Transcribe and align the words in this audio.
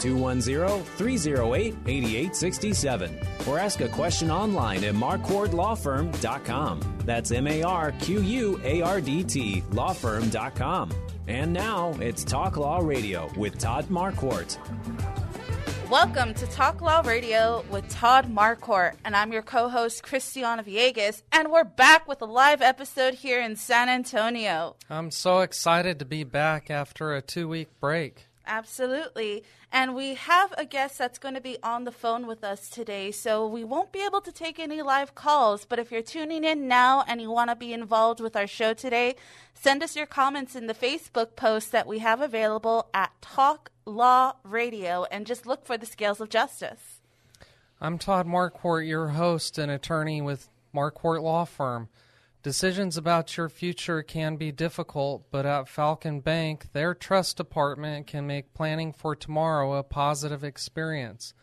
210 0.00 0.84
308 0.96 1.74
8867 1.86 3.18
or 3.46 3.58
ask 3.58 3.80
a 3.80 3.88
question 3.88 4.30
online 4.30 4.84
at 4.84 4.94
marquardtlawfirm.com. 4.94 6.80
That's 7.04 7.30
M 7.30 7.46
A 7.46 7.62
R 7.62 7.92
Q 7.92 8.20
U 8.20 8.60
A 8.64 8.82
R 8.82 9.00
D 9.00 9.24
T 9.24 9.62
lawfirm.com. 9.70 10.92
And 11.28 11.52
now 11.52 11.92
it's 12.00 12.24
Talk 12.24 12.56
Law 12.56 12.78
Radio 12.78 13.30
with 13.36 13.58
Todd 13.58 13.86
Marquardt. 13.86 14.58
Welcome 15.90 16.34
to 16.34 16.46
Talk 16.48 16.80
Law 16.80 17.02
Radio 17.02 17.64
with 17.70 17.88
Todd 17.88 18.26
Marquardt, 18.28 18.94
and 19.04 19.14
I'm 19.14 19.32
your 19.32 19.42
co-host 19.42 20.02
Christiana 20.02 20.64
Villegas, 20.64 21.22
and 21.30 21.52
we're 21.52 21.62
back 21.62 22.08
with 22.08 22.20
a 22.22 22.24
live 22.24 22.60
episode 22.60 23.14
here 23.14 23.40
in 23.40 23.54
San 23.54 23.88
Antonio. 23.88 24.74
I'm 24.90 25.12
so 25.12 25.40
excited 25.40 26.00
to 26.00 26.04
be 26.04 26.24
back 26.24 26.72
after 26.72 27.14
a 27.14 27.22
two-week 27.22 27.68
break. 27.78 28.25
Absolutely. 28.46 29.42
And 29.72 29.96
we 29.96 30.14
have 30.14 30.54
a 30.56 30.64
guest 30.64 30.98
that's 30.98 31.18
going 31.18 31.34
to 31.34 31.40
be 31.40 31.58
on 31.62 31.84
the 31.84 31.92
phone 31.92 32.26
with 32.26 32.44
us 32.44 32.70
today, 32.70 33.10
so 33.10 33.46
we 33.46 33.64
won't 33.64 33.92
be 33.92 34.04
able 34.04 34.20
to 34.20 34.30
take 34.30 34.58
any 34.60 34.82
live 34.82 35.14
calls. 35.14 35.64
But 35.64 35.80
if 35.80 35.90
you're 35.90 36.02
tuning 36.02 36.44
in 36.44 36.68
now 36.68 37.04
and 37.08 37.20
you 37.20 37.30
want 37.30 37.50
to 37.50 37.56
be 37.56 37.72
involved 37.72 38.20
with 38.20 38.36
our 38.36 38.46
show 38.46 38.72
today, 38.72 39.16
send 39.52 39.82
us 39.82 39.96
your 39.96 40.06
comments 40.06 40.54
in 40.54 40.68
the 40.68 40.74
Facebook 40.74 41.34
post 41.34 41.72
that 41.72 41.88
we 41.88 41.98
have 41.98 42.20
available 42.20 42.88
at 42.94 43.10
Talk 43.20 43.72
Law 43.84 44.34
Radio 44.44 45.04
and 45.10 45.26
just 45.26 45.46
look 45.46 45.66
for 45.66 45.76
the 45.76 45.86
scales 45.86 46.20
of 46.20 46.28
justice. 46.28 47.00
I'm 47.80 47.98
Todd 47.98 48.26
Marquardt, 48.26 48.86
your 48.86 49.08
host 49.08 49.58
and 49.58 49.70
attorney 49.70 50.22
with 50.22 50.48
Marquardt 50.74 51.22
Law 51.22 51.44
Firm. 51.44 51.88
Decisions 52.46 52.96
about 52.96 53.36
your 53.36 53.48
future 53.48 54.04
can 54.04 54.36
be 54.36 54.52
difficult, 54.52 55.32
but 55.32 55.44
at 55.44 55.68
Falcon 55.68 56.20
Bank, 56.20 56.70
their 56.72 56.94
trust 56.94 57.38
department 57.38 58.06
can 58.06 58.24
make 58.24 58.54
planning 58.54 58.92
for 58.92 59.16
tomorrow 59.16 59.74
a 59.74 59.82
positive 59.82 60.44
experience. 60.44 61.34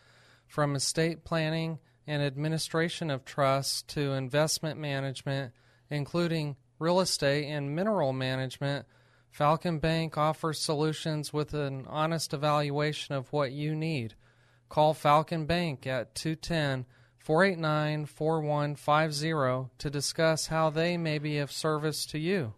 From 0.46 0.74
estate 0.74 1.22
planning 1.22 1.78
and 2.06 2.22
administration 2.22 3.10
of 3.10 3.26
trusts 3.26 3.82
to 3.82 4.14
investment 4.14 4.80
management, 4.80 5.52
including 5.90 6.56
real 6.78 7.00
estate 7.00 7.50
and 7.50 7.76
mineral 7.76 8.14
management, 8.14 8.86
Falcon 9.30 9.80
Bank 9.80 10.16
offers 10.16 10.58
solutions 10.58 11.34
with 11.34 11.52
an 11.52 11.84
honest 11.86 12.32
evaluation 12.32 13.14
of 13.14 13.30
what 13.30 13.52
you 13.52 13.74
need. 13.76 14.14
Call 14.70 14.94
Falcon 14.94 15.44
Bank 15.44 15.86
at 15.86 16.14
210 16.14 16.86
489 17.24 18.04
4150 18.04 19.70
to 19.78 19.88
discuss 19.88 20.48
how 20.48 20.68
they 20.68 20.98
may 20.98 21.18
be 21.18 21.38
of 21.38 21.50
service 21.50 22.04
to 22.04 22.18
you. 22.18 22.52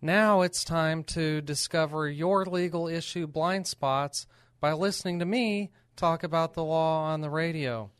Now 0.00 0.40
it's 0.40 0.64
time 0.64 1.04
to 1.04 1.42
discover 1.42 2.08
your 2.08 2.46
legal 2.46 2.88
issue 2.88 3.26
blind 3.26 3.66
spots 3.66 4.26
by 4.58 4.72
listening 4.72 5.18
to 5.18 5.26
me 5.26 5.70
talk 5.96 6.22
about 6.22 6.54
the 6.54 6.64
law 6.64 7.02
on 7.02 7.20
the 7.20 7.28
radio. 7.28 7.90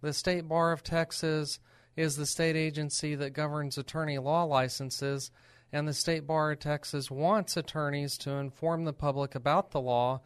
The 0.00 0.14
State 0.14 0.48
Bar 0.48 0.72
of 0.72 0.82
Texas 0.82 1.58
is 1.94 2.16
the 2.16 2.24
state 2.24 2.56
agency 2.56 3.14
that 3.14 3.34
governs 3.34 3.76
attorney 3.76 4.16
law 4.16 4.44
licenses, 4.44 5.30
and 5.70 5.86
the 5.86 5.92
State 5.92 6.26
Bar 6.26 6.52
of 6.52 6.60
Texas 6.60 7.10
wants 7.10 7.58
attorneys 7.58 8.16
to 8.18 8.30
inform 8.30 8.86
the 8.86 8.94
public 8.94 9.34
about 9.34 9.72
the 9.72 9.82
law 9.82 10.22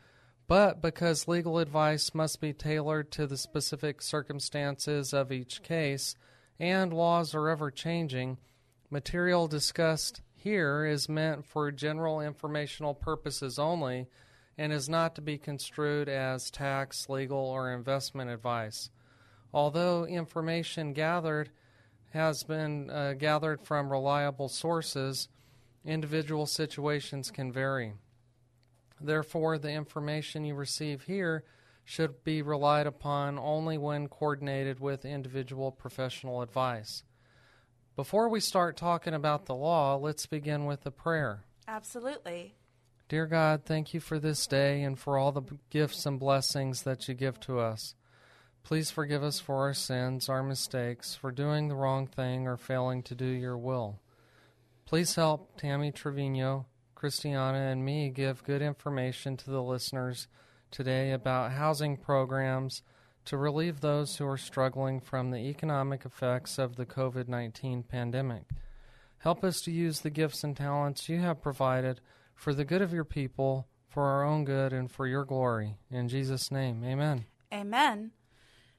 but 0.51 0.83
because 0.83 1.29
legal 1.29 1.61
advice 1.61 2.13
must 2.13 2.41
be 2.41 2.53
tailored 2.53 3.13
to 3.13 3.25
the 3.25 3.37
specific 3.37 4.03
circumstances 4.03 5.13
of 5.13 5.31
each 5.31 5.63
case 5.63 6.17
and 6.59 6.93
laws 6.93 7.37
are 7.37 7.49
ever 7.49 7.71
changing, 7.71 8.37
material 8.91 9.47
discussed 9.47 10.23
here 10.35 10.85
is 10.85 11.09
meant 11.09 11.47
for 11.47 11.71
general 11.71 12.21
informational 12.21 12.95
purposes 12.95 13.61
only 13.61 14.09
and 14.59 14.73
is 14.73 14.89
not 14.89 15.15
to 15.15 15.21
be 15.21 15.39
construed 15.39 16.09
as 16.09 16.51
tax, 16.51 17.09
legal, 17.09 17.39
or 17.39 17.73
investment 17.73 18.29
advice. 18.29 18.91
Although 19.55 20.05
information 20.05 20.95
gathered 20.95 21.51
has 22.09 22.43
been 22.43 22.91
uh, 22.91 23.13
gathered 23.13 23.63
from 23.63 23.89
reliable 23.89 24.49
sources, 24.49 25.29
individual 25.85 26.45
situations 26.45 27.31
can 27.31 27.53
vary. 27.53 27.93
Therefore, 29.01 29.59
the 29.59 29.71
information 29.73 30.45
you 30.45 30.55
receive 30.55 31.03
here 31.03 31.45
should 31.85 32.23
be 32.23 32.43
relied 32.43 32.87
upon 32.87 33.39
only 33.39 33.79
when 33.79 34.09
coordinated 34.09 34.79
with 34.79 35.05
individual 35.05 35.73
professional 35.73 36.43
advice. 36.43 37.03
Before 37.97 38.29
we 38.29 38.41
start 38.41 38.77
talking 38.77 39.15
about 39.15 39.47
the 39.47 39.55
law, 39.55 39.97
let's 39.97 40.27
begin 40.27 40.67
with 40.67 40.87
a 40.87 40.91
prayer. 40.91 41.45
Absolutely. 41.67 42.55
Dear 43.09 43.27
God, 43.27 43.65
thank 43.65 43.93
you 43.93 44.01
for 44.01 44.19
this 44.19 44.47
day 44.47 44.83
and 44.83 44.99
for 44.99 45.19
all 45.19 45.33
the 45.33 45.43
gifts 45.71 46.07
and 46.07 46.21
blessings 46.21 46.83
that 46.83 47.09
you 47.09 47.15
give 47.15 47.41
to 47.41 47.59
us. 47.59 47.95
Please 48.63 48.91
forgive 48.91 49.25
us 49.25 49.41
for 49.41 49.57
our 49.57 49.75
sins, 49.75 50.29
our 50.29 50.43
mistakes, 50.43 51.15
for 51.15 51.33
doing 51.33 51.69
the 51.69 51.75
wrong 51.75 52.07
thing 52.07 52.47
or 52.47 52.57
failing 52.57 53.03
to 53.03 53.15
do 53.15 53.25
your 53.25 53.59
will. 53.59 53.99
Please 54.87 55.15
help 55.17 55.57
Tammy 55.61 55.91
Trevino 55.91 56.67
Christiana 57.01 57.71
and 57.71 57.83
me 57.83 58.11
give 58.11 58.45
good 58.45 58.61
information 58.61 59.35
to 59.39 59.51
the 59.51 59.63
listeners 59.63 60.29
today 60.71 61.13
about 61.13 61.53
housing 61.53 61.97
programs 61.97 62.83
to 63.25 63.39
relieve 63.39 63.81
those 63.81 64.19
who 64.19 64.27
are 64.27 64.37
struggling 64.37 65.01
from 65.01 65.31
the 65.31 65.39
economic 65.39 66.05
effects 66.05 66.59
of 66.59 66.77
the 66.77 66.85
COVID 66.85 67.27
19 67.27 67.85
pandemic. 67.85 68.43
Help 69.17 69.43
us 69.43 69.63
to 69.63 69.71
use 69.71 70.01
the 70.01 70.11
gifts 70.11 70.45
and 70.45 70.55
talents 70.55 71.09
you 71.09 71.21
have 71.21 71.41
provided 71.41 72.03
for 72.35 72.53
the 72.53 72.67
good 72.67 72.83
of 72.83 72.93
your 72.93 73.07
people, 73.07 73.67
for 73.89 74.05
our 74.05 74.23
own 74.23 74.45
good, 74.45 74.75
and 74.75 74.91
for 74.91 75.07
your 75.07 75.25
glory. 75.25 75.79
In 75.91 76.07
Jesus' 76.07 76.51
name, 76.51 76.85
amen. 76.85 77.25
Amen. 77.51 78.11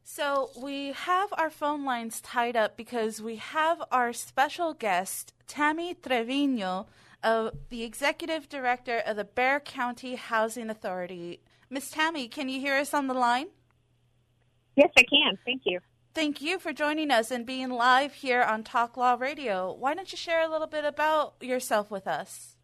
So 0.03 0.51
we 0.61 0.91
have 0.91 1.33
our 1.39 1.49
phone 1.49 1.85
lines 1.85 2.21
tied 2.21 2.55
up 2.55 2.77
because 2.77 3.19
we 3.19 3.37
have 3.37 3.81
our 3.91 4.13
special 4.13 4.75
guest, 4.75 5.33
Tammy 5.47 5.95
Trevino 5.95 6.85
uh, 7.23 7.51
the 7.69 7.83
executive 7.83 8.49
director 8.49 8.99
of 8.99 9.17
the 9.17 9.23
Bexar 9.23 9.59
County 9.61 10.15
Housing 10.15 10.69
Authority. 10.69 11.41
Miss 11.69 11.89
Tammy, 11.89 12.27
can 12.27 12.49
you 12.49 12.59
hear 12.59 12.75
us 12.75 12.93
on 12.93 13.07
the 13.07 13.13
line? 13.13 13.47
Yes, 14.75 14.89
I 14.97 15.03
can. 15.03 15.37
Thank 15.45 15.61
you. 15.65 15.79
Thank 16.13 16.41
you 16.41 16.59
for 16.59 16.73
joining 16.73 17.11
us 17.11 17.31
and 17.31 17.45
being 17.45 17.69
live 17.69 18.15
here 18.15 18.41
on 18.41 18.63
Talk 18.63 18.97
Law 18.97 19.15
Radio. 19.15 19.73
Why 19.73 19.93
don't 19.93 20.11
you 20.11 20.17
share 20.17 20.45
a 20.45 20.49
little 20.51 20.67
bit 20.67 20.83
about 20.83 21.35
yourself 21.39 21.89
with 21.89 22.07
us? 22.07 22.57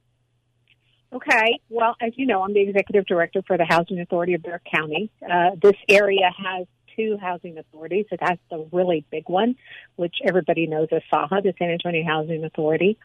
Okay. 1.14 1.60
Well, 1.70 1.96
as 2.02 2.12
you 2.18 2.26
know, 2.26 2.44
I'm 2.44 2.54
the 2.54 2.62
executive 2.62 3.06
director 3.06 3.42
for 3.48 3.58
the 3.58 3.66
Housing 3.66 4.00
Authority 4.02 4.34
of 4.34 4.44
Bexar 4.44 4.62
County. 4.74 5.10
Uh, 5.24 5.52
this 5.62 5.76
area 5.88 6.30
has 6.46 6.68
two 6.98 7.18
housing 7.22 7.58
authorities. 7.58 8.06
So 8.10 8.18
that's 8.20 8.42
the 8.50 8.68
really 8.72 9.06
big 9.12 9.30
one, 9.30 9.56
which 9.96 10.16
everybody 10.28 10.68
knows 10.68 10.88
as 10.92 11.02
SAHA, 11.10 11.42
the 11.42 11.54
San 11.58 11.70
Antonio 11.70 12.04
Housing 12.06 12.44
Authority, 12.44 12.98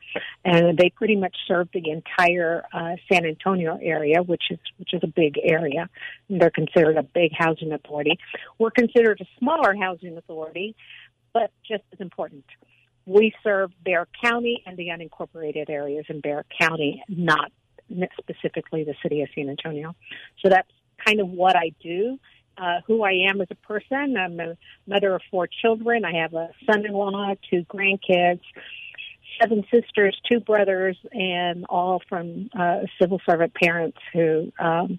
and 0.44 0.76
they 0.76 0.90
pretty 0.90 1.16
much 1.16 1.36
serve 1.46 1.68
the 1.72 1.90
entire 1.90 2.64
uh, 2.72 2.96
San 3.10 3.26
Antonio 3.26 3.78
area, 3.80 4.22
which 4.22 4.44
is 4.50 4.58
which 4.78 4.94
is 4.94 5.00
a 5.02 5.06
big 5.06 5.38
area. 5.42 5.88
They're 6.28 6.50
considered 6.50 6.96
a 6.96 7.02
big 7.02 7.32
housing 7.36 7.72
authority. 7.72 8.18
We're 8.58 8.70
considered 8.70 9.20
a 9.20 9.26
smaller 9.38 9.74
housing 9.74 10.16
authority, 10.16 10.74
but 11.32 11.50
just 11.66 11.84
as 11.92 12.00
important. 12.00 12.44
We 13.04 13.32
serve 13.42 13.72
Bexar 13.84 14.06
County 14.22 14.62
and 14.64 14.76
the 14.76 14.88
unincorporated 14.88 15.68
areas 15.68 16.04
in 16.08 16.20
Bexar 16.20 16.44
County, 16.60 17.02
not 17.08 17.50
specifically 18.18 18.84
the 18.84 18.94
city 19.02 19.22
of 19.22 19.28
San 19.34 19.48
Antonio. 19.48 19.94
So 20.40 20.48
that's 20.48 20.70
kind 21.04 21.20
of 21.20 21.28
what 21.28 21.56
I 21.56 21.72
do 21.82 22.18
uh, 22.58 22.80
who 22.86 23.02
I 23.02 23.28
am 23.30 23.40
as 23.40 23.48
a 23.50 23.54
person. 23.54 24.16
I'm 24.16 24.38
a 24.40 24.56
mother 24.86 25.14
of 25.14 25.22
four 25.30 25.46
children. 25.46 26.04
I 26.04 26.20
have 26.20 26.34
a 26.34 26.50
son-in-law, 26.66 27.34
two 27.50 27.64
grandkids, 27.64 28.40
seven 29.40 29.64
sisters, 29.72 30.18
two 30.30 30.40
brothers, 30.40 30.96
and 31.12 31.64
all 31.68 32.02
from 32.08 32.50
uh, 32.58 32.80
civil 33.00 33.20
servant 33.28 33.54
parents 33.54 33.98
who 34.12 34.52
um, 34.58 34.98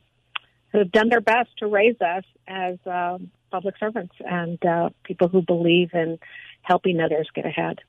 who 0.72 0.80
have 0.80 0.92
done 0.92 1.10
their 1.10 1.22
best 1.22 1.50
to 1.60 1.68
raise 1.68 2.00
us 2.02 2.24
as 2.48 2.78
um, 2.88 3.30
public 3.52 3.76
servants 3.80 4.16
and 4.20 4.64
uh, 4.66 4.90
people 5.04 5.28
who 5.28 5.44
believe 5.44 5.92
in 5.94 6.18
helping 6.64 7.00
others 7.00 7.30
get 7.36 7.46
ahead. 7.46 7.80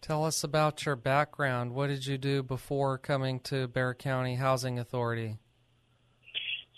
Tell 0.00 0.24
us 0.24 0.44
about 0.44 0.84
your 0.84 0.94
background. 0.94 1.72
What 1.72 1.88
did 1.88 2.06
you 2.06 2.18
do 2.18 2.42
before 2.42 2.98
coming 2.98 3.40
to 3.40 3.66
Bexar 3.66 3.94
County 3.94 4.36
Housing 4.36 4.78
Authority? 4.78 5.38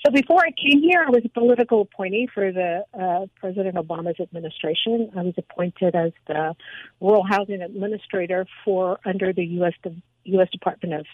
So 0.05 0.11
before 0.11 0.41
I 0.41 0.51
came 0.53 0.81
here, 0.81 1.05
I 1.07 1.11
was 1.11 1.23
a 1.27 1.29
political 1.29 1.83
appointee 1.83 2.27
for 2.33 2.51
the 2.53 2.85
uh, 2.99 3.27
President 3.39 3.77
Obama's 3.77 4.19
administration. 4.19 5.11
I 5.15 5.23
was 5.23 5.35
appointed 5.37 5.95
as 5.95 6.13
the 6.27 6.57
rural 7.01 7.23
housing 7.29 7.61
administrator 7.61 8.47
for 8.65 8.99
under 9.05 9.35
the 9.35 9.45
U.S. 9.45 9.75
De- 9.83 10.01
U.S. 10.25 10.49
Department 10.51 10.95
of 10.95 11.07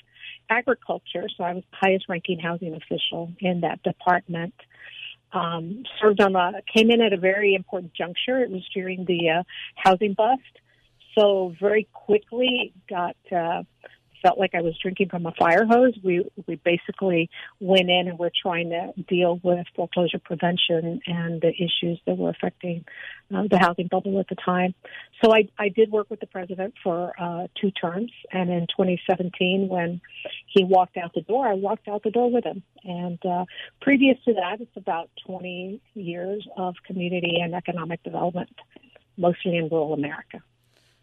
Agriculture, 0.48 1.26
so 1.36 1.42
I 1.42 1.54
was 1.54 1.64
the 1.72 1.76
highest 1.80 2.08
ranking 2.08 2.38
housing 2.38 2.74
official 2.74 3.32
in 3.40 3.62
that 3.62 3.82
department. 3.82 4.54
Um, 5.32 5.82
served 6.00 6.20
on 6.20 6.36
a 6.36 6.62
came 6.72 6.88
in 6.92 7.00
at 7.00 7.12
a 7.12 7.16
very 7.16 7.54
important 7.54 7.92
juncture. 7.92 8.38
It 8.38 8.50
was 8.50 8.62
during 8.72 9.04
the 9.04 9.30
uh, 9.30 9.42
housing 9.74 10.14
bust, 10.14 10.42
so 11.18 11.52
very 11.60 11.88
quickly 11.92 12.72
got 12.88 13.16
uh, 13.32 13.64
felt 14.22 14.38
like 14.38 14.54
I 14.54 14.62
was 14.62 14.74
drinking 14.80 15.08
from 15.08 15.26
a 15.26 15.32
fire 15.32 15.64
hose. 15.64 15.94
We 16.02 16.24
we 16.46 16.56
basically 16.56 17.30
went 17.60 17.88
in 17.90 18.08
and 18.08 18.18
we're 18.18 18.30
trying 18.42 18.70
to 18.70 18.92
deal 19.08 19.40
with 19.42 19.66
foreclosure 19.74 20.18
prevention 20.18 21.00
and 21.06 21.40
the 21.40 21.52
issues 21.52 22.00
that 22.06 22.16
were 22.16 22.30
affecting 22.30 22.84
uh, 23.34 23.44
the 23.50 23.58
housing 23.58 23.88
bubble 23.88 24.18
at 24.20 24.28
the 24.28 24.36
time. 24.36 24.74
So 25.22 25.34
I 25.34 25.48
I 25.58 25.68
did 25.68 25.90
work 25.90 26.10
with 26.10 26.20
the 26.20 26.26
president 26.26 26.74
for 26.82 27.12
uh, 27.18 27.48
two 27.60 27.70
terms, 27.70 28.12
and 28.32 28.50
in 28.50 28.66
2017 28.68 29.68
when 29.68 30.00
he 30.46 30.64
walked 30.64 30.96
out 30.96 31.12
the 31.14 31.22
door, 31.22 31.46
I 31.46 31.54
walked 31.54 31.88
out 31.88 32.02
the 32.02 32.10
door 32.10 32.30
with 32.30 32.44
him. 32.44 32.62
And 32.84 33.24
uh, 33.24 33.44
previous 33.80 34.16
to 34.24 34.34
that, 34.34 34.60
it's 34.60 34.76
about 34.76 35.10
20 35.26 35.80
years 35.94 36.46
of 36.56 36.74
community 36.86 37.38
and 37.42 37.54
economic 37.54 38.02
development, 38.02 38.54
mostly 39.16 39.56
in 39.56 39.68
rural 39.68 39.92
America. 39.92 40.42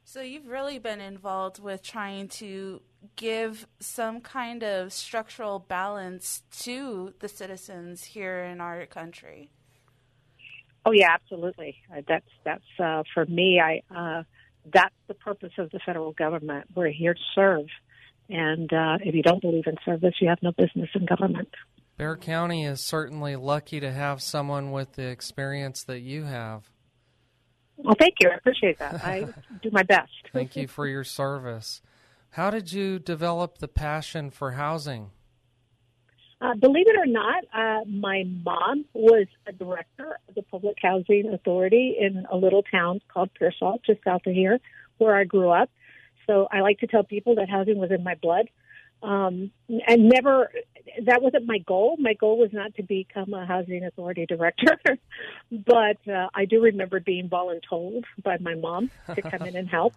So 0.06 0.22
you've 0.22 0.48
really 0.48 0.80
been 0.80 1.02
involved 1.02 1.60
with 1.60 1.82
trying 1.82 2.28
to 2.30 2.82
give 3.16 3.68
some 3.80 4.22
kind 4.22 4.64
of 4.64 4.94
structural 4.94 5.60
balance 5.60 6.44
to 6.62 7.14
the 7.20 7.30
citizens 7.30 8.04
here 8.04 8.44
in 8.44 8.62
our 8.62 8.86
country. 8.86 9.50
Oh 10.86 10.92
yeah, 10.92 11.12
absolutely. 11.14 11.78
Uh, 11.92 12.02
that's 12.08 12.30
that's 12.44 12.80
uh, 12.80 13.04
for 13.14 13.26
me. 13.26 13.62
I 13.62 13.82
uh, 13.96 14.24
that's 14.72 14.96
the 15.08 15.14
purpose 15.14 15.54
of 15.58 15.72
the 15.72 15.80
federal 15.86 16.12
government. 16.12 16.68
We're 16.76 16.90
here 16.90 17.14
to 17.14 17.20
serve, 17.34 17.68
and 18.30 18.72
uh, 18.72 18.98
if 19.02 19.16
you 19.16 19.24
don't 19.24 19.42
believe 19.42 19.68
in 19.68 19.78
service, 19.86 20.16
you 20.20 20.28
have 20.28 20.40
no 20.42 20.52
business 20.52 20.90
in 20.94 21.06
government. 21.06 21.50
Bexar 21.98 22.18
County 22.18 22.66
is 22.66 22.82
certainly 22.82 23.36
lucky 23.36 23.80
to 23.80 23.92
have 23.92 24.22
someone 24.22 24.72
with 24.72 24.94
the 24.94 25.08
experience 25.08 25.84
that 25.86 26.00
you 26.00 26.24
have. 26.24 26.70
Well, 27.78 27.96
thank 28.00 28.16
you. 28.22 28.30
I 28.30 28.36
appreciate 28.36 28.80
that. 28.80 29.04
I 29.04 29.28
do 29.62 29.70
my 29.72 29.84
best. 29.84 30.12
thank 30.32 30.56
you 30.56 30.68
for 30.68 30.88
your 30.88 31.04
service. 31.04 31.82
How 32.32 32.50
did 32.50 32.72
you 32.72 33.00
develop 33.00 33.60
the 33.60 33.68
passion 33.68 34.32
for 34.32 34.52
housing? 34.52 35.12
Uh, 36.42 36.56
believe 36.56 36.88
it 36.88 36.98
or 36.98 37.06
not, 37.06 37.44
uh, 37.54 37.86
my 37.86 38.26
mom 38.44 38.84
was 38.94 39.28
a 39.48 39.54
director 39.54 40.18
of 40.28 40.36
the 40.36 40.42
Public 40.42 40.76
Housing 40.82 41.32
Authority 41.34 41.96
in 41.98 42.26
a 42.30 42.36
little 42.36 42.64
town 42.64 43.00
called 43.08 43.30
Pearsall, 43.34 43.80
just 43.86 44.04
south 44.04 44.24
of 44.28 44.34
here, 44.34 44.60
where 44.98 45.16
I 45.16 45.24
grew 45.24 45.50
up. 45.52 45.70
So 46.28 46.48
I 46.52 46.60
like 46.60 46.80
to 46.80 46.88
tell 46.88 47.04
people 47.04 47.36
that 47.36 47.50
housing 47.50 47.78
was 47.78 47.92
in 47.92 48.04
my 48.04 48.16
blood. 48.16 48.50
Um, 49.04 49.52
and 49.68 50.08
never, 50.08 50.50
that 51.06 51.22
wasn't 51.22 51.46
my 51.46 51.58
goal. 51.58 51.98
My 52.00 52.14
goal 52.14 52.38
was 52.38 52.52
not 52.54 52.74
to 52.76 52.84
become 52.84 53.34
a 53.34 53.46
housing 53.46 53.84
authority 53.84 54.26
director, 54.26 54.80
but 55.52 55.98
uh, 56.08 56.30
I 56.34 56.46
do 56.46 56.62
remember 56.62 57.02
being 57.02 57.30
voluntold 57.30 58.04
by 58.24 58.38
my 58.40 58.56
mom 58.56 58.92
to 59.14 59.22
come 59.22 59.42
in 59.42 59.58
and 59.58 59.68
help, 59.68 59.94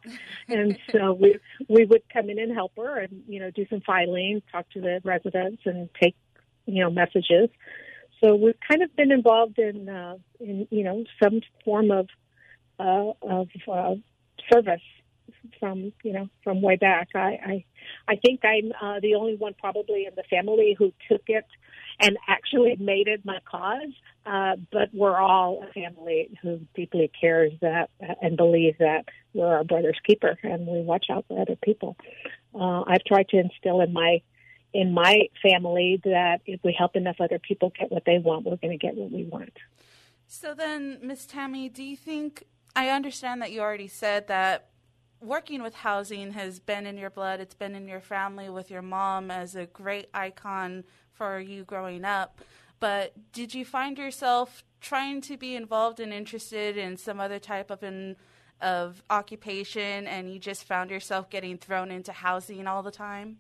and 0.49 0.77
so 0.91 1.13
we 1.13 1.39
we 1.69 1.85
would 1.85 2.03
come 2.13 2.31
in 2.31 2.41
and 2.41 2.53
help 2.53 2.73
her, 2.77 2.99
and 2.99 3.23
you 3.29 3.39
know 3.39 3.51
do 3.53 3.65
some 3.71 3.81
filing, 3.81 4.43
talk 4.51 4.69
to 4.71 4.81
the 4.81 5.01
residents, 5.05 5.63
and 5.67 5.89
take 6.01 6.17
you 6.67 6.83
know 6.83 6.91
messages. 6.91 7.49
So 8.21 8.35
we've 8.35 8.59
kind 8.67 8.83
of 8.83 8.95
been 8.97 9.13
involved 9.13 9.59
in 9.61 9.89
uh, 9.89 10.17
in 10.41 10.67
you 10.71 10.83
know 10.83 11.05
some 11.23 11.43
form 11.65 11.93
of 11.93 12.09
uh, 12.81 13.13
of 13.23 13.49
uh, 13.71 13.95
service 14.53 14.83
from 15.61 15.93
you 16.03 16.13
know 16.13 16.29
from 16.45 16.63
way 16.63 16.77
back. 16.77 17.09
I 17.15 17.19
I, 17.19 17.65
I 18.09 18.17
think 18.17 18.41
I'm 18.45 18.73
uh, 18.81 19.01
the 19.01 19.15
only 19.15 19.37
one 19.37 19.55
probably 19.59 20.07
in 20.07 20.15
the 20.15 20.25
family 20.25 20.75
who 20.79 20.93
took 21.09 21.23
it 21.29 21.47
and 22.01 22.17
actually 22.29 22.77
made 22.79 23.09
it 23.09 23.25
my 23.25 23.39
cause. 23.51 23.93
Uh, 24.25 24.57
but 24.73 24.89
we're 24.93 25.19
all 25.19 25.65
a 25.69 25.73
family 25.73 26.37
who 26.43 26.61
deeply 26.75 27.11
cares 27.21 27.53
that 27.61 27.91
and 28.21 28.37
believes 28.37 28.77
that 28.79 29.05
we're 29.35 29.47
our 29.47 29.65
brother's 29.65 29.99
keeper 30.07 30.37
and 30.43 30.67
we 30.67 30.83
watch 30.83 31.07
out 31.11 31.25
for 31.29 31.41
other 31.41 31.57
people. 31.57 31.97
Uh, 32.55 32.83
I've 32.87 33.05
tried 33.05 33.29
to 33.29 33.39
instill 33.39 33.81
in 33.81 33.93
my 33.93 34.23
in 34.73 34.93
my 34.93 35.29
family 35.43 36.01
that 36.05 36.41
if 36.45 36.61
we 36.63 36.75
help 36.77 36.97
enough 36.97 37.17
other 37.21 37.39
people 37.39 37.73
get 37.79 37.91
what 37.91 38.05
they 38.05 38.19
want, 38.19 38.45
we're 38.45 38.57
going 38.57 38.79
to 38.79 38.87
get 38.87 38.95
what 38.95 39.11
we 39.11 39.25
want. 39.25 39.53
So 40.27 40.55
then, 40.55 40.99
Miss 41.03 41.25
Tammy, 41.25 41.69
do 41.69 41.83
you 41.83 41.97
think 41.97 42.45
I 42.75 42.91
understand 42.91 43.41
that 43.41 43.53
you 43.53 43.61
already 43.61 43.89
said 43.89 44.27
that 44.27 44.69
working 45.21 45.63
with 45.63 45.75
housing 45.75 46.33
has 46.33 46.59
been 46.59 46.87
in 46.87 46.97
your 46.97 47.11
blood. 47.11 47.41
It's 47.41 47.55
been 47.55 47.75
in 47.75 47.89
your 47.89 48.01
family 48.01 48.49
with 48.49 48.71
your 48.71 48.83
mom 48.83 49.31
as 49.31 49.55
a 49.55 49.67
great 49.67 50.09
icon 50.13 50.85
for 51.13 51.41
you 51.41 51.65
growing 51.65 52.05
up. 52.05 52.41
But 52.79 53.15
did 53.33 53.55
you 53.55 53.65
find 53.65 53.97
yourself 53.97 54.65
trying 54.81 55.21
to 55.23 55.37
be 55.37 55.57
involved 55.57 55.99
and 55.99 56.13
interested 56.13 56.77
in 56.77 56.97
some 56.97 57.19
other 57.21 57.39
type 57.39 57.71
of 57.71 57.83
in, 57.83 58.17
of 58.61 59.03
occupation, 59.09 60.07
and 60.07 60.33
you 60.33 60.39
just 60.39 60.65
found 60.65 60.91
yourself 60.91 61.31
getting 61.31 61.57
thrown 61.57 61.91
into 61.91 62.13
housing 62.13 62.67
all 62.67 62.83
the 62.83 62.91
time? 62.91 63.39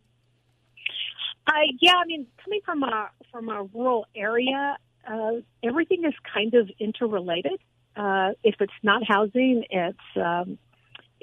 Uh, 1.46 1.52
yeah, 1.80 1.94
I 1.94 2.06
mean, 2.06 2.26
coming 2.42 2.60
from 2.64 2.82
a 2.82 3.10
from 3.30 3.48
a 3.48 3.62
rural 3.62 4.06
area, 4.16 4.78
uh, 5.06 5.32
everything 5.62 6.04
is 6.04 6.14
kind 6.32 6.54
of 6.54 6.70
interrelated. 6.80 7.60
Uh, 7.94 8.32
if 8.42 8.56
it's 8.60 8.72
not 8.82 9.02
housing, 9.06 9.64
it's 9.70 9.98
um, 10.16 10.58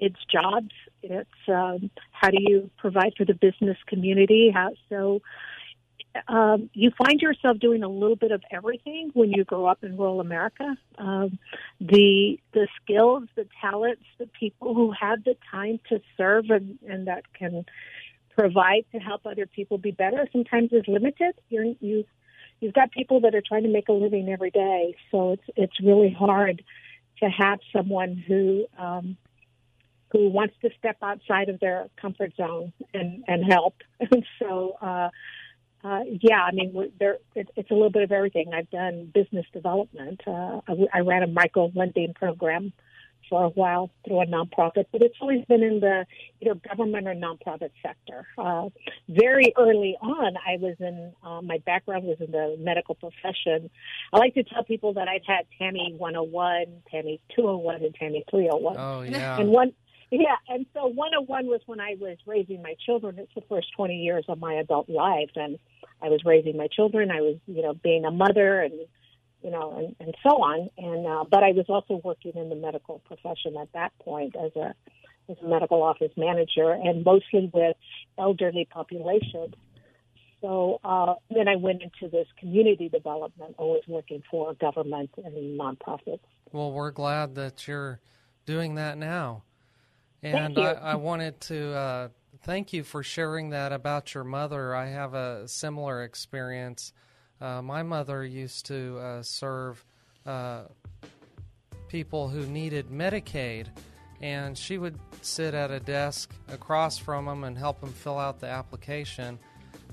it's 0.04 0.20
jobs. 0.30 0.74
It's 1.02 1.30
um, 1.48 1.90
how 2.12 2.30
do 2.30 2.38
you 2.40 2.70
provide 2.78 3.14
for 3.18 3.24
the 3.26 3.34
business 3.34 3.78
community? 3.88 4.52
How 4.54 4.72
so? 4.90 5.22
Um, 6.28 6.70
you 6.74 6.92
find 6.96 7.20
yourself 7.22 7.58
doing 7.58 7.82
a 7.82 7.88
little 7.88 8.16
bit 8.16 8.32
of 8.32 8.44
everything 8.52 9.10
when 9.16 9.32
you 9.32 9.44
grow 9.44 9.66
up 9.66 9.84
in 9.84 9.98
rural 9.98 10.20
America. 10.20 10.76
Um, 10.98 11.40
the 11.80 12.40
the 12.54 12.68
skills, 12.82 13.24
the 13.36 13.48
talents, 13.62 14.04
the 14.20 14.28
people 14.28 14.76
who 14.76 14.92
have 14.92 15.24
the 15.24 15.36
time 15.50 15.80
to 15.90 16.02
serve 16.18 16.50
and, 16.50 16.78
and 16.88 17.08
that 17.08 17.24
can 17.34 17.66
provide 18.38 18.86
to 18.92 19.00
help 19.00 19.26
other 19.26 19.48
people 19.48 19.78
be 19.78 19.92
better 19.92 20.28
sometimes 20.32 20.72
is 20.74 20.84
limited. 20.88 21.34
You're, 21.50 21.74
you 21.80 22.04
you've 22.60 22.74
got 22.74 22.92
people 22.92 23.22
that 23.22 23.34
are 23.34 23.44
trying 23.48 23.64
to 23.64 23.70
make 23.70 23.88
a 23.88 23.94
living 23.94 24.28
every 24.30 24.52
day, 24.52 24.96
so 25.10 25.32
it's 25.32 25.48
it's 25.56 25.80
really 25.82 26.12
hard 26.12 26.62
to 27.22 27.30
have 27.30 27.60
someone 27.72 28.22
who 28.28 28.66
um, 28.78 29.18
who 30.14 30.30
wants 30.30 30.54
to 30.62 30.70
step 30.78 30.98
outside 31.02 31.50
of 31.50 31.60
their 31.60 31.90
comfort 32.00 32.34
zone 32.38 32.72
and 32.94 33.24
and 33.28 33.44
help. 33.44 33.76
And 34.12 34.26
so, 34.38 34.78
uh, 34.82 35.10
uh, 35.84 36.02
yeah, 36.22 36.42
I 36.42 36.52
mean, 36.52 36.92
there 37.00 37.18
it, 37.36 37.50
it's 37.56 37.72
a 37.72 37.74
little 37.74 37.90
bit 37.90 38.04
of 38.04 38.12
everything. 38.12 38.52
I've 38.54 38.70
done 38.70 39.12
business 39.14 39.46
development. 39.52 40.22
Uh, 40.28 40.62
I, 40.68 40.74
I 40.94 41.00
ran 41.00 41.24
a 41.24 41.28
micro 41.28 41.72
lending 41.74 42.14
program 42.14 42.74
for 43.30 43.46
a 43.46 43.50
while 43.50 43.90
through 44.06 44.22
a 44.22 44.26
nonprofit, 44.26 44.86
but 44.92 45.02
it's 45.02 45.16
always 45.22 45.44
been 45.46 45.64
in 45.64 45.80
the 45.80 46.06
either 46.42 46.56
government 46.56 47.08
or 47.08 47.16
nonprofit 47.16 47.72
sector. 47.82 48.28
Uh, 48.38 48.70
very 49.10 49.54
early 49.58 49.98
on, 50.02 50.36
I 50.38 50.58
was 50.60 50.76
in 50.80 51.14
uh, 51.24 51.42
my 51.42 51.58
background 51.66 52.06
was 52.06 52.18
in 52.20 52.32
the 52.32 52.56
medical 52.60 52.96
profession. 52.96 53.70
I 54.12 54.18
like 54.18 54.34
to 54.36 54.44
tell 54.44 54.64
people 54.64 54.94
that 54.94 55.08
I've 55.08 55.26
had 55.26 55.46
Tammy 55.58 55.96
101, 55.98 56.66
Tammy 56.92 57.22
201, 57.36 57.84
and 57.84 57.96
Tammy 57.96 58.24
301. 58.30 58.76
Oh 58.78 59.02
yeah. 59.02 59.40
And 59.40 59.50
one 59.50 59.74
yeah, 60.14 60.36
and 60.48 60.68
so 60.76 60.86
101 60.86 61.48
was 61.48 61.62
when 61.66 61.80
I 61.80 61.96
was 62.00 62.18
raising 62.28 62.62
my 62.62 62.76
children. 62.86 63.18
It's 63.18 63.34
the 63.34 63.42
first 63.50 63.68
20 63.76 63.96
years 63.96 64.26
of 64.28 64.40
my 64.40 64.54
adult 64.54 64.88
life, 64.88 65.32
and 65.36 65.58
I 66.04 66.10
was 66.10 66.22
raising 66.24 66.56
my 66.56 66.68
children. 66.68 67.10
I 67.10 67.22
was, 67.22 67.38
you 67.48 67.64
know, 67.64 67.74
being 67.74 68.06
a 68.06 68.12
mother 68.12 68.62
and, 68.62 68.74
you 69.42 69.50
know, 69.50 69.76
and, 69.76 69.96
and 70.00 70.16
so 70.22 70.30
on. 70.30 70.70
And 70.78 71.08
uh, 71.08 71.24
but 71.28 71.44
I 71.44 71.54
was 71.54 71.66
also 71.68 72.00
working 72.04 72.34
in 72.36 72.50
the 72.50 72.56
medical 72.56 73.00
profession 73.08 73.58
at 73.60 73.74
that 73.74 73.92
point 74.00 74.36
as 74.36 74.56
a 74.56 74.76
as 75.32 75.38
a 75.42 75.48
medical 75.48 75.82
office 75.82 76.12
manager, 76.16 76.72
and 76.72 77.04
mostly 77.04 77.50
with 77.52 77.76
elderly 78.20 78.68
populations. 78.70 79.56
So 80.42 80.80
uh, 80.84 81.16
then 81.32 81.48
I 81.48 81.56
went 81.56 81.82
into 81.82 82.08
this 82.12 82.28
community 82.38 82.88
development, 82.88 83.56
always 83.58 83.84
working 83.88 84.22
for 84.30 84.54
government 84.54 85.10
and 85.18 85.60
nonprofits. 85.60 86.20
Well, 86.52 86.72
we're 86.72 86.92
glad 86.92 87.34
that 87.36 87.68
you're 87.68 88.00
doing 88.46 88.76
that 88.76 89.00
now. 89.00 89.42
And 90.24 90.58
I, 90.58 90.72
I, 90.72 90.96
wanted 90.96 91.40
to 91.42 91.74
uh, 91.74 92.08
thank 92.44 92.72
you 92.72 92.84
for 92.84 93.04
sharing 93.04 93.50
that 93.50 93.74
about 93.74 94.14
your 94.14 94.24
mother. 94.24 94.74
I 94.74 94.88
have 94.88 95.14
a 95.14 95.48
similar 95.48 96.04
experience. 96.04 96.94
Uh, 97.42 97.62
my 97.62 97.84
mother 97.84 98.24
used 98.24 98.68
to 98.68 98.98
uh, 99.00 99.24
serve 99.24 99.84
uh, 100.26 100.64
people 101.90 102.30
who 102.30 102.46
needed 102.46 102.90
Medicaid, 102.90 103.68
and 104.22 104.58
she 104.58 104.78
would 104.78 104.98
sit 105.22 105.54
at 105.54 105.72
a 105.72 105.80
desk 105.80 106.34
across 106.48 106.98
from 106.98 107.26
them 107.26 107.44
and 107.44 107.58
help 107.58 107.82
them 107.82 107.92
fill 107.92 108.18
out 108.18 108.40
the 108.40 108.48
application. 108.48 109.38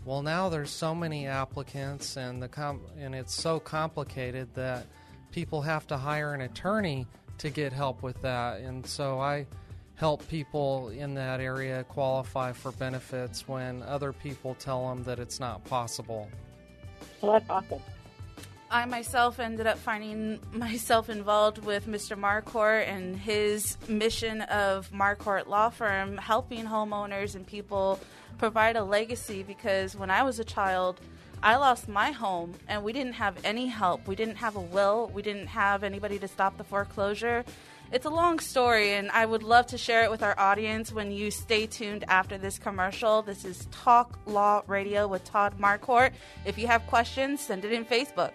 Well, 0.04 0.22
now 0.22 0.48
there's 0.48 0.70
so 0.70 0.94
many 0.94 1.26
applicants, 1.26 2.16
and 2.16 2.40
the 2.40 2.48
com- 2.48 2.86
and 2.98 3.16
it's 3.16 3.34
so 3.34 3.58
complicated 3.58 4.54
that 4.54 4.86
people 5.32 5.60
have 5.62 5.86
to 5.88 5.96
hire 5.96 6.34
an 6.34 6.42
attorney 6.42 7.06
to 7.38 7.50
get 7.50 7.72
help 7.72 8.02
with 8.02 8.20
that. 8.22 8.60
And 8.60 8.86
so 8.86 9.18
I 9.18 9.46
help 10.00 10.26
people 10.28 10.88
in 10.88 11.12
that 11.12 11.40
area 11.40 11.84
qualify 11.84 12.52
for 12.52 12.72
benefits 12.72 13.46
when 13.46 13.82
other 13.82 14.14
people 14.14 14.54
tell 14.54 14.88
them 14.88 15.04
that 15.04 15.18
it's 15.18 15.38
not 15.38 15.62
possible. 15.66 16.26
Well, 17.20 17.32
that's 17.32 17.50
awesome. 17.50 17.82
I 18.70 18.86
myself 18.86 19.38
ended 19.38 19.66
up 19.66 19.76
finding 19.76 20.40
myself 20.52 21.10
involved 21.10 21.58
with 21.58 21.86
Mr. 21.86 22.18
Marquardt 22.18 22.88
and 22.88 23.14
his 23.14 23.76
mission 23.88 24.40
of 24.42 24.90
Marquardt 24.90 25.48
Law 25.48 25.68
Firm, 25.68 26.16
helping 26.16 26.64
homeowners 26.64 27.34
and 27.34 27.46
people 27.46 28.00
provide 28.38 28.76
a 28.76 28.82
legacy 28.82 29.42
because 29.42 29.94
when 29.94 30.10
I 30.10 30.22
was 30.22 30.38
a 30.38 30.44
child, 30.44 30.98
I 31.42 31.56
lost 31.56 31.88
my 31.88 32.10
home 32.12 32.54
and 32.68 32.82
we 32.82 32.94
didn't 32.94 33.14
have 33.14 33.36
any 33.44 33.66
help. 33.66 34.08
We 34.08 34.16
didn't 34.16 34.36
have 34.36 34.56
a 34.56 34.60
will, 34.60 35.10
we 35.12 35.20
didn't 35.20 35.48
have 35.48 35.84
anybody 35.84 36.18
to 36.20 36.28
stop 36.28 36.56
the 36.56 36.64
foreclosure. 36.64 37.44
It's 37.92 38.06
a 38.06 38.10
long 38.10 38.38
story, 38.38 38.92
and 38.92 39.10
I 39.10 39.26
would 39.26 39.42
love 39.42 39.66
to 39.68 39.78
share 39.78 40.04
it 40.04 40.12
with 40.12 40.22
our 40.22 40.38
audience 40.38 40.92
when 40.92 41.10
you 41.10 41.32
stay 41.32 41.66
tuned 41.66 42.04
after 42.06 42.38
this 42.38 42.56
commercial. 42.56 43.20
This 43.20 43.44
is 43.44 43.66
Talk 43.72 44.16
Law 44.26 44.62
Radio 44.68 45.08
with 45.08 45.24
Todd 45.24 45.58
Marquardt. 45.58 46.12
If 46.44 46.56
you 46.56 46.68
have 46.68 46.86
questions, 46.86 47.40
send 47.40 47.64
it 47.64 47.72
in 47.72 47.84
Facebook. 47.84 48.30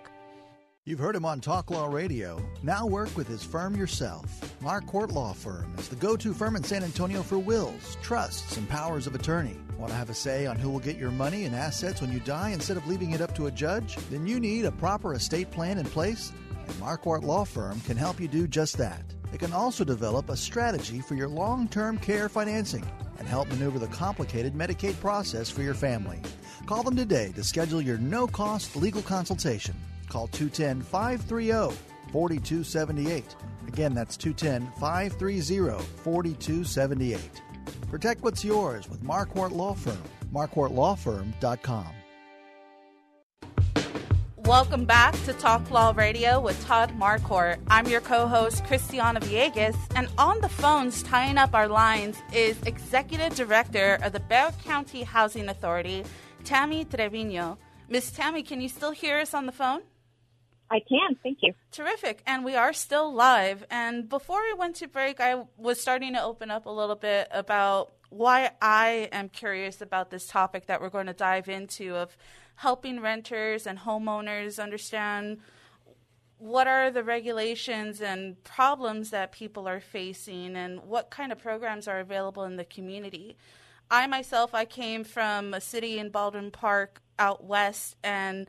You've 0.83 0.99
heard 0.99 1.15
him 1.15 1.23
on 1.23 1.39
Talk 1.39 1.71
Law 1.71 1.87
Radio. 1.87 2.45
Now 2.63 2.85
work 2.85 3.15
with 3.15 3.29
his 3.29 3.45
firm 3.45 3.77
yourself. 3.77 4.25
Marquardt 4.61 5.13
Law 5.13 5.31
Firm 5.31 5.73
is 5.77 5.87
the 5.87 5.95
go 5.95 6.17
to 6.17 6.33
firm 6.33 6.57
in 6.57 6.63
San 6.65 6.83
Antonio 6.83 7.23
for 7.23 7.39
wills, 7.39 7.95
trusts, 8.03 8.57
and 8.57 8.67
powers 8.67 9.07
of 9.07 9.15
attorney. 9.15 9.57
Want 9.77 9.89
to 9.89 9.97
have 9.97 10.09
a 10.09 10.13
say 10.13 10.45
on 10.47 10.57
who 10.57 10.69
will 10.69 10.79
get 10.79 10.97
your 10.97 11.11
money 11.11 11.45
and 11.45 11.55
assets 11.55 12.01
when 12.01 12.11
you 12.11 12.19
die 12.19 12.49
instead 12.49 12.75
of 12.75 12.85
leaving 12.87 13.11
it 13.11 13.21
up 13.21 13.33
to 13.35 13.47
a 13.47 13.51
judge? 13.51 13.95
Then 14.11 14.27
you 14.27 14.37
need 14.41 14.65
a 14.65 14.71
proper 14.73 15.13
estate 15.13 15.49
plan 15.49 15.77
in 15.77 15.85
place, 15.85 16.33
and 16.67 16.73
Marquardt 16.73 17.23
Law 17.23 17.45
Firm 17.45 17.79
can 17.81 17.95
help 17.95 18.19
you 18.19 18.27
do 18.27 18.47
just 18.47 18.77
that. 18.79 19.05
It 19.35 19.39
can 19.39 19.51
also 19.51 19.83
develop 19.83 20.29
a 20.29 20.37
strategy 20.37 21.01
for 21.01 21.15
your 21.15 21.27
long 21.27 21.67
term 21.67 21.97
care 21.97 22.29
financing 22.29 22.85
and 23.19 23.27
help 23.27 23.49
maneuver 23.49 23.79
the 23.79 23.87
complicated 23.87 24.53
Medicaid 24.53 24.97
process 25.01 25.49
for 25.49 25.61
your 25.61 25.73
family. 25.73 26.21
Call 26.65 26.83
them 26.83 26.95
today 26.95 27.33
to 27.35 27.43
schedule 27.43 27.81
your 27.81 27.97
no 27.97 28.27
cost 28.27 28.77
legal 28.77 29.01
consultation. 29.01 29.75
Call 30.07 30.27
210 30.27 30.81
530 30.83 31.75
4278. 32.13 33.35
Again, 33.67 33.93
that's 33.93 34.15
210 34.15 34.71
530 34.79 35.83
4278. 35.83 37.19
Protect 37.89 38.23
what's 38.23 38.45
yours 38.45 38.89
with 38.89 39.03
Marquardt 39.03 39.51
Law 39.51 39.73
Firm. 39.73 40.01
MarquardtLawFirm.com. 40.33 41.87
Welcome 44.45 44.85
back 44.85 45.19
to 45.23 45.33
Talk 45.33 45.71
Law 45.71 45.91
Radio 45.97 46.39
with 46.39 46.63
Todd 46.67 46.91
Marquardt. 46.99 47.57
I'm 47.67 47.87
your 47.87 47.99
co 47.99 48.27
host, 48.27 48.63
Christiana 48.65 49.19
Villegas, 49.19 49.75
and 49.95 50.07
on 50.19 50.39
the 50.39 50.49
phones 50.49 51.01
tying 51.01 51.39
up 51.39 51.55
our 51.55 51.67
lines 51.67 52.15
is 52.31 52.61
Executive 52.61 53.35
Director 53.35 53.97
of 54.03 54.13
the 54.13 54.19
Bexar 54.19 54.61
County 54.63 55.01
Housing 55.01 55.49
Authority, 55.49 56.03
Tammy 56.43 56.85
Trevino. 56.85 57.57
Miss 57.89 58.11
Tammy, 58.11 58.43
can 58.43 58.61
you 58.61 58.69
still 58.69 58.91
hear 58.91 59.17
us 59.17 59.33
on 59.33 59.47
the 59.47 59.51
phone? 59.51 59.81
I 60.69 60.79
can. 60.79 61.17
Thank 61.23 61.39
you. 61.41 61.55
Terrific. 61.71 62.21
And 62.27 62.45
we 62.45 62.55
are 62.55 62.71
still 62.71 63.11
live. 63.11 63.65
And 63.71 64.07
before 64.07 64.43
we 64.43 64.53
went 64.53 64.75
to 64.75 64.87
break, 64.87 65.19
I 65.19 65.43
was 65.57 65.81
starting 65.81 66.13
to 66.13 66.21
open 66.21 66.51
up 66.51 66.67
a 66.67 66.71
little 66.71 66.95
bit 66.95 67.29
about 67.31 67.93
why 68.09 68.51
I 68.61 69.09
am 69.11 69.29
curious 69.29 69.81
about 69.81 70.11
this 70.11 70.27
topic 70.27 70.67
that 70.67 70.81
we're 70.81 70.89
going 70.89 71.07
to 71.07 71.13
dive 71.13 71.49
into 71.49 71.95
of 71.95 72.15
helping 72.55 73.01
renters 73.01 73.67
and 73.67 73.79
homeowners 73.79 74.61
understand 74.61 75.39
what 76.37 76.67
are 76.67 76.91
the 76.91 77.03
regulations 77.03 78.01
and 78.01 78.41
problems 78.43 79.09
that 79.09 79.31
people 79.31 79.67
are 79.67 79.79
facing 79.79 80.55
and 80.55 80.83
what 80.83 81.09
kind 81.09 81.31
of 81.31 81.39
programs 81.39 81.87
are 81.87 81.99
available 81.99 82.43
in 82.43 82.55
the 82.57 82.65
community. 82.65 83.37
I 83.89 84.07
myself, 84.07 84.53
I 84.53 84.65
came 84.65 85.03
from 85.03 85.53
a 85.53 85.61
city 85.61 85.99
in 85.99 86.09
Baldwin 86.09 86.51
Park 86.51 87.01
out 87.17 87.43
west 87.43 87.95
and 88.03 88.47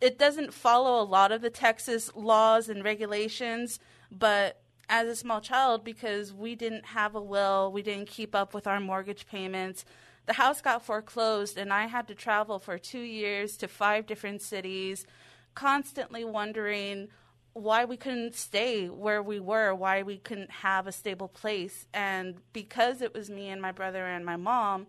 it 0.00 0.18
doesn't 0.18 0.52
follow 0.52 1.02
a 1.02 1.04
lot 1.04 1.32
of 1.32 1.40
the 1.40 1.50
Texas 1.50 2.10
laws 2.14 2.68
and 2.68 2.84
regulations, 2.84 3.80
but 4.10 4.60
as 4.88 5.08
a 5.08 5.16
small 5.16 5.40
child, 5.40 5.84
because 5.84 6.32
we 6.32 6.54
didn't 6.54 6.86
have 6.86 7.14
a 7.14 7.20
will, 7.20 7.72
we 7.72 7.82
didn't 7.82 8.08
keep 8.08 8.34
up 8.34 8.54
with 8.54 8.66
our 8.66 8.78
mortgage 8.78 9.26
payments, 9.26 9.84
the 10.26 10.34
house 10.34 10.60
got 10.60 10.84
foreclosed, 10.84 11.56
and 11.56 11.72
I 11.72 11.86
had 11.86 12.08
to 12.08 12.14
travel 12.14 12.58
for 12.58 12.78
two 12.78 13.00
years 13.00 13.56
to 13.58 13.68
five 13.68 14.06
different 14.06 14.42
cities, 14.42 15.06
constantly 15.54 16.24
wondering 16.24 17.08
why 17.52 17.84
we 17.84 17.96
couldn't 17.96 18.34
stay 18.34 18.86
where 18.88 19.22
we 19.22 19.40
were, 19.40 19.74
why 19.74 20.02
we 20.02 20.18
couldn't 20.18 20.50
have 20.50 20.86
a 20.86 20.92
stable 20.92 21.28
place. 21.28 21.86
And 21.94 22.42
because 22.52 23.00
it 23.00 23.14
was 23.14 23.30
me 23.30 23.48
and 23.48 23.62
my 23.62 23.72
brother 23.72 24.04
and 24.04 24.26
my 24.26 24.36
mom, 24.36 24.88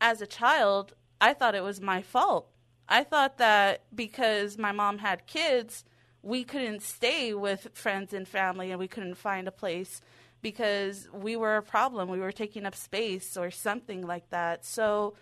as 0.00 0.20
a 0.20 0.26
child, 0.26 0.92
I 1.20 1.32
thought 1.32 1.54
it 1.54 1.62
was 1.62 1.80
my 1.80 2.02
fault. 2.02 2.48
I 2.88 3.02
thought 3.02 3.38
that 3.38 3.84
because 3.94 4.58
my 4.58 4.72
mom 4.72 4.98
had 4.98 5.26
kids, 5.26 5.84
we 6.22 6.44
couldn't 6.44 6.82
stay 6.82 7.32
with 7.32 7.68
friends 7.72 8.12
and 8.12 8.28
family 8.28 8.70
and 8.70 8.78
we 8.78 8.88
couldn't 8.88 9.14
find 9.14 9.48
a 9.48 9.52
place 9.52 10.00
because 10.46 11.08
we 11.12 11.34
were 11.34 11.56
a 11.56 11.62
problem. 11.62 12.08
We 12.08 12.20
were 12.20 12.30
taking 12.30 12.66
up 12.66 12.76
space 12.76 13.36
or 13.36 13.50
something 13.50 14.06
like 14.06 14.30
that. 14.30 14.64
So, 14.64 15.14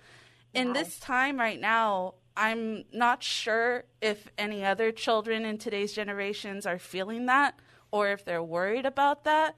in 0.53 0.69
wow. 0.69 0.75
this 0.75 1.01
time 1.01 1.41
right 1.41 1.59
now, 1.59 2.17
I'm 2.37 2.85
not 2.93 3.23
sure 3.23 3.85
if 4.03 4.29
any 4.37 4.67
other 4.67 4.93
children 4.93 5.47
in 5.47 5.57
today's 5.57 5.95
generations 5.95 6.67
are 6.67 6.79
feeling 6.79 7.25
that 7.25 7.59
or 7.91 8.11
if 8.11 8.27
they're 8.27 8.43
worried 8.43 8.85
about 8.85 9.25
that. 9.25 9.57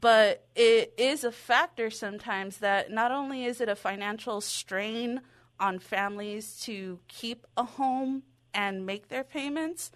But 0.00 0.46
it 0.54 0.94
is 0.96 1.24
a 1.24 1.30
factor 1.30 1.90
sometimes 1.90 2.56
that 2.58 2.90
not 2.90 3.12
only 3.12 3.44
is 3.44 3.60
it 3.60 3.68
a 3.68 3.76
financial 3.76 4.40
strain 4.40 5.20
on 5.60 5.78
families 5.78 6.58
to 6.60 7.00
keep 7.06 7.46
a 7.58 7.64
home 7.64 8.22
and 8.54 8.86
make 8.86 9.08
their 9.08 9.24
payments, 9.24 9.90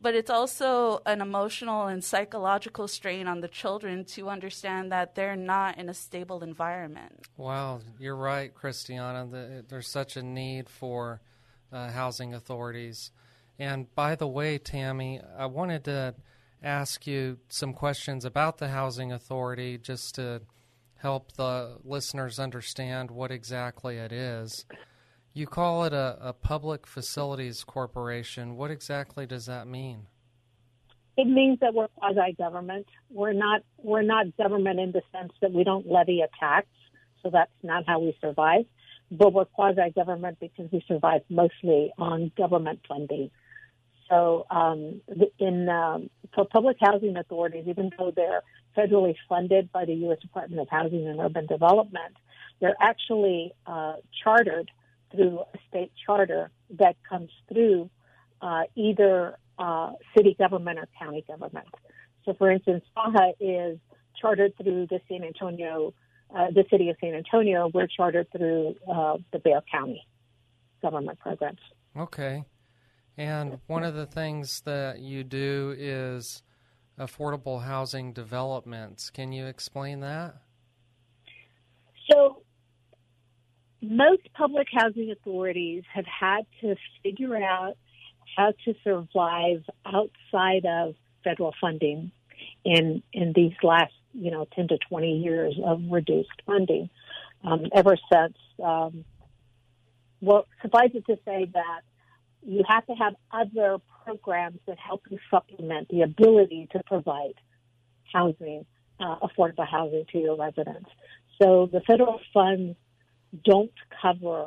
but 0.00 0.14
it's 0.14 0.30
also 0.30 1.00
an 1.06 1.20
emotional 1.20 1.86
and 1.86 2.02
psychological 2.02 2.86
strain 2.88 3.26
on 3.26 3.40
the 3.40 3.48
children 3.48 4.04
to 4.04 4.28
understand 4.28 4.92
that 4.92 5.14
they're 5.14 5.36
not 5.36 5.78
in 5.78 5.88
a 5.88 5.94
stable 5.94 6.42
environment. 6.42 7.26
Wow, 7.36 7.80
you're 7.98 8.16
right, 8.16 8.52
Christiana. 8.54 9.62
There's 9.68 9.88
such 9.88 10.16
a 10.16 10.22
need 10.22 10.68
for 10.68 11.20
uh, 11.72 11.90
housing 11.90 12.34
authorities. 12.34 13.10
And 13.58 13.92
by 13.94 14.14
the 14.14 14.28
way, 14.28 14.58
Tammy, 14.58 15.20
I 15.36 15.46
wanted 15.46 15.84
to 15.84 16.14
ask 16.62 17.06
you 17.06 17.38
some 17.48 17.72
questions 17.72 18.24
about 18.24 18.58
the 18.58 18.68
housing 18.68 19.12
authority 19.12 19.78
just 19.78 20.14
to 20.16 20.42
help 20.96 21.32
the 21.32 21.78
listeners 21.84 22.38
understand 22.38 23.10
what 23.10 23.30
exactly 23.30 23.96
it 23.96 24.12
is. 24.12 24.64
You 25.38 25.46
call 25.46 25.84
it 25.84 25.92
a, 25.92 26.18
a 26.20 26.32
public 26.32 26.84
facilities 26.84 27.62
corporation. 27.62 28.56
What 28.56 28.72
exactly 28.72 29.24
does 29.24 29.46
that 29.46 29.68
mean? 29.68 30.08
It 31.16 31.28
means 31.28 31.60
that 31.60 31.74
we're 31.74 31.86
quasi 31.96 32.32
government. 32.36 32.86
We're 33.08 33.34
not 33.34 33.60
we're 33.76 34.02
not 34.02 34.36
government 34.36 34.80
in 34.80 34.90
the 34.90 35.02
sense 35.12 35.32
that 35.40 35.52
we 35.52 35.62
don't 35.62 35.86
levy 35.86 36.22
a 36.22 36.28
tax, 36.40 36.66
so 37.22 37.30
that's 37.30 37.52
not 37.62 37.84
how 37.86 38.00
we 38.00 38.18
survive. 38.20 38.64
But 39.12 39.32
we're 39.32 39.44
quasi 39.44 39.92
government 39.94 40.38
because 40.40 40.72
we 40.72 40.82
survive 40.88 41.20
mostly 41.30 41.92
on 41.96 42.32
government 42.36 42.80
funding. 42.88 43.30
So, 44.08 44.44
um, 44.50 45.00
in 45.38 45.68
um, 45.68 46.10
for 46.34 46.46
public 46.46 46.78
housing 46.80 47.16
authorities, 47.16 47.66
even 47.68 47.92
though 47.96 48.10
they're 48.10 48.42
federally 48.76 49.14
funded 49.28 49.70
by 49.70 49.84
the 49.84 49.94
U.S. 50.06 50.18
Department 50.20 50.60
of 50.60 50.68
Housing 50.68 51.06
and 51.06 51.20
Urban 51.20 51.46
Development, 51.46 52.16
they're 52.60 52.76
actually 52.80 53.52
uh, 53.68 53.94
chartered 54.24 54.68
through 55.10 55.40
a 55.40 55.58
state 55.68 55.92
charter 56.04 56.50
that 56.78 56.96
comes 57.08 57.30
through 57.52 57.90
uh, 58.40 58.62
either 58.74 59.38
uh, 59.58 59.92
city 60.16 60.36
government 60.38 60.78
or 60.78 60.88
county 60.98 61.24
government. 61.26 61.68
So, 62.24 62.34
for 62.34 62.50
instance, 62.50 62.84
SAHA 62.94 63.32
is 63.40 63.78
chartered 64.20 64.56
through 64.56 64.86
the 64.88 65.00
San 65.08 65.24
Antonio, 65.24 65.94
uh, 66.34 66.48
the 66.54 66.64
city 66.70 66.90
of 66.90 66.96
San 67.00 67.14
Antonio. 67.14 67.70
We're 67.72 67.86
chartered 67.86 68.30
through 68.30 68.76
uh, 68.90 69.16
the 69.32 69.38
Bexar 69.38 69.62
County 69.70 70.06
government 70.82 71.18
programs. 71.18 71.60
Okay. 71.96 72.44
And 73.16 73.58
one 73.66 73.82
of 73.82 73.94
the 73.94 74.06
things 74.06 74.60
that 74.60 75.00
you 75.00 75.24
do 75.24 75.74
is 75.76 76.42
affordable 76.98 77.64
housing 77.64 78.12
developments. 78.12 79.10
Can 79.10 79.32
you 79.32 79.46
explain 79.46 80.00
that? 80.00 80.36
So, 82.10 82.37
most 83.80 84.22
public 84.34 84.68
housing 84.72 85.10
authorities 85.10 85.84
have 85.92 86.06
had 86.06 86.46
to 86.60 86.74
figure 87.02 87.36
out 87.36 87.76
how 88.36 88.52
to 88.64 88.74
survive 88.84 89.64
outside 89.86 90.64
of 90.66 90.94
federal 91.24 91.54
funding 91.60 92.10
in 92.64 93.02
in 93.12 93.32
these 93.34 93.52
last 93.62 93.92
you 94.12 94.30
know 94.30 94.46
10 94.54 94.68
to 94.68 94.78
20 94.88 95.18
years 95.18 95.54
of 95.64 95.80
reduced 95.90 96.42
funding 96.46 96.88
um, 97.44 97.66
ever 97.74 97.96
since 98.12 98.36
um, 98.64 99.04
well 100.20 100.46
suffice 100.62 100.90
it 100.94 101.04
to 101.06 101.18
say 101.24 101.48
that 101.52 101.80
you 102.42 102.62
have 102.68 102.86
to 102.86 102.94
have 102.94 103.14
other 103.32 103.78
programs 104.04 104.58
that 104.66 104.78
help 104.78 105.02
you 105.10 105.18
supplement 105.30 105.88
the 105.88 106.02
ability 106.02 106.68
to 106.72 106.82
provide 106.86 107.34
housing 108.12 108.64
uh, 109.00 109.16
affordable 109.20 109.68
housing 109.68 110.04
to 110.12 110.18
your 110.18 110.36
residents. 110.36 110.88
So 111.40 111.68
the 111.70 111.80
federal 111.80 112.20
funds 112.32 112.76
don't 113.44 113.72
cover 114.02 114.46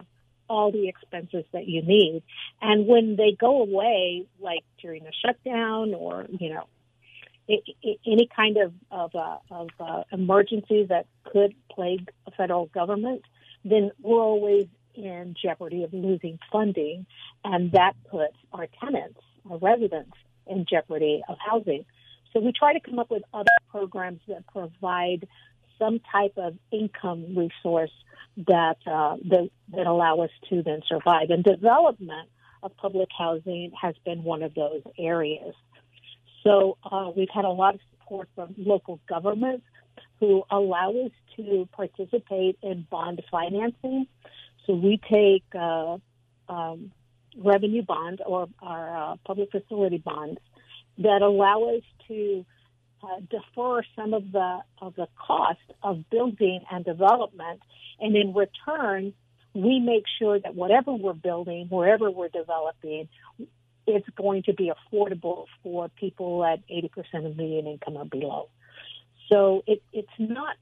all 0.50 0.72
the 0.72 0.90
expenses 0.90 1.46
that 1.54 1.68
you 1.68 1.82
need. 1.82 2.24
And 2.62 2.86
when 2.86 3.16
they 3.16 3.32
go 3.40 3.62
away, 3.62 4.26
like 4.40 4.64
during 4.82 5.06
a 5.08 5.12
shutdown 5.26 5.94
or, 5.94 6.26
you 6.30 6.50
know, 6.54 6.68
any 8.06 8.30
kind 8.34 8.58
of 8.58 8.74
of, 8.92 9.16
uh, 9.16 9.38
of 9.50 9.70
uh, 9.80 10.04
emergency 10.12 10.86
that 10.90 11.06
could 11.26 11.54
plague 11.70 12.10
a 12.28 12.32
federal 12.32 12.68
government, 12.68 13.24
then 13.64 13.92
we're 14.02 14.22
always 14.22 14.68
in 14.94 15.36
jeopardy 15.42 15.84
of 15.84 15.94
losing 15.94 16.38
funding, 16.52 17.06
and 17.44 17.72
that 17.72 17.94
puts 18.10 18.36
our 18.54 18.68
tenants, 18.80 19.20
our 19.50 19.58
residents, 19.58 20.14
in 20.48 20.66
jeopardy 20.70 21.22
of 21.30 21.38
housing. 21.40 21.86
So 22.34 22.40
we 22.40 22.52
try 22.52 22.74
to 22.74 22.80
come 22.80 23.00
up 23.00 23.10
with 23.10 23.24
other 23.34 23.50
programs 23.70 24.22
that 24.28 24.46
provide 24.48 25.28
some 25.82 26.00
type 26.12 26.34
of 26.38 26.56
income 26.72 27.36
resource 27.36 27.92
that 28.38 28.78
uh, 28.86 29.16
that, 29.30 29.50
that 29.76 29.88
allow 29.88 30.20
us 30.20 30.30
to 30.50 30.62
then 30.64 30.82
survive. 30.88 31.30
And 31.30 31.44
development 31.44 32.30
of 32.64 32.76
public 32.78 33.10
housing 33.18 33.72
has 33.82 33.96
been 34.06 34.24
one 34.24 34.44
of 34.44 34.54
those 34.54 34.84
areas. 34.98 35.56
So 36.44 36.78
uh, 36.84 37.12
we've 37.16 37.30
had 37.34 37.46
a 37.46 37.50
lot 37.50 37.76
of 37.76 37.82
support 37.92 38.30
from 38.36 38.54
local 38.58 39.00
governments 39.08 39.66
who 40.20 40.44
allow 40.50 40.92
us 40.92 41.12
to 41.38 41.68
participate 41.72 42.58
in 42.62 42.86
bond 42.90 43.22
financing. 43.32 44.08
So 44.66 44.74
we 44.74 45.00
take 45.10 45.44
uh, 45.56 45.98
um, 46.48 46.92
revenue 47.38 47.84
bonds 47.84 48.22
or 48.26 48.48
our 48.62 49.14
uh, 49.14 49.16
public 49.26 49.50
facility 49.52 49.98
bonds 49.98 50.40
that 51.00 51.22
allow 51.22 51.76
us 51.76 51.84
to 52.08 52.46
uh, 53.03 53.20
defer 53.29 53.81
some 53.96 54.13
of 54.13 54.31
the 54.31 54.60
of 54.79 54.96
the 54.96 55.08
cost 55.17 55.60
of 55.84 56.10
building 56.10 56.62
and 56.72 56.86
development, 56.86 57.62
and 58.00 58.15
in 58.15 58.34
return, 58.34 59.13
we 59.53 59.79
make 59.79 60.03
sure 60.20 60.39
that 60.39 60.55
whatever 60.55 60.93
we're 60.93 61.13
building, 61.13 61.67
wherever 61.70 62.10
we're 62.10 62.29
developing, 62.29 63.10
it's 63.88 64.08
going 64.15 64.43
to 64.43 64.53
be 64.53 64.72
affordable 64.72 65.46
for 65.63 65.89
people 65.89 66.46
at 66.46 66.60
80% 66.67 67.25
of 67.25 67.36
median 67.36 67.67
income 67.67 67.98
or 67.98 68.05
below. 68.05 68.50
So 69.29 69.63
it, 69.65 69.81
it's 69.91 70.10
not 70.20 70.55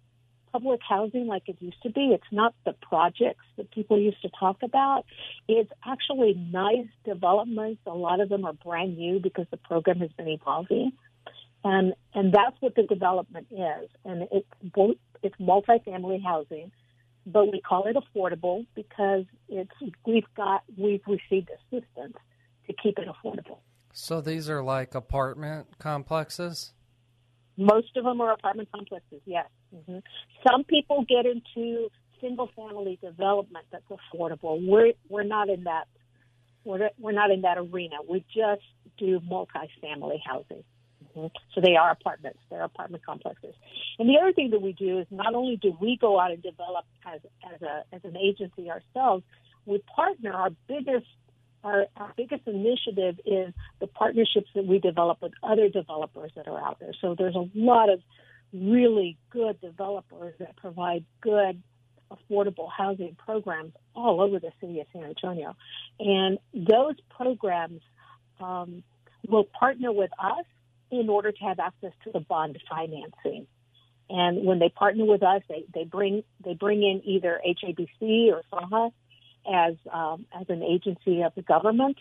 public 0.52 0.80
housing 0.88 1.28
like 1.28 1.44
it 1.48 1.58
used 1.60 1.82
to 1.84 1.92
be. 1.92 2.12
It's 2.14 2.32
not 2.32 2.56
the 2.66 2.74
projects 2.74 3.46
that 3.58 3.72
people 3.72 4.00
used 4.00 4.22
to 4.24 4.30
talk 4.40 4.58
about. 4.64 5.06
It's 5.48 5.72
actually 5.86 6.34
nice 6.34 6.88
developments. 7.06 7.82
A 7.86 7.92
lot 7.92 8.20
of 8.20 8.30
them 8.30 8.46
are 8.46 8.54
brand 8.54 8.98
new 8.98 9.20
because 9.20 9.46
the 9.52 9.58
program 9.58 10.00
has 10.00 10.12
been 10.18 10.28
evolving. 10.28 10.94
And, 11.64 11.94
and 12.14 12.34
that's 12.34 12.56
what 12.62 12.76
the 12.76 12.84
development 12.84 13.48
is. 13.52 13.90
And 14.06 14.28
it's 14.32 14.48
it's 15.22 15.36
multifamily 15.42 16.24
housing, 16.24 16.72
but 17.26 17.52
we 17.52 17.62
call 17.62 17.86
it 17.88 17.98
affordable 17.98 18.66
because 18.76 19.26
it's, 19.50 19.72
we've 20.06 20.24
got, 20.38 20.64
we've 20.78 21.02
received 21.06 21.50
assistance 21.50 22.16
to 22.68 22.74
keep 22.82 22.98
it 22.98 23.08
affordable. 23.08 23.60
So 23.92 24.22
these 24.22 24.50
are 24.50 24.64
like 24.64 24.96
apartment 24.96 25.68
complexes? 25.80 26.72
Most 27.58 27.98
of 27.98 28.06
them 28.06 28.22
are 28.22 28.32
apartment 28.32 28.70
complexes, 28.74 29.20
yes. 29.26 29.48
Mm-hmm. 29.76 30.00
Some 30.48 30.64
people 30.64 31.06
get 31.10 31.26
into 31.26 31.90
single 32.22 32.50
family 32.56 33.00
development 33.02 33.66
that's 33.72 33.86
affordable. 33.90 34.66
We're 34.66 34.94
we're 35.10 35.24
not 35.24 35.50
in 35.50 35.64
that 35.66 35.88
we're 36.64 36.90
we're 36.98 37.12
not 37.12 37.32
in 37.32 37.42
that 37.42 37.58
arena. 37.58 37.98
We 38.08 38.24
just 38.34 38.64
do 38.98 39.20
multi-family 39.28 40.22
housing. 40.26 40.64
Mm-hmm. 41.16 41.28
So 41.54 41.62
they 41.62 41.76
are 41.76 41.92
apartments. 41.92 42.40
They're 42.50 42.64
apartment 42.64 43.06
complexes. 43.06 43.56
And 43.98 44.08
the 44.10 44.18
other 44.22 44.34
thing 44.34 44.52
that 44.52 44.62
we 44.62 44.74
do 44.74 45.00
is 45.00 45.08
not 45.12 45.36
only 45.36 45.58
do 45.58 45.76
we 45.80 45.98
go 46.00 46.20
out 46.20 46.32
and 46.32 46.42
develop 46.42 46.86
as 47.06 47.22
as 47.54 47.62
a 47.62 47.84
as 47.94 48.02
an 48.04 48.18
agency 48.18 48.70
ourselves, 48.70 49.24
we 49.66 49.82
partner. 49.96 50.34
Our 50.34 50.50
biggest 50.68 51.08
our, 51.64 51.86
our 51.98 52.14
biggest 52.16 52.48
initiative 52.48 53.20
is 53.26 53.54
the 53.80 53.88
partnerships 53.88 54.50
that 54.56 54.66
we 54.66 54.80
develop 54.80 55.22
with 55.22 55.34
other 55.44 55.68
developers 55.68 56.32
that 56.36 56.48
are 56.48 56.60
out 56.60 56.80
there. 56.80 56.94
So 57.02 57.16
there's 57.18 57.36
a 57.36 57.50
lot 57.54 57.90
of 57.90 58.00
really 58.54 59.18
good 59.30 59.60
developers 59.62 60.36
that 60.40 60.56
provide 60.56 61.04
good 61.22 61.62
affordable 62.12 62.70
housing 62.76 63.16
programs 63.16 63.74
all 63.96 64.22
over 64.22 64.40
the 64.40 64.52
city 64.60 64.80
of 64.80 64.88
San 64.94 65.04
Antonio. 65.04 65.56
And 66.00 66.40
those 66.54 66.96
programs 67.10 67.82
um, 68.40 68.84
will 69.28 69.44
partner 69.44 69.92
with 69.92 70.12
us 70.18 70.46
in 70.92 71.10
order 71.10 71.32
to 71.32 71.44
have 71.44 71.60
access 71.60 71.92
to 72.04 72.12
the 72.12 72.20
bond 72.20 72.58
financing. 72.70 73.48
And 74.10 74.46
when 74.46 74.60
they 74.60 74.70
partner 74.70 75.06
with 75.06 75.22
us, 75.22 75.44
they, 75.48 75.66
they 75.74 75.84
bring 75.84 76.24
they 76.44 76.56
bring 76.56 76.82
in 76.82 77.02
either 77.06 77.40
HABC 77.46 78.32
or 78.32 78.42
SAHA 78.50 78.90
as 79.48 79.76
um, 79.92 80.26
as 80.34 80.48
an 80.50 80.64
agency 80.64 81.22
of 81.22 81.34
the 81.36 81.44
government, 81.44 81.98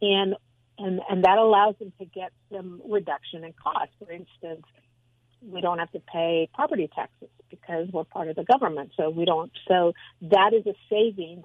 and 0.00 0.36
and 0.78 1.00
and 1.10 1.24
that 1.24 1.38
allows 1.38 1.74
them 1.78 1.92
to 1.98 2.04
get 2.04 2.30
some 2.52 2.80
reduction 2.88 3.42
in 3.42 3.52
cost. 3.52 3.90
For 3.98 4.12
instance, 4.12 4.64
we 5.42 5.60
don't 5.60 5.78
have 5.78 5.90
to 5.92 6.00
pay 6.00 6.48
property 6.54 6.88
taxes 6.94 7.28
because 7.50 7.88
we're 7.92 8.04
part 8.04 8.28
of 8.28 8.36
the 8.36 8.44
government, 8.44 8.92
so 8.96 9.10
we 9.10 9.24
don't. 9.24 9.50
So 9.66 9.92
that 10.22 10.52
is 10.52 10.66
a 10.66 10.74
savings 10.88 11.44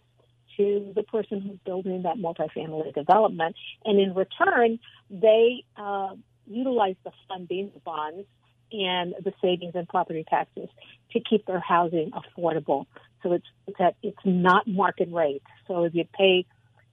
to 0.58 0.94
the 0.96 1.04
person 1.04 1.42
who's 1.42 1.58
building 1.66 2.04
that 2.04 2.18
multifamily 2.18 2.94
development, 2.94 3.56
and 3.84 4.00
in 4.00 4.14
return, 4.14 4.80
they 5.10 5.64
uh, 5.76 6.16
utilize 6.48 6.96
the 7.04 7.12
funding, 7.28 7.72
the 7.74 7.80
bonds, 7.80 8.28
and 8.72 9.14
the 9.24 9.32
savings 9.42 9.74
and 9.76 9.88
property 9.88 10.26
taxes 10.30 10.70
to 11.12 11.20
keep 11.20 11.46
their 11.46 11.60
housing 11.60 12.12
affordable. 12.12 12.86
So 13.22 13.34
it's, 13.34 13.46
it's 13.68 13.80
at, 13.80 13.96
it's 14.02 14.18
not 14.26 14.68
market 14.68 15.10
rate. 15.12 15.44
So 15.68 15.84
if 15.86 15.96
you 15.96 16.06
pay, 16.18 16.46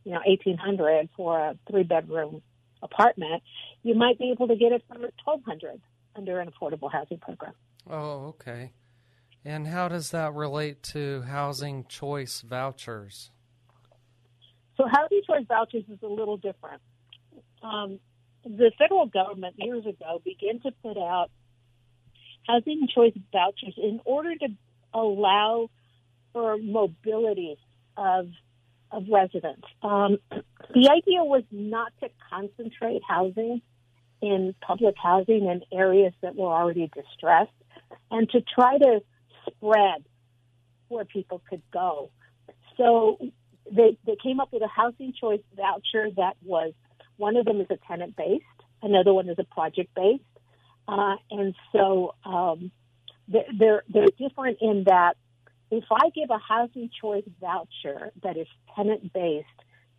you 0.05 0.13
know, 0.13 0.21
eighteen 0.27 0.57
hundred 0.57 1.09
for 1.17 1.39
a 1.39 1.59
three 1.71 1.83
bedroom 1.83 2.43
apartment, 2.83 3.43
you 3.83 3.95
might 3.95 4.19
be 4.19 4.31
able 4.31 4.49
to 4.49 4.57
get 4.57 4.73
it 4.73 4.83
for 4.89 4.97
twelve 5.23 5.43
hundred 5.45 5.81
under 6.17 6.41
an 6.41 6.51
affordable 6.51 6.91
housing 6.91 7.19
program. 7.19 7.53
Oh, 7.89 8.27
okay. 8.29 8.73
And 9.45 9.67
how 9.67 9.89
does 9.89 10.11
that 10.11 10.35
relate 10.35 10.83
to 10.85 11.23
housing 11.23 11.85
choice 11.87 12.43
vouchers? 12.43 13.31
So 14.77 14.85
housing 14.91 15.23
choice 15.27 15.45
vouchers 15.49 15.85
is 15.93 15.99
a 16.03 16.07
little 16.07 16.37
different. 16.37 16.81
Um, 17.63 17.99
the 18.45 18.73
federal 18.79 19.07
government 19.07 19.55
years 19.59 19.87
ago 19.87 20.21
began 20.25 20.61
to 20.61 20.73
put 20.83 20.97
out 20.97 21.31
housing 22.47 22.89
choice 22.93 23.13
vouchers 23.33 23.75
in 23.77 24.01
order 24.05 24.35
to 24.35 24.49
allow 24.95 25.69
for 26.33 26.57
mobility 26.59 27.57
of 27.97 28.29
of 28.91 29.05
residents. 29.11 29.67
Um, 29.83 30.19
the 30.31 30.91
idea 30.91 31.25
was 31.25 31.45
not 31.51 31.93
to 32.01 32.09
concentrate 32.31 33.03
housing 33.07 33.63
in 34.21 34.55
public 34.61 34.95
housing 35.03 35.47
in 35.47 35.63
areas 35.73 36.13
that 36.23 36.37
were 36.37 36.53
already 36.53 36.91
distressed, 36.95 37.51
and 38.11 38.29
to 38.31 38.41
try 38.41 38.79
to 38.79 39.01
spread 39.47 40.05
where 40.89 41.05
people 41.05 41.43
could 41.49 41.63
go. 41.73 42.11
So 42.77 43.19
they 43.71 43.97
they 44.07 44.17
came 44.23 44.41
up 44.41 44.53
with 44.53 44.63
a 44.63 44.69
housing 44.69 45.13
choice 45.19 45.41
voucher 45.57 46.11
that 46.17 46.37
was 46.43 46.73
one 47.17 47.37
of 47.37 47.45
them 47.45 47.61
is 47.61 47.67
a 47.71 47.79
tenant 47.89 48.17
based, 48.17 48.45
another 48.83 49.13
one 49.13 49.29
is 49.29 49.37
a 49.39 49.45
project 49.45 49.95
based, 49.95 50.23
uh, 50.89 51.17
and 51.31 51.55
so 51.73 52.15
um, 52.25 52.71
they're 53.29 53.83
they're 53.89 54.07
different 54.19 54.59
in 54.61 54.85
that 54.87 55.15
if 55.71 55.85
I 55.91 56.11
give 56.15 56.31
a 56.31 56.39
housing 56.39 56.91
choice 57.01 57.25
voucher 57.41 58.13
that 58.23 58.37
is 58.37 58.47
tenant 58.77 59.13
based 59.13 59.47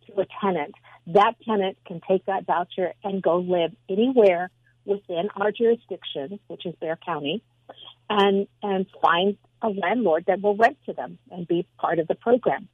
to 0.06 0.20
a 0.20 0.26
tenant, 0.40 0.74
that 1.08 1.34
tenant 1.44 1.78
can 1.86 2.00
take 2.06 2.26
that 2.26 2.46
voucher 2.46 2.92
and 3.02 3.22
go 3.22 3.38
live 3.38 3.72
anywhere 3.88 4.50
within 4.84 5.28
our 5.34 5.50
jurisdiction, 5.50 6.38
which 6.46 6.66
is 6.66 6.74
Bexar 6.80 6.98
County, 7.04 7.42
and 8.08 8.46
and 8.62 8.86
find 9.02 9.36
a 9.62 9.68
landlord 9.68 10.24
that 10.26 10.40
will 10.40 10.56
rent 10.56 10.76
to 10.86 10.92
them 10.92 11.18
and 11.30 11.48
be 11.48 11.66
part 11.78 11.98
of 11.98 12.06
the 12.06 12.14
program. 12.14 12.68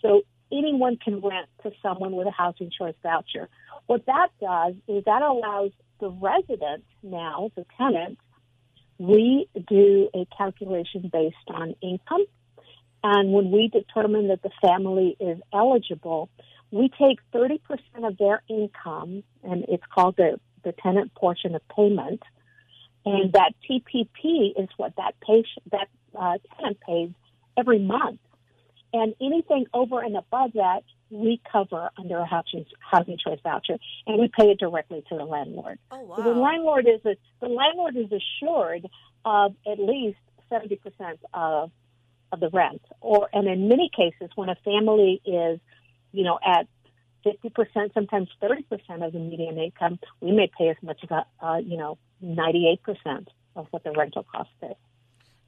So 0.00 0.22
anyone 0.52 0.96
can 0.96 1.20
rent 1.20 1.48
to 1.62 1.72
someone 1.82 2.12
with 2.12 2.26
a 2.26 2.30
housing 2.30 2.70
choice 2.76 2.94
voucher. 3.02 3.48
What 3.86 4.06
that 4.06 4.28
does 4.40 4.74
is 4.88 5.04
that 5.04 5.22
allows 5.22 5.72
the 6.00 6.10
resident 6.10 6.84
now, 7.02 7.50
the 7.56 7.64
tenant, 7.76 8.18
we 8.98 9.48
do 9.68 10.08
a 10.14 10.26
calculation 10.36 11.10
based 11.12 11.36
on 11.48 11.74
income. 11.82 12.24
And 13.02 13.32
when 13.32 13.50
we 13.50 13.68
determine 13.68 14.28
that 14.28 14.42
the 14.42 14.50
family 14.60 15.16
is 15.20 15.38
eligible, 15.52 16.28
we 16.70 16.88
take 16.88 17.18
30% 17.32 17.60
of 18.02 18.18
their 18.18 18.42
income, 18.48 19.22
and 19.44 19.64
it's 19.68 19.84
called 19.94 20.16
the, 20.16 20.40
the 20.64 20.72
tenant 20.72 21.14
portion 21.14 21.54
of 21.54 21.62
payment. 21.68 22.22
And 23.04 23.32
that 23.34 23.52
TPP 23.70 24.60
is 24.60 24.68
what 24.76 24.96
that 24.96 25.14
patient, 25.20 25.70
that 25.70 25.88
uh, 26.18 26.38
tenant 26.56 26.78
pays 26.80 27.10
every 27.56 27.78
month. 27.78 28.18
And 28.96 29.14
anything 29.20 29.66
over 29.74 30.00
and 30.00 30.16
above 30.16 30.52
that 30.54 30.84
we 31.10 31.38
cover 31.52 31.90
under 31.98 32.16
a 32.18 32.24
housing, 32.24 32.64
housing 32.80 33.18
choice 33.18 33.38
voucher, 33.42 33.76
and 34.06 34.18
we 34.18 34.28
pay 34.28 34.50
it 34.50 34.58
directly 34.58 35.04
to 35.10 35.16
the 35.18 35.24
landlord. 35.24 35.78
Oh 35.90 36.00
wow! 36.00 36.16
So 36.16 36.22
the 36.22 36.30
landlord 36.30 36.86
is 36.86 37.04
a, 37.04 37.14
the 37.44 37.52
landlord 37.52 37.96
is 37.96 38.10
assured 38.10 38.86
of 39.26 39.54
at 39.70 39.78
least 39.78 40.16
seventy 40.48 40.76
percent 40.76 41.20
of 41.34 41.70
of 42.32 42.40
the 42.40 42.48
rent, 42.48 42.80
or 43.02 43.28
and 43.34 43.46
in 43.46 43.68
many 43.68 43.90
cases, 43.94 44.30
when 44.34 44.48
a 44.48 44.56
family 44.64 45.20
is, 45.26 45.60
you 46.12 46.24
know, 46.24 46.38
at 46.44 46.66
fifty 47.22 47.50
percent, 47.50 47.92
sometimes 47.92 48.28
thirty 48.40 48.62
percent 48.62 49.02
of 49.02 49.12
the 49.12 49.18
median 49.18 49.58
income, 49.58 49.98
we 50.22 50.32
may 50.32 50.50
pay 50.58 50.70
as 50.70 50.76
much 50.82 51.00
as 51.02 51.10
uh, 51.42 51.58
you 51.62 51.76
know 51.76 51.98
ninety 52.22 52.66
eight 52.72 52.82
percent 52.82 53.28
of 53.56 53.66
what 53.72 53.84
the 53.84 53.92
rental 53.92 54.24
cost 54.32 54.50
is. 54.62 54.76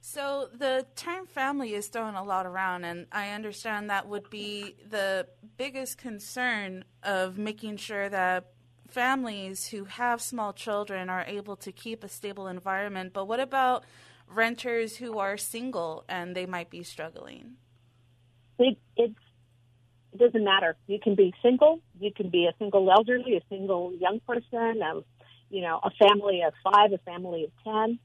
So 0.01 0.49
the 0.57 0.85
term 0.95 1.27
family 1.27 1.73
is 1.73 1.87
thrown 1.87 2.15
a 2.15 2.23
lot 2.23 2.45
around, 2.45 2.85
and 2.85 3.05
I 3.11 3.31
understand 3.31 3.89
that 3.89 4.07
would 4.07 4.29
be 4.29 4.75
the 4.89 5.27
biggest 5.57 5.97
concern 5.97 6.85
of 7.03 7.37
making 7.37 7.77
sure 7.77 8.09
that 8.09 8.51
families 8.87 9.67
who 9.67 9.85
have 9.85 10.21
small 10.21 10.53
children 10.53 11.09
are 11.09 11.23
able 11.27 11.55
to 11.57 11.71
keep 11.71 12.03
a 12.03 12.07
stable 12.07 12.47
environment. 12.47 13.13
But 13.13 13.25
what 13.25 13.39
about 13.39 13.83
renters 14.27 14.97
who 14.97 15.19
are 15.19 15.37
single 15.37 16.05
and 16.07 16.35
they 16.35 16.45
might 16.45 16.69
be 16.69 16.81
struggling? 16.83 17.57
It, 18.57 18.77
it 18.97 19.13
doesn't 20.17 20.43
matter. 20.43 20.75
You 20.87 20.99
can 20.99 21.15
be 21.15 21.33
single, 21.41 21.81
you 21.99 22.11
can 22.11 22.29
be 22.29 22.45
a 22.45 22.53
single 22.57 22.89
elderly, 22.89 23.35
a 23.35 23.41
single 23.49 23.93
young 23.93 24.21
person, 24.21 24.81
um, 24.81 25.03
you 25.49 25.61
know, 25.61 25.79
a 25.83 25.91
family 25.91 26.41
of 26.41 26.53
five, 26.63 26.93
a 26.93 26.97
family 26.99 27.43
of 27.43 27.51
ten. 27.63 27.99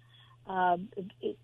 Um, 0.47 0.89
it, 1.23 1.39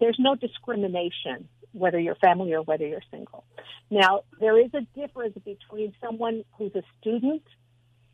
there's 0.00 0.16
no 0.18 0.34
discrimination 0.34 1.48
whether 1.72 1.98
you're 1.98 2.14
family 2.14 2.52
or 2.54 2.62
whether 2.62 2.86
you're 2.86 3.02
single. 3.10 3.44
Now, 3.90 4.22
there 4.40 4.58
is 4.58 4.70
a 4.74 4.82
difference 4.98 5.36
between 5.44 5.92
someone 6.00 6.44
who's 6.56 6.74
a 6.74 6.82
student 7.00 7.42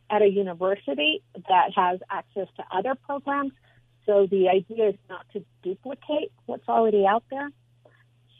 at 0.08 0.22
a 0.22 0.26
university 0.26 1.22
that 1.34 1.70
has 1.76 2.00
access 2.10 2.48
to 2.56 2.64
other 2.72 2.94
programs. 2.94 3.52
So 4.06 4.26
the 4.26 4.48
idea 4.48 4.88
is 4.88 4.94
not 5.08 5.26
to 5.34 5.44
duplicate 5.62 6.32
what's 6.46 6.68
already 6.68 7.06
out 7.06 7.24
there. 7.30 7.50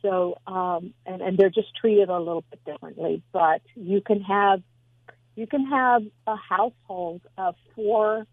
So, 0.03 0.39
um, 0.47 0.95
and, 1.05 1.21
and 1.21 1.39
they're 1.39 1.51
just 1.51 1.75
treated 1.77 2.09
a 2.09 2.19
little 2.19 2.45
bit 2.51 2.65
differently. 2.65 3.23
But 3.33 3.61
you 3.77 4.01
can 4.01 4.23
have 4.23 4.63
you 5.37 5.47
can 5.47 5.67
have 5.67 6.03
a 6.27 6.37
household 6.37 7.23
of 7.39 7.55
four 7.77 8.27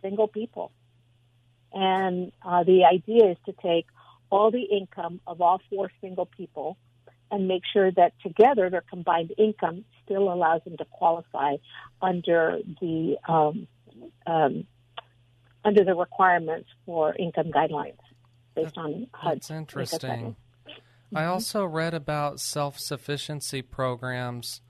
single 0.00 0.28
people, 0.28 0.70
and 1.72 2.30
uh, 2.46 2.62
the 2.62 2.84
idea 2.84 3.32
is 3.32 3.36
to 3.46 3.52
take 3.60 3.86
all 4.30 4.50
the 4.50 4.62
income 4.62 5.20
of 5.26 5.40
all 5.40 5.60
four 5.70 5.90
single 6.00 6.26
people 6.26 6.76
and 7.30 7.48
make 7.48 7.62
sure 7.72 7.90
that 7.92 8.12
together 8.22 8.70
their 8.70 8.84
combined 8.88 9.32
income 9.38 9.84
still 10.04 10.32
allows 10.32 10.62
them 10.64 10.76
to 10.76 10.84
qualify 10.86 11.56
under 12.00 12.58
the 12.80 13.16
um, 13.28 13.66
um, 14.26 14.66
under 15.64 15.84
the 15.84 15.94
requirements 15.94 16.68
for 16.84 17.14
income 17.16 17.50
guidelines 17.50 17.96
based 18.54 18.76
on 18.76 19.08
HUD. 19.12 19.36
That's 19.36 19.50
interesting. 19.50 20.10
Mm-hmm. 20.10 21.16
I 21.16 21.26
also 21.26 21.64
read 21.64 21.94
about 21.94 22.40
self 22.40 22.78
sufficiency 22.78 23.62
programs. 23.62 24.60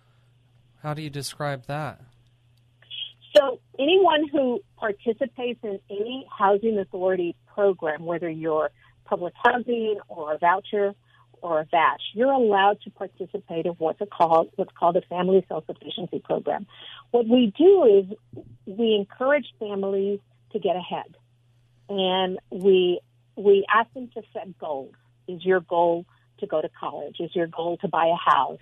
How 0.82 0.94
do 0.94 1.02
you 1.02 1.10
describe 1.10 1.66
that? 1.66 2.00
So, 3.36 3.58
anyone 3.78 4.28
who 4.28 4.60
participates 4.76 5.58
in 5.64 5.80
any 5.90 6.26
housing 6.36 6.78
authority 6.78 7.34
program, 7.52 8.04
whether 8.04 8.30
you're 8.30 8.70
public 9.04 9.34
housing 9.44 9.98
or 10.08 10.34
a 10.34 10.38
voucher 10.38 10.94
or 11.42 11.60
a 11.60 11.64
VASH, 11.64 12.00
you're 12.14 12.32
allowed 12.32 12.80
to 12.82 12.90
participate 12.90 13.66
in 13.66 13.72
what's 13.72 14.00
called 14.10 14.50
what's 14.56 14.72
called 14.78 14.96
a 14.96 15.02
family 15.02 15.44
self-sufficiency 15.48 16.20
program. 16.24 16.66
What 17.10 17.26
we 17.28 17.52
do 17.56 17.84
is 17.84 18.44
we 18.66 18.94
encourage 18.94 19.46
families 19.58 20.20
to 20.52 20.58
get 20.58 20.76
ahead, 20.76 21.16
and 21.88 22.38
we 22.50 23.00
we 23.36 23.66
ask 23.72 23.92
them 23.92 24.10
to 24.14 24.22
set 24.32 24.58
goals. 24.58 24.94
Is 25.28 25.44
your 25.44 25.60
goal 25.60 26.06
to 26.38 26.46
go 26.46 26.62
to 26.62 26.68
college? 26.80 27.16
Is 27.20 27.30
your 27.34 27.46
goal 27.46 27.76
to 27.78 27.88
buy 27.88 28.06
a 28.06 28.30
house? 28.30 28.58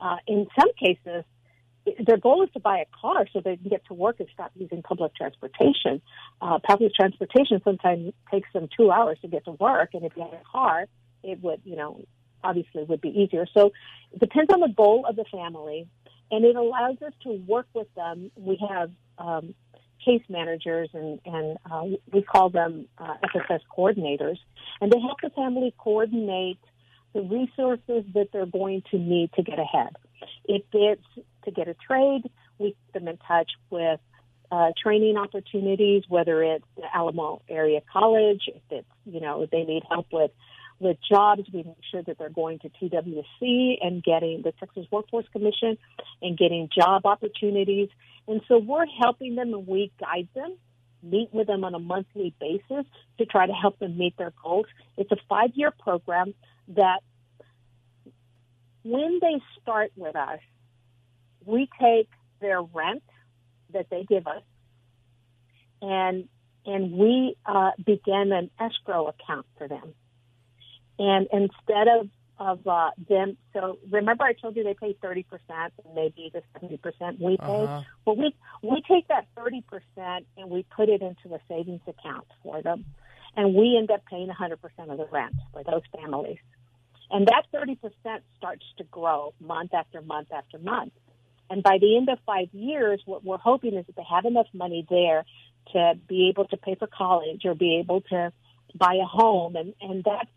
Uh, 0.00 0.16
in 0.26 0.46
some 0.58 0.72
cases, 0.78 1.24
their 2.04 2.18
goal 2.18 2.42
is 2.42 2.50
to 2.52 2.60
buy 2.60 2.78
a 2.78 2.86
car 3.00 3.26
so 3.32 3.40
they 3.40 3.56
can 3.56 3.70
get 3.70 3.84
to 3.86 3.94
work 3.94 4.20
and 4.20 4.28
stop 4.32 4.52
using 4.54 4.82
public 4.82 5.14
transportation. 5.14 6.00
Uh, 6.40 6.58
public 6.62 6.94
transportation 6.94 7.60
sometimes 7.64 8.12
takes 8.30 8.48
them 8.52 8.68
two 8.76 8.90
hours 8.90 9.18
to 9.22 9.28
get 9.28 9.44
to 9.46 9.52
work, 9.52 9.90
and 9.94 10.04
if 10.04 10.12
you 10.16 10.22
have 10.22 10.32
a 10.32 10.42
car, 10.50 10.86
it 11.22 11.42
would, 11.42 11.60
you 11.64 11.76
know, 11.76 12.02
obviously 12.42 12.84
would 12.84 13.00
be 13.00 13.08
easier. 13.08 13.46
So 13.52 13.72
it 14.12 14.20
depends 14.20 14.52
on 14.52 14.60
the 14.60 14.68
goal 14.74 15.06
of 15.08 15.16
the 15.16 15.24
family, 15.30 15.86
and 16.30 16.44
it 16.44 16.56
allows 16.56 16.96
us 17.02 17.12
to 17.24 17.30
work 17.46 17.66
with 17.74 17.92
them. 17.94 18.30
We 18.36 18.58
have 18.68 18.90
um, 19.18 19.54
case 20.04 20.22
managers, 20.28 20.90
and, 20.94 21.20
and 21.24 21.58
uh, 21.70 21.82
we 22.12 22.22
call 22.22 22.50
them 22.50 22.86
uh, 22.98 23.14
FSS 23.34 23.60
coordinators, 23.76 24.38
and 24.80 24.92
they 24.92 25.00
help 25.00 25.20
the 25.22 25.30
family 25.30 25.74
coordinate 25.78 26.58
the 27.12 27.22
resources 27.22 28.04
that 28.14 28.28
they're 28.32 28.46
going 28.46 28.82
to 28.90 28.98
need 28.98 29.32
to 29.34 29.42
get 29.42 29.58
ahead. 29.58 29.96
If 30.44 30.62
it's 30.72 31.02
to 31.44 31.50
get 31.50 31.68
a 31.68 31.74
trade, 31.74 32.22
we 32.58 32.76
put 32.86 33.00
them 33.00 33.08
in 33.08 33.16
touch 33.18 33.50
with 33.70 34.00
uh, 34.52 34.70
training 34.82 35.16
opportunities, 35.16 36.02
whether 36.08 36.42
it's 36.42 36.64
Alamo 36.92 37.42
Area 37.48 37.80
College, 37.92 38.42
if 38.48 38.62
it's, 38.70 38.88
you 39.04 39.20
know, 39.20 39.42
if 39.42 39.50
they 39.50 39.62
need 39.62 39.82
help 39.88 40.06
with 40.12 40.30
with 40.80 40.96
jobs, 41.06 41.42
we 41.52 41.62
make 41.62 41.76
sure 41.90 42.02
that 42.02 42.18
they're 42.18 42.30
going 42.30 42.58
to 42.60 42.70
TWC 42.70 43.76
and 43.82 44.02
getting 44.02 44.40
the 44.42 44.52
Texas 44.52 44.86
Workforce 44.90 45.26
Commission 45.30 45.76
and 46.22 46.38
getting 46.38 46.70
job 46.74 47.04
opportunities. 47.04 47.90
And 48.26 48.40
so 48.48 48.58
we're 48.58 48.86
helping 48.86 49.34
them 49.34 49.52
and 49.52 49.66
we 49.66 49.92
guide 50.00 50.28
them, 50.34 50.56
meet 51.02 51.28
with 51.32 51.46
them 51.46 51.64
on 51.64 51.74
a 51.74 51.78
monthly 51.78 52.34
basis 52.40 52.86
to 53.18 53.26
try 53.26 53.46
to 53.46 53.52
help 53.52 53.78
them 53.78 53.98
meet 53.98 54.16
their 54.16 54.32
goals. 54.42 54.66
It's 54.96 55.12
a 55.12 55.18
five 55.28 55.50
year 55.54 55.70
program 55.70 56.32
that 56.68 57.00
when 58.82 59.18
they 59.20 59.40
start 59.60 59.92
with 59.96 60.16
us, 60.16 60.40
we 61.44 61.68
take 61.80 62.08
their 62.40 62.62
rent 62.62 63.02
that 63.72 63.88
they 63.90 64.04
give 64.04 64.26
us 64.26 64.42
and 65.82 66.28
and 66.66 66.92
we 66.92 67.36
uh, 67.46 67.70
begin 67.84 68.32
an 68.32 68.50
escrow 68.60 69.08
account 69.08 69.46
for 69.56 69.66
them. 69.66 69.94
And 70.98 71.26
instead 71.32 71.88
of 71.88 72.08
of 72.38 72.66
uh, 72.66 72.90
them, 73.08 73.36
so 73.52 73.78
remember 73.90 74.24
I 74.24 74.32
told 74.32 74.56
you 74.56 74.64
they 74.64 74.74
pay 74.74 74.96
thirty 75.00 75.22
percent 75.22 75.72
and 75.84 75.94
maybe 75.94 76.30
the 76.32 76.42
seventy 76.52 76.76
percent 76.76 77.20
we 77.20 77.36
pay. 77.36 77.46
Uh-huh. 77.46 77.82
Well, 78.04 78.16
we 78.16 78.34
we 78.62 78.82
take 78.88 79.08
that 79.08 79.26
thirty 79.36 79.62
percent 79.62 80.26
and 80.36 80.50
we 80.50 80.64
put 80.74 80.88
it 80.88 81.02
into 81.02 81.34
a 81.34 81.38
savings 81.48 81.82
account 81.86 82.26
for 82.42 82.62
them, 82.62 82.84
and 83.36 83.54
we 83.54 83.76
end 83.78 83.90
up 83.90 84.04
paying 84.06 84.28
hundred 84.28 84.60
percent 84.60 84.90
of 84.90 84.98
the 84.98 85.06
rent 85.06 85.34
for 85.52 85.62
those 85.64 85.82
families. 85.98 86.38
And 87.12 87.26
that 87.26 87.42
30% 87.52 87.76
starts 88.36 88.64
to 88.78 88.84
grow 88.84 89.34
month 89.40 89.74
after 89.74 90.00
month 90.00 90.28
after 90.30 90.60
month. 90.60 90.92
And 91.50 91.62
by 91.62 91.78
the 91.80 91.96
end 91.96 92.08
of 92.08 92.18
five 92.24 92.48
years, 92.52 93.02
what 93.04 93.24
we're 93.24 93.38
hoping 93.38 93.74
is 93.74 93.84
that 93.86 93.96
they 93.96 94.04
have 94.08 94.24
enough 94.24 94.46
money 94.54 94.86
there 94.88 95.24
to 95.72 95.94
be 96.08 96.28
able 96.28 96.46
to 96.46 96.56
pay 96.56 96.76
for 96.76 96.86
college 96.86 97.42
or 97.44 97.54
be 97.54 97.78
able 97.78 98.00
to 98.02 98.32
buy 98.74 98.94
a 99.02 99.04
home. 99.04 99.56
And, 99.56 99.74
and 99.80 100.04
that's, 100.04 100.30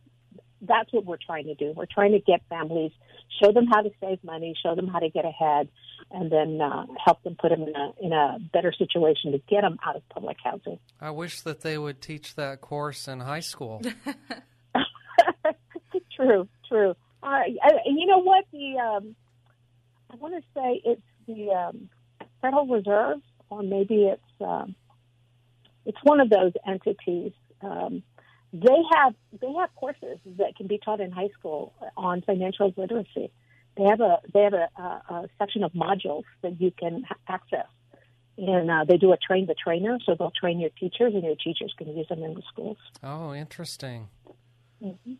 that's 0.61 0.91
what 0.91 1.05
we're 1.05 1.17
trying 1.23 1.45
to 1.45 1.55
do. 1.55 1.73
We're 1.75 1.85
trying 1.85 2.13
to 2.13 2.19
get 2.19 2.41
families, 2.49 2.91
show 3.41 3.51
them 3.51 3.67
how 3.67 3.81
to 3.81 3.91
save 4.01 4.23
money, 4.23 4.55
show 4.61 4.75
them 4.75 4.87
how 4.87 4.99
to 4.99 5.09
get 5.09 5.25
ahead, 5.25 5.69
and 6.09 6.31
then 6.31 6.59
uh, 6.61 6.85
help 7.03 7.21
them 7.23 7.35
put 7.39 7.49
them 7.49 7.63
in 7.63 7.75
a, 7.75 7.93
in 8.01 8.11
a 8.11 8.39
better 8.51 8.73
situation 8.73 9.33
to 9.33 9.37
get 9.49 9.61
them 9.61 9.77
out 9.85 9.95
of 9.95 10.07
public 10.09 10.37
housing. 10.43 10.79
I 10.99 11.11
wish 11.11 11.41
that 11.41 11.61
they 11.61 11.77
would 11.77 12.01
teach 12.01 12.35
that 12.35 12.61
course 12.61 13.07
in 13.07 13.19
high 13.19 13.41
school. 13.41 13.81
true, 16.15 16.47
true. 16.67 16.95
Uh, 17.21 17.41
and 17.85 17.99
you 17.99 18.05
know 18.05 18.21
what? 18.21 18.45
The 18.51 18.77
um, 18.79 19.15
I 20.13 20.15
want 20.17 20.35
to 20.35 20.41
say 20.53 20.81
it's 20.85 21.01
the 21.27 21.51
um, 21.51 21.89
Federal 22.41 22.67
Reserve, 22.67 23.19
or 23.49 23.63
maybe 23.63 24.05
it's 24.05 24.21
um, 24.41 24.75
it's 25.85 25.97
one 26.03 26.19
of 26.19 26.29
those 26.29 26.53
entities. 26.67 27.31
Um, 27.61 28.03
they 28.51 28.77
have 28.93 29.15
they 29.41 29.51
have 29.59 29.73
courses 29.75 30.19
that 30.37 30.55
can 30.55 30.67
be 30.67 30.77
taught 30.77 31.01
in 31.01 31.11
high 31.11 31.29
school 31.39 31.73
on 31.97 32.21
financial 32.21 32.71
literacy. 32.77 33.31
They 33.75 33.83
have 33.85 34.01
a 34.01 34.19
they 34.31 34.41
have 34.41 34.53
a, 34.53 34.69
a, 34.77 34.83
a 34.83 35.27
section 35.39 35.63
of 35.63 35.73
modules 35.73 36.25
that 36.43 36.61
you 36.61 36.71
can 36.71 37.05
access, 37.27 37.65
and 38.37 38.69
uh, 38.69 38.85
they 38.87 38.97
do 38.97 39.13
a 39.13 39.17
train 39.17 39.47
the 39.47 39.55
trainer, 39.55 39.97
so 40.05 40.15
they'll 40.17 40.31
train 40.39 40.59
your 40.59 40.69
teachers, 40.79 41.15
and 41.15 41.23
your 41.23 41.35
teachers 41.35 41.73
can 41.75 41.87
use 41.97 42.07
them 42.07 42.21
in 42.21 42.35
the 42.35 42.43
schools. 42.51 42.77
Oh, 43.03 43.33
interesting. 43.33 44.09
Mm-hmm. 44.83 45.13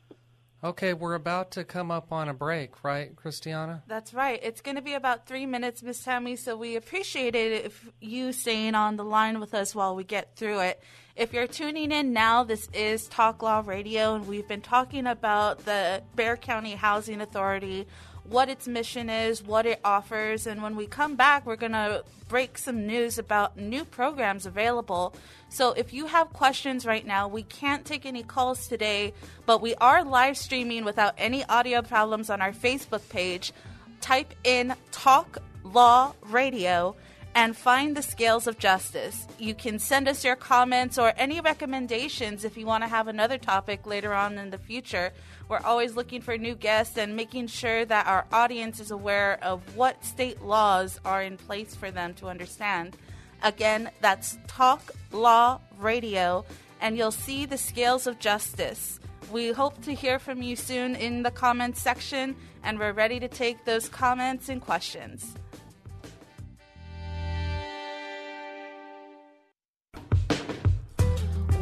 Okay, 0.64 0.94
we're 0.94 1.16
about 1.16 1.52
to 1.52 1.66
come 1.66 1.92
up 1.92 2.14
on 2.14 2.30
a 2.30 2.34
break, 2.34 2.86
right, 2.86 3.14
Christiana? 3.18 3.84
That's 3.86 4.14
right. 4.14 4.40
It's 4.42 4.62
going 4.62 4.78
to 4.78 4.82
be 4.82 4.94
about 4.94 5.28
three 5.28 5.46
minutes, 5.46 5.84
Miss 5.84 6.02
Tammy, 6.02 6.38
so 6.38 6.56
we 6.56 6.78
appreciate 6.78 7.36
it 7.36 7.66
if 7.66 7.90
you 8.00 8.32
staying 8.32 8.74
on 8.74 8.96
the 8.96 9.04
line 9.04 9.42
with 9.42 9.54
us 9.54 9.76
while 9.76 9.94
we 9.94 10.06
get 10.06 10.38
through 10.38 10.62
it. 10.62 10.82
If 11.18 11.34
you're 11.34 11.48
tuning 11.48 11.92
in 11.92 12.14
now, 12.14 12.46
this 12.46 12.70
is 12.74 13.10
Talk 13.10 13.44
Law 13.44 13.62
Radio, 13.66 14.16
and 14.16 14.26
we've 14.26 14.48
been 14.48 14.62
talking 14.62 15.06
about 15.06 15.66
the 15.66 16.02
Bexar 16.16 16.38
County 16.38 16.76
Housing 16.76 17.20
Authority, 17.20 17.86
what 18.24 18.50
its 18.50 18.68
mission 18.68 19.10
is, 19.10 19.44
what 19.44 19.66
it 19.66 19.80
offers, 19.84 20.48
and 20.48 20.64
when 20.64 20.76
we 20.76 20.88
come 20.88 21.16
back, 21.16 21.46
we're 21.46 21.56
going 21.56 21.74
to 21.74 22.04
break 22.30 22.58
some 22.58 22.88
news 22.88 23.18
about 23.18 23.58
new 23.58 23.86
programs 23.86 24.46
available. 24.46 25.14
So 25.50 25.74
if 25.74 25.94
you 25.94 26.08
have 26.08 26.34
questions 26.34 26.86
right 26.86 27.06
now, 27.06 27.28
we 27.28 27.44
can't 27.44 27.86
take 27.86 28.06
any 28.06 28.24
calls 28.24 28.68
today, 28.68 29.14
but 29.46 29.62
we 29.62 29.76
are 29.76 30.04
live 30.04 30.38
streaming 30.38 30.84
without 30.86 31.14
any 31.18 31.44
audio 31.46 31.82
problems 31.82 32.30
on 32.30 32.42
our 32.42 32.52
Facebook 32.52 33.08
page. 33.10 33.54
Type 34.02 34.34
in 34.44 34.74
Talk 34.92 35.38
Law 35.64 36.14
Radio 36.24 36.96
and 37.36 37.58
find 37.58 37.96
the 37.96 38.02
scales 38.02 38.48
of 38.48 38.60
justice. 38.60 39.28
You 39.40 39.56
can 39.56 39.80
send 39.80 40.08
us 40.08 40.24
your 40.24 40.36
comments 40.36 40.98
or 40.98 41.14
any 41.18 41.42
recommendations 41.42 42.46
if 42.46 42.58
you 42.58 42.66
want 42.66 42.84
to 42.84 42.88
have 42.88 43.08
another 43.08 43.38
topic 43.38 43.88
later 43.88 44.14
on 44.14 44.38
in 44.38 44.52
the 44.52 44.58
future. 44.58 45.12
We're 45.50 45.60
always 45.60 45.96
looking 45.96 46.22
for 46.22 46.38
new 46.38 46.56
guests 46.56 46.98
and 46.98 47.16
making 47.16 47.48
sure 47.48 47.86
that 47.86 48.08
our 48.08 48.26
audience 48.32 48.80
is 48.80 48.92
aware 48.92 49.38
of 49.44 49.76
what 49.76 50.04
state 50.04 50.42
laws 50.42 51.00
are 51.06 51.22
in 51.22 51.38
place 51.38 51.76
for 51.76 51.92
them 51.92 52.14
to 52.16 52.28
understand. 52.28 52.98
Again, 53.44 53.92
that's 54.02 54.38
Talk 54.48 54.92
Law 55.12 55.60
Radio, 55.78 56.46
and 56.80 56.98
you'll 56.98 57.12
see 57.12 57.46
the 57.46 57.58
scales 57.58 58.08
of 58.08 58.20
justice. 58.20 59.00
We 59.32 59.52
hope 59.52 59.82
to 59.84 59.94
hear 59.94 60.18
from 60.18 60.42
you 60.42 60.56
soon 60.56 60.96
in 60.96 61.24
the 61.24 61.32
comments 61.32 61.82
section, 61.82 62.36
and 62.64 62.80
we're 62.80 62.94
ready 62.94 63.20
to 63.20 63.28
take 63.28 63.66
those 63.66 63.90
comments 63.90 64.48
and 64.48 64.62
questions. 64.62 65.36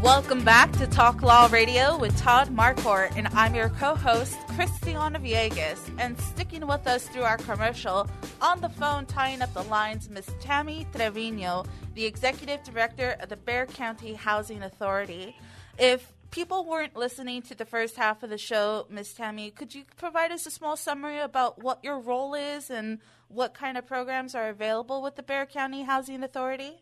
Welcome 0.01 0.43
back 0.43 0.71
to 0.79 0.87
Talk 0.87 1.21
Law 1.21 1.47
Radio 1.51 1.95
with 1.95 2.17
Todd 2.17 2.49
Marquardt, 2.49 3.15
and 3.15 3.27
I'm 3.35 3.53
your 3.53 3.69
co-host, 3.69 4.35
Christiana 4.55 5.19
Villegas. 5.19 5.77
And 5.99 6.19
sticking 6.19 6.65
with 6.65 6.87
us 6.87 7.07
through 7.07 7.21
our 7.21 7.37
commercial, 7.37 8.09
on 8.41 8.61
the 8.61 8.69
phone 8.69 9.05
tying 9.05 9.43
up 9.43 9.53
the 9.53 9.61
lines, 9.61 10.09
Miss 10.09 10.27
Tammy 10.39 10.87
Trevino, 10.91 11.65
the 11.93 12.03
Executive 12.03 12.63
Director 12.63 13.15
of 13.19 13.29
the 13.29 13.37
Bexar 13.37 13.75
County 13.75 14.15
Housing 14.15 14.63
Authority. 14.63 15.35
If 15.77 16.11
people 16.31 16.65
weren't 16.65 16.95
listening 16.95 17.43
to 17.43 17.53
the 17.53 17.65
first 17.65 17.95
half 17.95 18.23
of 18.23 18.31
the 18.31 18.39
show, 18.39 18.87
Miss 18.89 19.13
Tammy, 19.13 19.51
could 19.51 19.75
you 19.75 19.83
provide 19.97 20.31
us 20.31 20.47
a 20.47 20.51
small 20.51 20.77
summary 20.77 21.19
about 21.19 21.61
what 21.61 21.83
your 21.83 21.99
role 21.99 22.33
is 22.33 22.71
and 22.71 22.97
what 23.27 23.53
kind 23.53 23.77
of 23.77 23.85
programs 23.85 24.33
are 24.33 24.49
available 24.49 25.03
with 25.03 25.15
the 25.15 25.21
Bexar 25.21 25.45
County 25.45 25.83
Housing 25.83 26.23
Authority? 26.23 26.81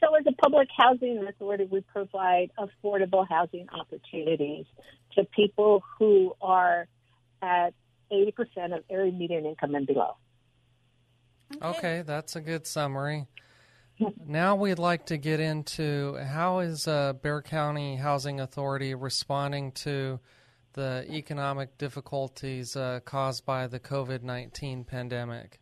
So, 0.00 0.14
as 0.14 0.24
a 0.26 0.32
public 0.32 0.68
housing 0.76 1.26
authority, 1.28 1.64
we 1.64 1.80
provide 1.80 2.50
affordable 2.58 3.26
housing 3.28 3.66
opportunities 3.70 4.66
to 5.16 5.24
people 5.24 5.82
who 5.98 6.34
are 6.40 6.86
at 7.42 7.74
80% 8.12 8.76
of 8.76 8.84
area 8.90 9.12
median 9.12 9.46
income 9.46 9.74
and 9.74 9.86
below. 9.86 10.16
Okay, 11.62 12.02
that's 12.06 12.36
a 12.36 12.40
good 12.40 12.66
summary. 12.66 13.26
now 14.26 14.54
we'd 14.54 14.78
like 14.78 15.06
to 15.06 15.16
get 15.16 15.40
into 15.40 16.16
how 16.16 16.60
is 16.60 16.86
uh, 16.86 17.14
Bexar 17.14 17.42
County 17.42 17.96
Housing 17.96 18.40
Authority 18.40 18.94
responding 18.94 19.72
to 19.72 20.20
the 20.74 21.04
economic 21.10 21.76
difficulties 21.78 22.76
uh, 22.76 23.00
caused 23.04 23.44
by 23.44 23.66
the 23.66 23.80
COVID 23.80 24.22
19 24.22 24.84
pandemic? 24.84 25.60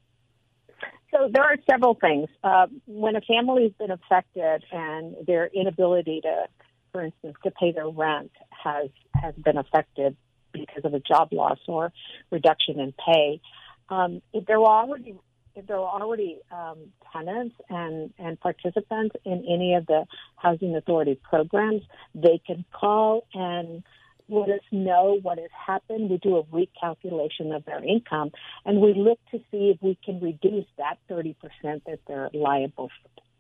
So 1.17 1.31
there 1.33 1.45
are 1.45 1.57
several 1.71 1.95
things. 1.95 2.29
Uh, 2.45 2.67
when 2.87 3.17
a 3.17 3.21
family's 3.23 3.73
been 3.79 3.91
affected 3.91 4.65
and 4.71 5.17
their 5.27 5.47
inability 5.47 6.21
to, 6.23 6.45
for 6.93 7.05
instance, 7.05 7.37
to 7.45 7.51
pay 7.51 7.73
their 7.73 7.89
rent 7.89 8.33
has 8.51 8.91
has 9.15 9.35
been 9.35 9.57
affected 9.57 10.17
because 10.53 10.85
of 10.85 10.93
a 10.93 11.01
job 11.01 11.33
loss 11.33 11.59
or 11.69 11.93
reduction 12.31 12.81
in 12.81 12.93
pay, 12.93 13.41
um, 13.89 14.21
if 14.35 14.45
they're 14.47 14.59
already 14.59 15.17
if 15.55 15.67
there 15.67 15.79
are 15.79 16.03
already 16.03 16.39
um, 16.53 16.77
tenants 17.11 17.55
and, 17.71 18.13
and 18.19 18.39
participants 18.39 19.17
in 19.25 19.43
any 19.51 19.73
of 19.75 19.87
the 19.87 20.05
housing 20.37 20.77
authority 20.77 21.19
programs, 21.31 21.81
they 22.15 22.39
can 22.47 22.63
call 22.75 23.27
and 23.33 23.83
let 24.29 24.49
us 24.49 24.61
know 24.73 25.19
what 25.23 25.39
has 25.39 25.51
happened. 25.67 26.11
We 26.11 26.19
do 26.19 26.37
a 26.37 26.45
recalculation 26.45 27.55
of 27.55 27.65
their 27.65 27.83
income, 27.85 28.33
and 28.65 28.81
we 28.81 28.95
look 28.95 29.19
to 29.31 29.39
see 29.51 29.71
if 29.75 29.79
we 29.81 29.99
can 30.05 30.21
reduce 30.21 30.67
that 30.79 30.99
30% 31.11 31.35
that 31.63 32.01
they're 32.07 32.31
liable 32.33 32.91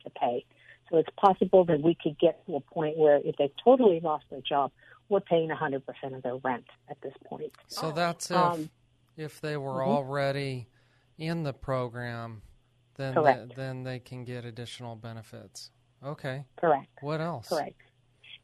to 0.04 0.10
pay. 0.10 0.44
So 0.90 0.98
it's 0.98 1.08
possible 1.16 1.64
that 1.64 1.82
we 1.82 1.96
could 2.00 2.18
get 2.18 2.46
to 2.46 2.56
a 2.56 2.60
point 2.60 2.96
where 2.96 3.16
if 3.24 3.36
they've 3.36 3.50
totally 3.64 4.00
lost 4.00 4.24
their 4.30 4.40
job, 4.40 4.70
we're 5.08 5.20
paying 5.20 5.48
100% 5.48 5.82
of 6.14 6.22
their 6.22 6.36
rent 6.36 6.66
at 6.88 7.00
this 7.02 7.14
point. 7.24 7.52
So 7.66 7.90
that's 7.90 8.30
if, 8.30 8.36
um, 8.36 8.70
if 9.16 9.40
they 9.40 9.56
were 9.56 9.80
mm-hmm. 9.80 9.90
already 9.90 10.68
in 11.18 11.42
the 11.42 11.52
program, 11.52 12.42
then 12.96 13.14
they, 13.14 13.46
then 13.56 13.82
they 13.82 13.98
can 13.98 14.24
get 14.24 14.44
additional 14.44 14.94
benefits. 14.94 15.70
Okay. 16.04 16.44
Correct. 16.56 16.88
What 17.00 17.20
else? 17.20 17.48
Correct 17.48 17.85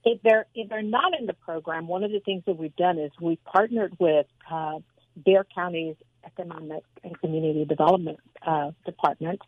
if 0.04 0.20
they're 0.22 0.46
if 0.54 0.68
they're 0.68 0.82
not 0.82 1.18
in 1.18 1.26
the 1.26 1.34
program, 1.34 1.86
one 1.86 2.04
of 2.04 2.10
the 2.10 2.20
things 2.20 2.42
that 2.46 2.56
we've 2.56 2.76
done 2.76 2.98
is 2.98 3.10
we've 3.20 3.42
partnered 3.44 3.96
with 3.98 4.26
uh, 4.50 4.78
Bexar 5.16 5.46
County's 5.54 5.96
Economic 6.24 6.82
and 7.04 7.18
Community 7.20 7.64
Development 7.64 8.18
uh, 8.46 8.72
Department, 8.84 9.40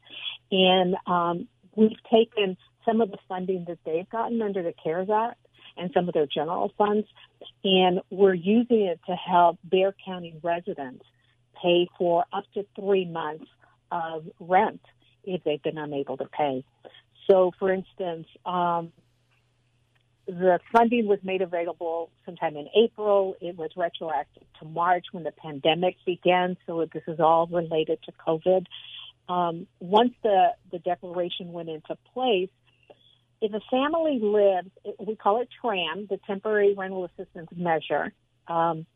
and 0.51 0.97
um, 1.07 1.49
we've 1.75 2.03
taken 2.11 2.57
some 2.85 3.01
of 3.01 3.11
the 3.11 3.19
funding 3.29 3.65
that 3.69 3.79
they've 3.85 4.09
gotten 4.11 4.43
under 4.43 4.63
the 4.63 4.75
CARES 4.83 5.09
Act 5.11 5.39
and 5.77 5.91
some 5.93 6.07
of 6.09 6.15
their 6.15 6.27
general 6.27 6.73
funds, 6.79 7.07
and 7.65 8.01
we're 8.11 8.35
using 8.35 8.83
it 8.83 9.01
to 9.07 9.15
help 9.15 9.59
Bexar 9.65 9.95
County 10.05 10.35
residents 10.43 11.05
pay 11.61 11.89
for 11.99 12.25
up 12.33 12.45
to 12.55 12.65
three 12.77 13.07
months 13.07 13.47
of 13.91 14.25
rent 14.39 14.81
if 15.25 15.43
they've 15.45 15.63
been 15.63 15.79
unable 15.79 16.17
to 16.17 16.27
pay. 16.27 16.65
So, 17.29 17.53
for 17.59 17.73
instance, 17.73 18.27
um, 18.45 18.93
the 20.27 20.59
funding 20.73 21.07
was 21.07 21.19
made 21.23 21.43
available 21.43 22.11
sometime 22.25 22.57
in 22.57 22.69
April. 22.75 23.37
It 23.41 23.57
was 23.57 23.71
retroactive 23.77 24.45
to 24.61 24.65
March 24.67 25.07
when 25.13 25.23
the 25.23 25.33
pandemic 25.33 25.97
began, 26.07 26.57
so 26.67 26.87
this 26.93 27.03
is 27.07 27.21
all 27.21 27.47
related 27.47 27.99
to 28.05 28.13
COVID. 28.27 28.65
Um, 29.29 29.67
once 29.81 30.13
the, 30.23 30.49
the 30.71 30.79
declaration 30.79 31.53
went 31.53 31.69
into 31.69 31.97
place, 32.13 32.51
if 33.41 33.53
a 33.53 33.61
family 33.71 34.19
lives, 34.21 34.71
we 34.99 35.17
call 35.17 35.43
it 35.43 35.49
TRAM, 35.61 36.07
the 36.09 36.19
Temporary 36.27 36.75
Rental 36.75 37.05
Assistance 37.05 37.49
Measure, 37.55 38.13
um, 38.49 38.87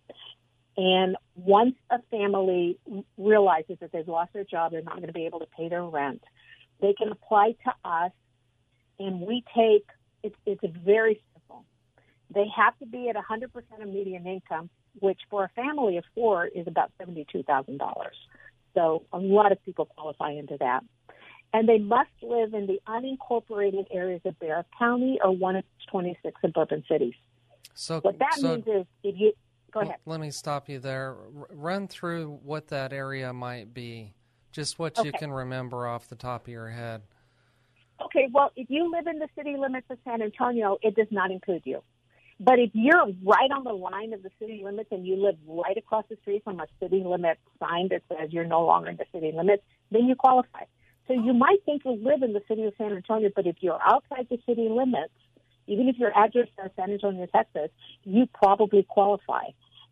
and 0.76 1.16
once 1.34 1.74
a 1.90 1.98
family 2.10 2.78
realizes 3.16 3.78
that 3.80 3.90
they've 3.92 4.08
lost 4.08 4.32
their 4.32 4.44
job, 4.44 4.72
they're 4.72 4.82
not 4.82 4.96
going 4.96 5.08
to 5.08 5.12
be 5.12 5.26
able 5.26 5.40
to 5.40 5.48
pay 5.56 5.68
their 5.68 5.82
rent, 5.82 6.22
they 6.80 6.94
can 6.94 7.10
apply 7.10 7.56
to 7.64 7.88
us, 7.88 8.12
and 8.98 9.20
we 9.20 9.42
take 9.54 9.86
it's, 10.22 10.36
it's 10.46 10.62
very 10.84 11.22
simple. 11.32 11.64
They 12.34 12.46
have 12.56 12.78
to 12.78 12.86
be 12.86 13.08
at 13.08 13.16
100% 13.16 13.46
of 13.82 13.88
median 13.88 14.26
income, 14.26 14.70
which 15.00 15.20
for 15.30 15.44
a 15.44 15.48
family 15.50 15.96
of 15.96 16.04
four 16.14 16.46
is 16.46 16.66
about 16.66 16.92
$72,000. 17.00 17.78
So 18.74 19.04
a 19.12 19.18
lot 19.18 19.52
of 19.52 19.62
people 19.64 19.86
qualify 19.86 20.32
into 20.32 20.56
that. 20.60 20.84
And 21.52 21.68
they 21.68 21.78
must 21.78 22.10
live 22.20 22.52
in 22.52 22.66
the 22.66 22.78
unincorporated 22.86 23.86
areas 23.90 24.20
of 24.26 24.38
Bexar 24.38 24.66
County 24.78 25.18
or 25.22 25.34
one 25.34 25.56
of 25.56 25.64
26 25.90 26.40
suburban 26.42 26.84
cities. 26.90 27.14
So 27.74 28.00
what 28.00 28.18
that 28.18 28.34
so, 28.34 28.56
means 28.56 28.66
is 28.66 28.86
if 29.02 29.14
you 29.18 29.32
go 29.72 29.80
ahead. 29.80 29.96
Let 30.04 30.20
me 30.20 30.30
stop 30.30 30.68
you 30.68 30.78
there. 30.78 31.16
run 31.50 31.88
through 31.88 32.40
what 32.42 32.68
that 32.68 32.92
area 32.92 33.32
might 33.32 33.72
be, 33.72 34.14
just 34.52 34.78
what 34.78 34.98
okay. 34.98 35.06
you 35.06 35.12
can 35.12 35.30
remember 35.30 35.86
off 35.86 36.08
the 36.08 36.16
top 36.16 36.46
of 36.46 36.52
your 36.52 36.68
head. 36.68 37.02
Okay, 38.18 38.26
well, 38.32 38.50
if 38.56 38.68
you 38.68 38.90
live 38.90 39.06
in 39.06 39.20
the 39.20 39.28
city 39.36 39.56
limits 39.56 39.86
of 39.90 39.98
San 40.04 40.22
Antonio, 40.22 40.76
it 40.82 40.96
does 40.96 41.06
not 41.12 41.30
include 41.30 41.62
you. 41.64 41.84
But 42.40 42.58
if 42.58 42.70
you're 42.72 43.06
right 43.24 43.50
on 43.52 43.62
the 43.62 43.72
line 43.72 44.12
of 44.12 44.24
the 44.24 44.30
city 44.40 44.60
limits 44.64 44.88
and 44.90 45.06
you 45.06 45.14
live 45.14 45.36
right 45.46 45.76
across 45.76 46.04
the 46.10 46.16
street 46.22 46.42
from 46.42 46.58
a 46.58 46.66
city 46.80 47.04
limit 47.06 47.38
sign 47.60 47.88
that 47.90 48.02
says 48.08 48.32
you're 48.32 48.44
no 48.44 48.64
longer 48.64 48.90
in 48.90 48.96
the 48.96 49.04
city 49.12 49.30
limits, 49.32 49.62
then 49.92 50.06
you 50.06 50.16
qualify. 50.16 50.64
So 51.06 51.14
you 51.14 51.32
might 51.32 51.58
think 51.64 51.82
you 51.84 51.92
live 51.92 52.22
in 52.22 52.32
the 52.32 52.42
city 52.48 52.64
of 52.64 52.74
San 52.76 52.92
Antonio, 52.92 53.30
but 53.36 53.46
if 53.46 53.56
you're 53.60 53.78
outside 53.80 54.26
the 54.28 54.38
city 54.46 54.68
limits, 54.68 55.14
even 55.68 55.88
if 55.88 55.96
your 55.96 56.10
address 56.18 56.48
is 56.64 56.70
San 56.74 56.90
Antonio, 56.90 57.26
Texas, 57.26 57.70
you 58.02 58.26
probably 58.34 58.84
qualify. 58.88 59.44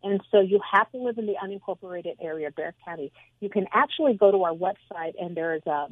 And 0.02 0.20
so 0.32 0.40
you 0.40 0.58
have 0.72 0.90
to 0.90 0.98
live 0.98 1.18
in 1.18 1.26
the 1.26 1.34
unincorporated 1.34 2.16
area 2.20 2.48
of 2.48 2.56
Bexar 2.56 2.74
County. 2.84 3.12
You 3.38 3.50
can 3.50 3.66
actually 3.72 4.14
go 4.14 4.32
to 4.32 4.42
our 4.42 4.52
website 4.52 5.12
and 5.20 5.36
there's 5.36 5.62
a 5.66 5.86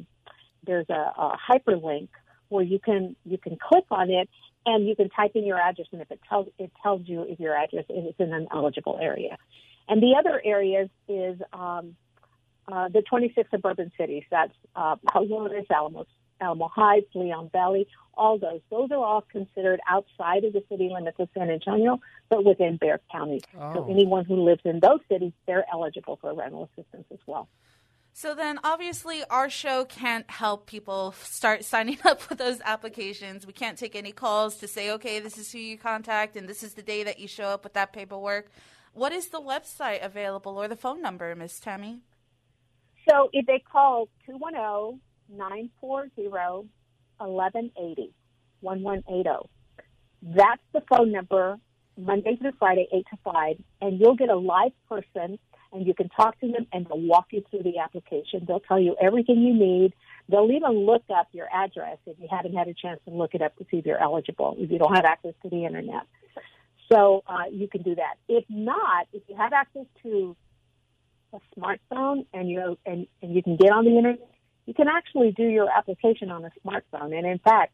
there's 0.65 0.89
a, 0.89 0.93
a 0.93 1.37
hyperlink 1.49 2.09
where 2.49 2.63
you 2.63 2.79
can 2.79 3.15
you 3.25 3.37
can 3.37 3.57
click 3.57 3.85
on 3.91 4.09
it 4.09 4.29
and 4.65 4.87
you 4.87 4.95
can 4.95 5.09
type 5.09 5.31
in 5.35 5.45
your 5.45 5.59
address 5.59 5.87
and 5.91 6.01
if 6.01 6.11
it 6.11 6.19
tells 6.27 6.47
it 6.57 6.71
tells 6.81 7.07
you 7.07 7.25
if 7.27 7.39
your 7.39 7.55
address 7.55 7.85
is 7.89 8.13
in 8.19 8.33
an 8.33 8.47
eligible 8.53 8.97
area. 9.01 9.37
And 9.87 10.01
the 10.01 10.15
other 10.17 10.41
areas 10.43 10.89
is 11.07 11.39
um, 11.53 11.95
uh, 12.67 12.89
the 12.89 13.03
26 13.03 13.49
suburban 13.51 13.91
cities. 13.97 14.23
That's 14.31 14.53
uh, 14.75 14.95
Alamos, 15.13 16.07
Alamo 16.41 16.67
Heights, 16.67 17.07
Leon 17.13 17.49
Valley, 17.51 17.87
all 18.15 18.39
those. 18.39 18.61
Those 18.71 18.89
are 18.91 19.03
all 19.03 19.21
considered 19.21 19.79
outside 19.87 20.43
of 20.43 20.53
the 20.53 20.63
city 20.69 20.89
limits 20.91 21.19
of 21.19 21.29
San 21.37 21.49
Antonio, 21.49 21.99
but 22.29 22.43
within 22.43 22.77
Bexar 22.77 23.01
County. 23.11 23.41
Oh. 23.59 23.73
So 23.73 23.87
anyone 23.89 24.25
who 24.25 24.43
lives 24.43 24.61
in 24.65 24.79
those 24.79 24.99
cities, 25.09 25.33
they're 25.45 25.65
eligible 25.71 26.17
for 26.19 26.33
rental 26.33 26.69
assistance 26.73 27.05
as 27.11 27.19
well. 27.27 27.47
So 28.17 28.33
then, 28.33 28.61
obviously, 28.63 29.25
our 29.29 29.49
show 29.49 29.83
can't 29.83 30.29
help 30.31 30.67
people 30.67 31.13
start 31.21 31.65
signing 31.65 31.97
up 32.05 32.29
with 32.29 32.37
those 32.37 32.61
applications. 32.63 33.45
We 33.45 33.51
can't 33.51 33.77
take 33.77 33.93
any 33.93 34.13
calls 34.13 34.55
to 34.59 34.69
say, 34.69 34.89
okay, 34.91 35.19
this 35.19 35.37
is 35.37 35.51
who 35.51 35.57
you 35.57 35.77
contact 35.77 36.37
and 36.37 36.47
this 36.47 36.63
is 36.63 36.75
the 36.75 36.81
day 36.81 37.03
that 37.03 37.19
you 37.19 37.27
show 37.27 37.47
up 37.47 37.65
with 37.65 37.73
that 37.73 37.91
paperwork. 37.91 38.47
What 38.93 39.11
is 39.11 39.27
the 39.27 39.41
website 39.41 40.01
available 40.01 40.57
or 40.57 40.69
the 40.69 40.77
phone 40.77 41.01
number, 41.01 41.35
Miss 41.35 41.59
Tammy? 41.59 41.99
So 43.09 43.29
if 43.33 43.45
they 43.47 43.61
call 43.69 44.07
210 44.25 45.01
940 45.37 46.29
1180, 47.17 48.13
1180, 48.61 49.49
that's 50.21 50.61
the 50.71 50.81
phone 50.89 51.11
number 51.11 51.57
Monday 51.97 52.37
through 52.37 52.53
Friday, 52.59 52.87
8 52.93 53.05
to 53.11 53.17
5, 53.25 53.55
and 53.81 53.99
you'll 53.99 54.15
get 54.15 54.29
a 54.29 54.37
live 54.37 54.71
person 54.87 55.37
and 55.75 55.85
you 55.85 55.93
can 55.93 56.09
talk 56.09 56.39
to 56.39 56.47
them 56.51 56.65
and 56.71 56.87
they'll 56.87 56.99
walk 56.99 57.27
you 57.31 57.43
through 57.49 57.63
the 57.63 57.79
application. 57.79 58.45
They'll 58.47 58.61
tell 58.61 58.79
you 58.79 58.95
everything 59.01 59.41
you 59.41 59.53
need. 59.53 59.93
They'll 60.29 60.51
even 60.51 60.85
look 60.85 61.03
up 61.13 61.27
your 61.33 61.47
address 61.53 61.97
if 62.05 62.17
you 62.19 62.27
haven't 62.31 62.55
had 62.55 62.67
a 62.67 62.73
chance 62.73 62.99
to 63.05 63.13
look 63.13 63.35
it 63.35 63.41
up 63.41 63.55
to 63.57 63.65
see 63.69 63.77
if 63.77 63.85
you're 63.85 64.01
eligible, 64.01 64.55
if 64.57 64.71
you 64.71 64.79
don't 64.79 64.95
have 64.95 65.05
access 65.05 65.33
to 65.43 65.49
the 65.49 65.65
internet. 65.65 66.03
So 66.91 67.23
uh, 67.27 67.49
you 67.51 67.67
can 67.67 67.81
do 67.81 67.95
that. 67.95 68.15
If 68.29 68.45
not, 68.49 69.07
if 69.11 69.23
you 69.27 69.35
have 69.35 69.53
access 69.53 69.85
to 70.03 70.35
a 71.33 71.39
smartphone 71.59 72.25
and 72.33 72.49
you 72.49 72.77
and, 72.85 73.07
and 73.21 73.35
you 73.35 73.43
can 73.43 73.57
get 73.57 73.71
on 73.71 73.85
the 73.85 73.97
internet, 73.97 74.19
you 74.65 74.73
can 74.73 74.87
actually 74.87 75.31
do 75.31 75.43
your 75.43 75.69
application 75.69 76.31
on 76.31 76.45
a 76.45 76.51
smartphone. 76.65 77.15
And 77.15 77.27
in 77.27 77.39
fact, 77.39 77.73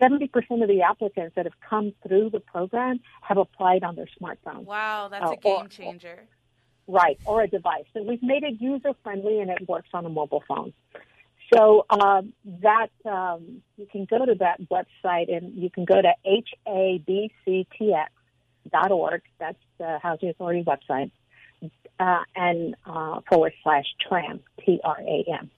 70% 0.00 0.28
of 0.62 0.68
the 0.68 0.82
applicants 0.82 1.34
that 1.34 1.46
have 1.46 1.58
come 1.68 1.92
through 2.06 2.30
the 2.30 2.40
program 2.40 3.00
have 3.22 3.38
applied 3.38 3.82
on 3.82 3.96
their 3.96 4.08
smartphone. 4.20 4.64
Wow, 4.64 5.08
that's 5.08 5.24
Oh, 5.26 5.32
a 5.32 5.36
game 5.36 5.68
changer. 5.68 6.24
Right, 6.90 7.18
or 7.26 7.42
a 7.42 7.46
device. 7.46 7.84
So 7.92 8.02
we've 8.02 8.22
made 8.22 8.42
it 8.44 8.60
user 8.60 8.94
friendly 9.04 9.40
and 9.40 9.50
it 9.50 9.68
works 9.68 9.90
on 9.92 10.06
a 10.06 10.08
mobile 10.08 10.42
phone. 10.48 10.72
So 11.54 11.84
um, 11.90 12.32
that 12.62 12.88
um, 13.04 13.62
you 13.76 13.86
can 13.90 14.06
go 14.06 14.24
to 14.24 14.34
that 14.36 14.60
website 14.70 15.30
and 15.34 15.54
you 15.54 15.70
can 15.70 15.84
go 15.84 16.00
to 16.00 16.12
habctx.org. 16.26 18.00
That's 19.38 19.58
the 19.78 19.98
Housing 20.02 20.30
Authority 20.30 20.64
website, 20.64 21.10
uh, 22.00 22.24
and 22.34 22.74
uh, 22.86 23.20
forward 23.28 23.52
slash 23.62 23.86
tram 24.06 24.40
T 24.64 24.80
R 24.82 24.98
A 25.00 25.24
M. 25.40 25.50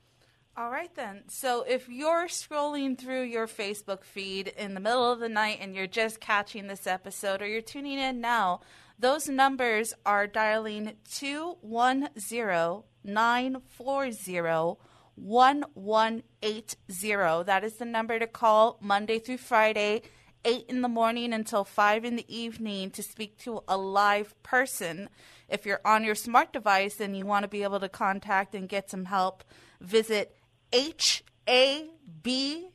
All 0.57 0.71
right, 0.71 0.95
then. 0.95 1.23
So 1.29 1.63
if 1.63 1.89
you're 1.89 2.27
scrolling 2.27 2.99
through 2.99 3.23
your 3.23 3.47
Facebook 3.47 4.05
feed 4.05 4.49
in 4.49 4.75
the 4.75 4.81
middle 4.81 5.11
of 5.11 5.19
the 5.19 5.29
night 5.29 5.59
and 5.61 5.75
you're 5.75 5.87
just 5.87 6.21
catching 6.21 6.67
this 6.67 6.87
episode 6.87 7.41
or 7.41 7.47
you're 7.47 7.63
tuning 7.63 7.99
in 7.99 8.21
now, 8.21 8.61
those 9.01 9.29
numbers 9.29 9.95
are 10.05 10.27
dialing 10.27 10.93
210 11.11 12.83
940 13.03 14.77
1180. 15.15 17.45
That 17.45 17.65
is 17.65 17.77
the 17.77 17.87
number 17.87 18.19
to 18.19 18.27
call 18.27 18.77
Monday 18.81 19.19
through 19.19 19.39
Friday, 19.39 20.03
8 20.45 20.67
in 20.69 20.83
the 20.83 20.89
morning 20.89 21.33
until 21.33 21.65
5 21.65 22.05
in 22.05 22.17
the 22.17 22.35
evening 22.35 22.91
to 22.91 23.03
speak 23.03 23.39
to 23.39 23.63
a 23.67 23.79
live 23.79 24.35
person. 24.43 25.09
If 25.49 25.65
you're 25.65 25.81
on 25.85 26.05
your 26.05 26.15
smart 26.15 26.53
device 26.53 27.01
and 27.01 27.17
you 27.17 27.25
want 27.25 27.45
to 27.45 27.49
be 27.49 27.63
able 27.63 27.81
to 27.81 27.89
contact 27.89 28.55
and 28.55 28.69
get 28.69 28.91
some 28.91 29.07
help, 29.07 29.45
visit 29.81 30.37
habctx.org 30.73 32.69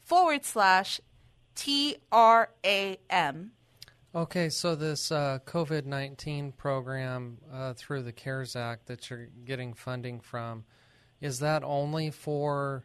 forward 0.00 0.44
slash 0.44 1.00
TRAM. 1.56 3.50
Okay, 4.14 4.48
so 4.48 4.74
this 4.74 5.12
uh, 5.12 5.40
COVID 5.44 5.84
19 5.84 6.52
program 6.52 7.38
uh, 7.52 7.74
through 7.74 8.02
the 8.02 8.12
CARES 8.12 8.56
Act 8.56 8.86
that 8.86 9.10
you're 9.10 9.28
getting 9.44 9.74
funding 9.74 10.20
from, 10.20 10.64
is 11.20 11.40
that 11.40 11.62
only 11.64 12.10
for 12.10 12.84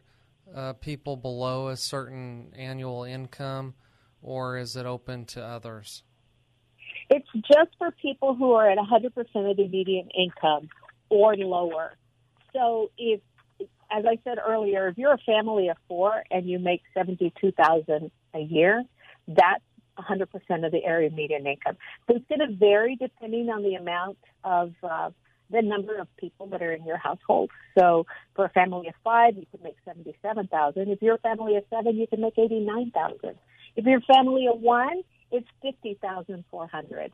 uh, 0.54 0.72
people 0.74 1.16
below 1.16 1.68
a 1.68 1.76
certain 1.76 2.52
annual 2.56 3.04
income 3.04 3.74
or 4.20 4.58
is 4.58 4.76
it 4.76 4.86
open 4.86 5.24
to 5.26 5.44
others? 5.44 6.02
It's 7.10 7.28
just 7.34 7.70
for 7.78 7.90
people 7.90 8.34
who 8.34 8.52
are 8.52 8.70
at 8.70 8.78
100% 8.78 9.06
of 9.50 9.56
the 9.56 9.68
median 9.68 10.08
income 10.16 10.68
or 11.08 11.36
lower. 11.36 11.94
So 12.54 12.90
if, 12.96 13.20
as 13.90 14.04
I 14.06 14.18
said 14.24 14.38
earlier, 14.46 14.88
if 14.88 14.98
you're 14.98 15.12
a 15.12 15.18
family 15.18 15.68
of 15.68 15.76
four 15.88 16.22
and 16.30 16.48
you 16.48 16.58
make 16.58 16.82
72000 16.94 18.10
a 18.34 18.40
year, 18.40 18.84
that's 19.28 19.62
100% 19.98 20.22
of 20.64 20.72
the 20.72 20.84
area 20.84 21.10
median 21.10 21.46
income. 21.46 21.76
So 22.06 22.16
it's 22.16 22.24
going 22.28 22.48
to 22.48 22.56
vary 22.56 22.96
depending 22.96 23.50
on 23.50 23.62
the 23.62 23.74
amount 23.74 24.18
of 24.44 24.72
uh, 24.82 25.10
the 25.50 25.62
number 25.62 25.98
of 25.98 26.08
people 26.16 26.46
that 26.48 26.62
are 26.62 26.72
in 26.72 26.84
your 26.84 26.96
household. 26.96 27.50
So 27.78 28.06
for 28.34 28.46
a 28.46 28.48
family 28.50 28.88
of 28.88 28.94
five, 29.04 29.36
you 29.36 29.46
can 29.50 29.62
make 29.62 29.76
77,000. 29.84 30.88
If 30.88 31.02
you're 31.02 31.16
a 31.16 31.18
family 31.18 31.56
of 31.56 31.64
seven, 31.70 31.96
you 31.96 32.06
can 32.06 32.20
make 32.20 32.38
89,000. 32.38 33.34
If 33.76 33.84
you're 33.84 33.98
a 33.98 34.14
family 34.14 34.46
of 34.52 34.60
one, 34.60 35.02
it's 35.30 35.48
50,400. 35.62 37.12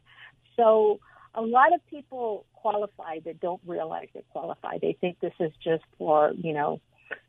So 0.56 1.00
a 1.34 1.42
lot 1.42 1.72
of 1.74 1.84
people 1.88 2.46
qualify 2.54 3.20
that 3.24 3.40
don't 3.40 3.60
realize 3.66 4.08
they 4.14 4.24
qualify. 4.32 4.78
They 4.80 4.96
think 5.00 5.20
this 5.20 5.34
is 5.38 5.52
just 5.62 5.84
for, 5.98 6.32
you 6.36 6.52
know, 6.52 6.80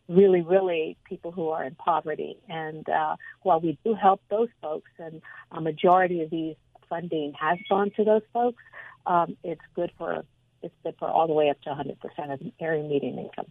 really, 0.10 0.42
really 0.42 0.98
people 1.06 1.32
who 1.32 1.50
are 1.50 1.64
in 1.64 1.76
poverty. 1.76 2.38
And 2.50 2.88
uh, 2.90 3.16
while 3.44 3.62
we 3.62 3.78
do 3.86 3.94
help 3.94 4.22
those 4.30 4.50
folks, 4.62 4.90
and 4.98 5.22
a 5.52 5.62
majority 5.62 6.22
of 6.22 6.30
these 6.30 6.56
funding 6.90 7.34
has 7.40 7.58
gone 7.70 7.92
to 7.96 8.04
those 8.04 8.24
folks, 8.34 8.62
um, 9.06 9.38
it's 9.44 9.62
good 9.76 9.92
for 9.98 10.26
it's 10.62 10.76
good 10.84 10.96
for 11.00 11.08
all 11.08 11.26
the 11.26 11.34
way 11.34 11.50
up 11.50 11.62
to 11.62 11.70
100% 11.70 12.34
of 12.34 12.40
the 12.40 12.52
area 12.60 12.84
median 12.84 13.18
income. 13.18 13.46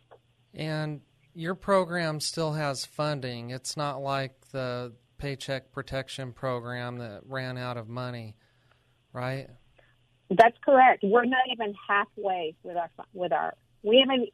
And 0.53 1.01
your 1.35 1.55
program 1.55 2.21
still 2.21 2.53
has 2.53 2.85
funding. 2.85 3.49
It's 3.49 3.77
not 3.77 4.03
like 4.03 4.35
the 4.53 4.93
Paycheck 5.17 5.73
Protection 5.73 6.33
Program 6.33 6.99
that 6.99 7.23
ran 7.27 7.57
out 7.57 7.79
of 7.79 7.89
money, 7.89 8.37
right? 9.13 9.49
That's 10.31 10.57
correct. 10.63 11.03
We're 11.03 11.25
not 11.25 11.41
even 11.51 11.75
halfway 11.89 12.55
with 12.63 12.77
our 12.77 12.91
with 13.15 13.33
our. 13.33 13.55
We 13.83 14.05
haven't. 14.07 14.29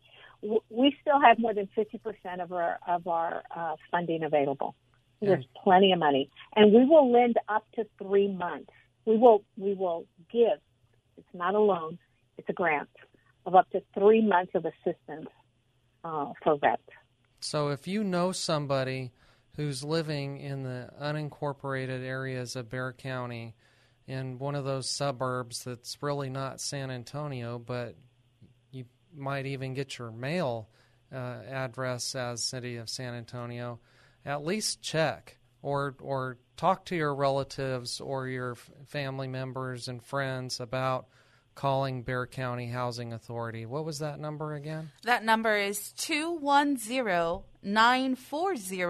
We 0.68 0.96
still 1.00 1.20
have 1.20 1.38
more 1.38 1.54
than 1.54 1.68
fifty 1.74 1.98
percent 1.98 2.40
of 2.40 2.52
our 2.52 2.78
of 2.86 3.06
our 3.06 3.42
uh, 3.54 3.76
funding 3.90 4.22
available. 4.24 4.74
There's 5.20 5.46
plenty 5.62 5.92
of 5.92 5.98
money, 5.98 6.28
and 6.54 6.72
we 6.72 6.84
will 6.84 7.10
lend 7.10 7.36
up 7.48 7.64
to 7.76 7.86
three 8.02 8.28
months. 8.28 8.70
We 9.06 9.16
will 9.16 9.42
we 9.56 9.72
will 9.74 10.06
give. 10.30 10.58
It's 11.16 11.34
not 11.34 11.54
a 11.54 11.60
loan. 11.60 11.98
It's 12.36 12.48
a 12.48 12.52
grant 12.52 12.90
of 13.46 13.54
up 13.54 13.70
to 13.70 13.82
three 13.98 14.20
months 14.20 14.52
of 14.54 14.66
assistance 14.66 15.28
uh, 16.04 16.32
for 16.42 16.58
rent. 16.62 16.80
So 17.40 17.68
if 17.68 17.86
you 17.86 18.04
know 18.04 18.32
somebody 18.32 19.12
who's 19.56 19.84
living 19.84 20.38
in 20.38 20.62
the 20.62 20.90
unincorporated 21.00 22.04
areas 22.04 22.56
of 22.56 22.68
Bexar 22.68 22.94
County 22.94 23.54
in 24.06 24.38
one 24.38 24.54
of 24.54 24.64
those 24.64 24.90
suburbs 24.90 25.64
that's 25.64 26.02
really 26.02 26.28
not 26.28 26.60
San 26.60 26.90
Antonio, 26.90 27.58
but 27.58 27.96
might 29.16 29.46
even 29.46 29.74
get 29.74 29.98
your 29.98 30.10
mail 30.10 30.68
uh, 31.12 31.38
address 31.48 32.14
as 32.14 32.42
City 32.42 32.76
of 32.76 32.88
San 32.88 33.14
Antonio, 33.14 33.78
at 34.24 34.44
least 34.44 34.82
check 34.82 35.38
or 35.62 35.94
or 36.00 36.38
talk 36.56 36.84
to 36.86 36.96
your 36.96 37.14
relatives 37.14 38.00
or 38.00 38.28
your 38.28 38.54
family 38.86 39.28
members 39.28 39.88
and 39.88 40.02
friends 40.02 40.60
about 40.60 41.06
calling 41.54 42.02
Bexar 42.02 42.26
County 42.26 42.68
Housing 42.68 43.12
Authority. 43.12 43.64
What 43.66 43.84
was 43.84 44.00
that 44.00 44.18
number 44.18 44.54
again? 44.54 44.90
That 45.04 45.24
number 45.24 45.56
is 45.56 45.92
210 45.92 47.42
940 47.62 48.84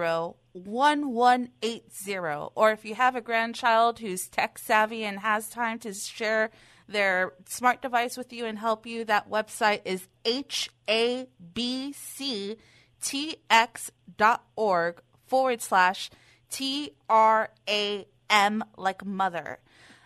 1180. 0.53 2.51
Or 2.55 2.71
if 2.71 2.85
you 2.85 2.95
have 2.95 3.15
a 3.15 3.21
grandchild 3.21 3.99
who's 3.99 4.27
tech 4.27 4.57
savvy 4.57 5.03
and 5.03 5.19
has 5.19 5.49
time 5.49 5.79
to 5.79 5.93
share 5.93 6.49
their 6.87 7.33
smart 7.47 7.81
device 7.81 8.15
with 8.17 8.31
you 8.31 8.45
and 8.45 8.59
help 8.59 8.85
you, 8.85 9.03
that 9.05 9.29
website 9.29 9.81
is 9.85 10.07
habctx.org 10.25 11.27
forward 15.27 15.61
slash 15.61 16.09
T 16.49 16.91
R 17.09 17.49
A 17.67 18.07
M 18.29 18.63
like 18.77 19.05
mother 19.05 19.59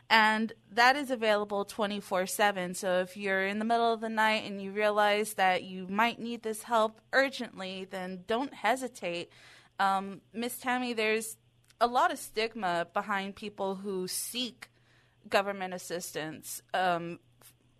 and 0.10 0.51
that 0.72 0.95
is 0.95 1.12
available 1.12 1.66
24 1.66 2.26
7. 2.26 2.74
So 2.74 3.01
if 3.01 3.16
you're 3.16 3.45
in 3.45 3.60
the 3.60 3.66
middle 3.66 3.93
of 3.93 4.01
the 4.01 4.10
night 4.10 4.43
and 4.45 4.62
you 4.62 4.72
realize 4.72 5.36
that 5.36 5.64
you 5.64 5.88
might 5.88 6.20
need 6.20 6.41
this 6.41 6.64
help 6.64 6.99
urgently, 7.14 7.88
then 7.89 8.24
don't 8.28 8.54
hesitate. 8.54 9.30
Um, 9.80 10.22
Miss 10.34 10.58
Tammy, 10.58 10.93
there's 10.93 11.38
a 11.80 11.88
lot 11.88 12.12
of 12.12 12.18
stigma 12.18 12.88
behind 12.93 13.36
people 13.36 13.76
who 13.76 14.08
seek 14.08 14.70
government 15.28 15.74
assistance. 15.74 16.61
Um, 16.74 17.20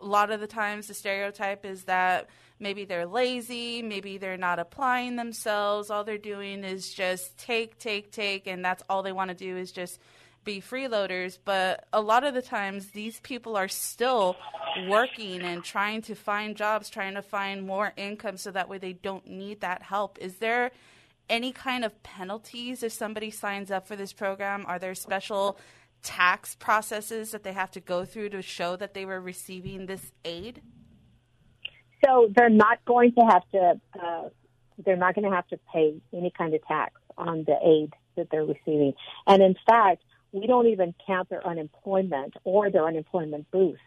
a 0.02 0.06
lot 0.06 0.32
of 0.32 0.40
the 0.40 0.48
times 0.48 0.88
the 0.88 0.94
stereotype 0.94 1.66
is 1.66 1.84
that 1.84 2.30
maybe 2.60 2.86
they're 2.86 3.06
lazy, 3.06 3.82
maybe 3.82 4.18
they're 4.18 4.38
not 4.38 4.60
applying 4.60 5.16
themselves. 5.16 5.90
All 5.90 6.04
they're 6.04 6.18
doing 6.18 6.64
is 6.64 6.94
just 6.94 7.38
take, 7.38 7.78
take, 7.78 8.12
take, 8.12 8.48
and 8.48 8.64
that's 8.64 8.84
all 8.90 9.04
they 9.04 9.12
want 9.12 9.30
to 9.30 9.36
do 9.36 9.58
is 9.58 9.72
just 9.72 10.00
be 10.46 10.62
freeloaders. 10.62 11.38
But 11.44 11.86
a 11.92 12.02
lot 12.02 12.24
of 12.24 12.34
the 12.34 12.42
times, 12.42 12.88
these 12.92 13.20
people 13.22 13.58
are 13.58 13.68
still 13.68 14.36
working 14.88 15.42
and 15.42 15.64
trying 15.64 16.02
to 16.04 16.16
find 16.16 16.56
jobs, 16.56 16.90
trying 16.90 17.16
to 17.16 17.22
find 17.22 17.66
more 17.66 17.94
income 17.98 18.38
so 18.38 18.52
that 18.52 18.70
way 18.70 18.78
they 18.78 18.94
don't 18.94 19.28
need 19.28 19.62
that 19.62 19.82
help. 19.82 20.18
Is 20.20 20.36
there 20.36 20.72
any 21.30 21.52
kind 21.52 21.86
of 21.86 22.02
penalties 22.04 22.84
if 22.84 22.92
somebody 22.92 23.32
signs 23.32 23.70
up 23.70 23.88
for 23.88 23.96
this 23.96 24.14
program? 24.14 24.66
Are 24.68 24.80
there 24.80 24.96
special 24.96 25.60
tax 26.02 26.56
processes 26.56 27.32
that 27.32 27.44
they 27.44 27.54
have 27.54 27.72
to 27.72 27.80
go 27.80 28.06
through 28.06 28.30
to 28.30 28.42
show 28.42 28.76
that 28.76 28.94
they 28.94 29.06
were 29.06 29.22
receiving 29.22 29.86
this 29.86 30.12
aid? 30.26 30.62
So 32.06 32.32
they're 32.36 32.50
not 32.50 32.84
going 32.86 33.14
to 33.14 33.22
have 33.22 33.44
to. 33.52 33.82
Uh, 34.02 34.30
they're 34.86 34.96
not 34.96 35.14
going 35.16 35.30
to 35.30 35.36
have 35.36 35.48
to 35.50 35.60
pay 35.74 36.02
any 36.14 36.32
kind 36.38 36.54
of 36.54 36.64
tax 36.66 36.94
on 37.18 37.44
the 37.46 37.58
aid 37.64 37.94
that 38.16 38.28
they're 38.32 38.46
receiving. 38.46 38.94
And 39.28 39.44
in 39.44 39.56
fact, 39.68 40.04
we 40.32 40.48
don't 40.48 40.68
even 40.68 40.94
count 41.06 41.30
their 41.30 41.46
unemployment 41.46 42.36
or 42.44 42.70
their 42.72 42.86
unemployment 42.86 43.50
boost 43.52 43.82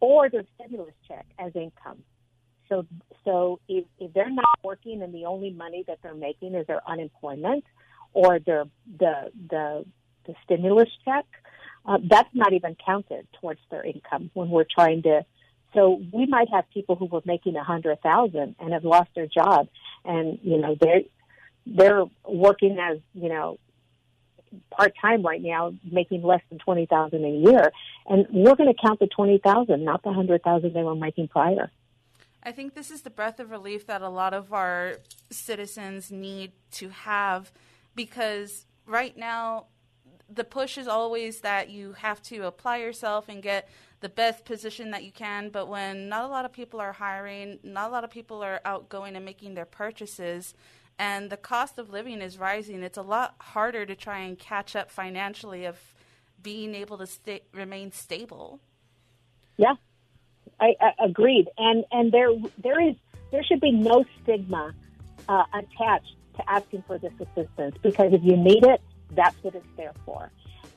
or 0.00 0.28
their 0.28 0.44
stimulus 0.54 0.94
check 1.06 1.26
as 1.38 1.52
income. 1.54 2.02
So, 2.68 2.86
so 3.24 3.60
if, 3.68 3.84
if 3.98 4.12
they're 4.12 4.30
not 4.30 4.58
working 4.62 5.02
and 5.02 5.14
the 5.14 5.26
only 5.26 5.50
money 5.50 5.84
that 5.86 5.98
they're 6.02 6.14
making 6.14 6.54
is 6.54 6.66
their 6.66 6.80
unemployment 6.88 7.64
or 8.12 8.38
their 8.40 8.64
the 8.98 9.30
the 9.48 9.84
stimulus 10.44 10.88
check, 11.04 11.24
uh, 11.86 11.98
that's 12.08 12.28
not 12.34 12.52
even 12.52 12.76
counted 12.84 13.26
towards 13.40 13.60
their 13.70 13.84
income 13.84 14.30
when 14.34 14.50
we're 14.50 14.64
trying 14.64 15.02
to. 15.02 15.24
So 15.74 16.02
we 16.12 16.26
might 16.26 16.48
have 16.52 16.64
people 16.72 16.96
who 16.96 17.06
were 17.06 17.22
making 17.24 17.56
a 17.56 17.64
hundred 17.64 18.00
thousand 18.02 18.56
and 18.58 18.72
have 18.72 18.84
lost 18.84 19.10
their 19.14 19.26
job, 19.26 19.68
and 20.04 20.38
you 20.42 20.58
know 20.58 20.76
they're 20.80 21.02
they're 21.66 22.04
working 22.24 22.78
as 22.78 22.98
you 23.14 23.28
know 23.28 23.58
part 24.70 24.92
time 25.00 25.22
right 25.22 25.40
now, 25.40 25.72
making 25.90 26.22
less 26.22 26.42
than 26.50 26.58
twenty 26.58 26.86
thousand 26.86 27.24
a 27.24 27.50
year, 27.50 27.72
and 28.06 28.26
we're 28.30 28.56
going 28.56 28.72
to 28.72 28.80
count 28.80 28.98
the 28.98 29.06
twenty 29.06 29.38
thousand, 29.38 29.84
not 29.84 30.02
the 30.02 30.12
hundred 30.12 30.42
thousand 30.42 30.74
they 30.74 30.82
were 30.82 30.96
making 30.96 31.28
prior. 31.28 31.70
I 32.42 32.52
think 32.52 32.74
this 32.74 32.90
is 32.90 33.02
the 33.02 33.10
breath 33.10 33.38
of 33.38 33.50
relief 33.50 33.86
that 33.86 34.02
a 34.02 34.08
lot 34.08 34.32
of 34.32 34.52
our 34.52 34.96
citizens 35.30 36.10
need 36.10 36.52
to 36.72 36.88
have 36.88 37.52
because 37.94 38.66
right 38.86 39.16
now 39.16 39.66
the 40.32 40.44
push 40.44 40.78
is 40.78 40.88
always 40.88 41.40
that 41.40 41.70
you 41.70 41.92
have 41.94 42.22
to 42.22 42.46
apply 42.46 42.78
yourself 42.78 43.28
and 43.28 43.42
get 43.42 43.68
the 44.00 44.08
best 44.08 44.44
position 44.44 44.90
that 44.92 45.04
you 45.04 45.12
can. 45.12 45.50
But 45.50 45.68
when 45.68 46.08
not 46.08 46.24
a 46.24 46.28
lot 46.28 46.44
of 46.44 46.52
people 46.52 46.80
are 46.80 46.92
hiring, 46.92 47.58
not 47.62 47.90
a 47.90 47.92
lot 47.92 48.04
of 48.04 48.10
people 48.10 48.42
are 48.42 48.60
out 48.64 48.88
going 48.88 49.16
and 49.16 49.24
making 49.24 49.54
their 49.54 49.64
purchases, 49.64 50.54
and 50.98 51.30
the 51.30 51.36
cost 51.36 51.78
of 51.78 51.90
living 51.90 52.20
is 52.20 52.38
rising, 52.38 52.82
it's 52.82 52.98
a 52.98 53.02
lot 53.02 53.34
harder 53.40 53.86
to 53.86 53.96
try 53.96 54.18
and 54.18 54.38
catch 54.38 54.76
up 54.76 54.90
financially 54.90 55.64
of 55.64 55.78
being 56.42 56.74
able 56.74 56.98
to 56.98 57.06
stay, 57.06 57.40
remain 57.52 57.90
stable. 57.90 58.60
Yeah, 59.56 59.74
I, 60.60 60.74
I 60.80 60.92
agreed. 61.04 61.48
And 61.56 61.84
and 61.90 62.12
there 62.12 62.30
there 62.58 62.80
is 62.80 62.96
there 63.30 63.42
should 63.42 63.60
be 63.60 63.72
no 63.72 64.04
stigma 64.22 64.74
uh, 65.28 65.44
attached 65.54 66.16
to 66.36 66.50
asking 66.50 66.84
for 66.86 66.98
this 66.98 67.12
assistance 67.18 67.76
because 67.82 68.12
if 68.12 68.22
you 68.22 68.36
need 68.36 68.64
it, 68.64 68.80
that's 69.12 69.36
what 69.42 69.54
it's 69.54 69.66
there 69.76 69.92
for. 70.04 70.30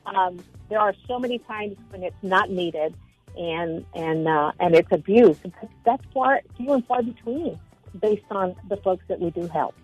Um, 0.05 0.43
there 0.69 0.79
are 0.79 0.93
so 1.07 1.19
many 1.19 1.39
times 1.39 1.77
when 1.89 2.03
it's 2.03 2.15
not 2.21 2.49
needed, 2.49 2.95
and 3.38 3.86
and 3.93 4.27
uh, 4.27 4.51
and 4.59 4.75
it's 4.75 4.91
abused. 4.91 5.41
That's 5.86 6.03
far 6.13 6.41
few 6.57 6.73
and 6.73 6.86
far 6.86 7.01
between, 7.01 7.59
based 7.99 8.25
on 8.31 8.55
the 8.69 8.77
folks 8.77 9.03
that 9.07 9.19
we 9.19 9.31
do 9.31 9.47
help. 9.47 9.75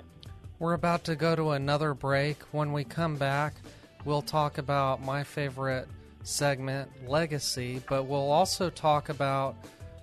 We're 0.60 0.74
about 0.74 1.06
to 1.06 1.16
go 1.16 1.36
to 1.36 1.52
another 1.52 1.94
break. 1.94 2.42
When 2.52 2.74
we 2.74 2.84
come 2.84 3.16
back, 3.16 3.54
we'll 4.04 4.22
talk 4.22 4.58
about 4.58 5.02
my 5.02 5.24
favorite 5.24 5.88
segment, 6.24 6.90
legacy, 7.08 7.82
but 7.88 8.04
we'll 8.04 8.32
also 8.32 8.70
talk 8.70 9.10
about 9.10 9.56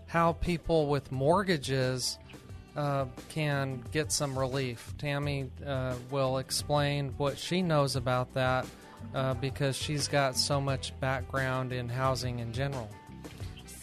how 0.06 0.32
people 0.34 0.86
with 0.86 1.12
mortgages 1.12 2.18
uh, 2.76 3.06
can 3.28 3.82
get 3.92 4.12
some 4.12 4.38
relief. 4.38 4.94
Tammy 4.98 5.50
uh, 5.66 5.94
will 6.10 6.38
explain 6.38 7.14
what 7.16 7.38
she 7.38 7.62
knows 7.62 7.96
about 7.96 8.34
that 8.34 8.66
uh, 9.14 9.34
because 9.34 9.76
she's 9.76 10.08
got 10.08 10.36
so 10.36 10.60
much 10.60 10.98
background 11.00 11.72
in 11.72 11.88
housing 11.88 12.38
in 12.38 12.52
general. 12.52 12.88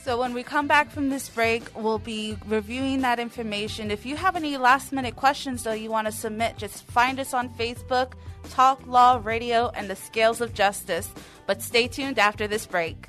So, 0.03 0.19
when 0.19 0.33
we 0.33 0.43
come 0.43 0.67
back 0.67 0.91
from 0.91 1.07
this 1.07 1.29
break, 1.29 1.63
we'll 1.75 1.97
be 1.97 2.37
reviewing 2.45 3.01
that 3.01 3.19
information. 3.19 3.89
If 3.89 4.05
you 4.05 4.17
have 4.17 4.35
any 4.35 4.57
last 4.57 4.91
minute 4.91 5.15
questions, 5.15 5.63
though, 5.63 5.71
you 5.71 5.89
want 5.89 6.07
to 6.07 6.11
submit, 6.11 6.57
just 6.57 6.83
find 6.83 7.21
us 7.21 7.33
on 7.33 7.47
Facebook, 7.51 8.11
Talk 8.49 8.85
Law 8.85 9.21
Radio, 9.23 9.71
and 9.73 9.89
the 9.89 9.95
Scales 9.95 10.41
of 10.41 10.53
Justice. 10.53 11.09
But 11.47 11.61
stay 11.61 11.87
tuned 11.87 12.19
after 12.19 12.47
this 12.47 12.65
break. 12.65 13.07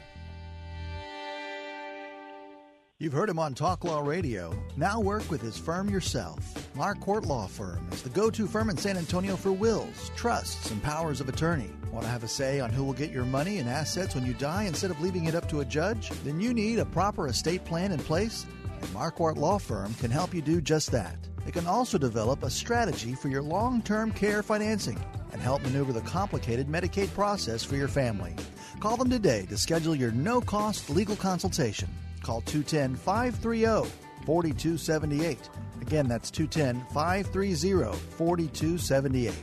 You've 3.05 3.13
heard 3.13 3.29
him 3.29 3.39
on 3.39 3.53
Talk 3.53 3.85
Law 3.85 4.01
Radio. 4.01 4.59
Now 4.79 4.99
work 4.99 5.31
with 5.31 5.43
his 5.43 5.59
firm 5.59 5.91
yourself. 5.91 6.39
Marquardt 6.75 7.27
Law 7.27 7.47
Firm 7.47 7.87
is 7.93 8.01
the 8.01 8.09
go 8.09 8.31
to 8.31 8.47
firm 8.47 8.71
in 8.71 8.79
San 8.79 8.97
Antonio 8.97 9.37
for 9.37 9.53
wills, 9.53 10.11
trusts, 10.17 10.71
and 10.71 10.83
powers 10.83 11.21
of 11.21 11.29
attorney. 11.29 11.71
Want 11.93 12.07
to 12.07 12.11
have 12.11 12.25
a 12.25 12.29
say 12.29 12.61
on 12.61 12.71
who 12.71 12.83
will 12.83 12.95
get 12.95 13.11
your 13.11 13.27
money 13.27 13.59
and 13.59 13.69
assets 13.69 14.15
when 14.15 14.25
you 14.25 14.33
die 14.33 14.63
instead 14.63 14.91
of 14.91 15.03
leaving 15.03 15.27
it 15.27 15.35
up 15.35 15.51
to 15.51 15.61
a 15.61 15.67
judge? 15.67 16.09
Then 16.25 16.41
you 16.41 16.55
need 16.55 16.79
a 16.79 16.87
proper 16.87 17.29
estate 17.29 17.67
plan 17.67 17.93
in 17.93 17.99
place, 17.99 18.47
and 18.81 18.89
Marquardt 18.95 19.37
Law 19.37 19.59
Firm 19.59 19.93
can 20.01 20.11
help 20.11 20.33
you 20.33 20.41
do 20.41 20.63
just 20.63 20.91
that. 20.93 21.19
They 21.45 21.53
can 21.53 21.67
also 21.67 21.99
develop 21.99 22.43
a 22.43 22.49
strategy 22.49 23.15
for 23.15 23.29
your 23.29 23.43
long 23.43 23.83
term 23.83 24.13
care 24.13 24.43
financing 24.43 24.99
and 25.31 25.43
help 25.43 25.61
maneuver 25.61 25.93
the 25.93 26.01
complicated 26.01 26.69
Medicaid 26.69 27.13
process 27.13 27.63
for 27.63 27.77
your 27.77 27.89
family. 27.89 28.35
Call 28.81 28.97
them 28.97 29.11
today 29.11 29.45
to 29.51 29.59
schedule 29.59 29.95
your 29.95 30.13
no 30.13 30.41
cost 30.41 30.89
legal 30.89 31.17
consultation. 31.17 31.91
Call 32.25 32.41
210 32.41 32.97
530 32.97 33.91
4278. 34.25 35.51
Again, 35.83 36.09
that's 36.09 36.31
210 36.31 36.87
530 36.93 37.97
4278. 38.17 39.35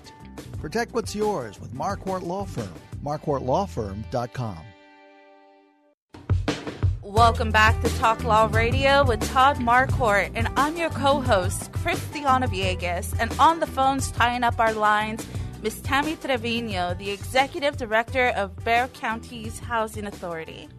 Protect 0.59 0.93
what's 0.93 1.15
yours 1.15 1.59
with 1.61 1.73
Marquardt 1.73 2.23
Law 2.23 2.45
Firm. 2.45 2.73
MarquardtLawFirm.com. 3.03 4.57
Welcome 7.03 7.51
back 7.51 7.81
to 7.81 7.89
Talk 7.97 8.23
Law 8.23 8.49
Radio 8.51 9.03
with 9.03 9.21
Todd 9.29 9.57
Marquardt, 9.57 10.31
and 10.33 10.47
I'm 10.55 10.77
your 10.77 10.89
co-host, 10.91 11.71
Christiana 11.73 12.47
Villegas, 12.47 13.13
and 13.19 13.33
on 13.37 13.59
the 13.59 13.67
phones 13.67 14.11
tying 14.11 14.43
up 14.43 14.59
our 14.59 14.71
lines, 14.73 15.27
Miss 15.61 15.81
Tammy 15.81 16.15
Trevino, 16.15 16.93
the 16.93 17.11
Executive 17.11 17.75
Director 17.75 18.27
of 18.29 18.55
Bexar 18.63 18.87
County's 18.99 19.59
Housing 19.59 20.05
Authority. 20.05 20.69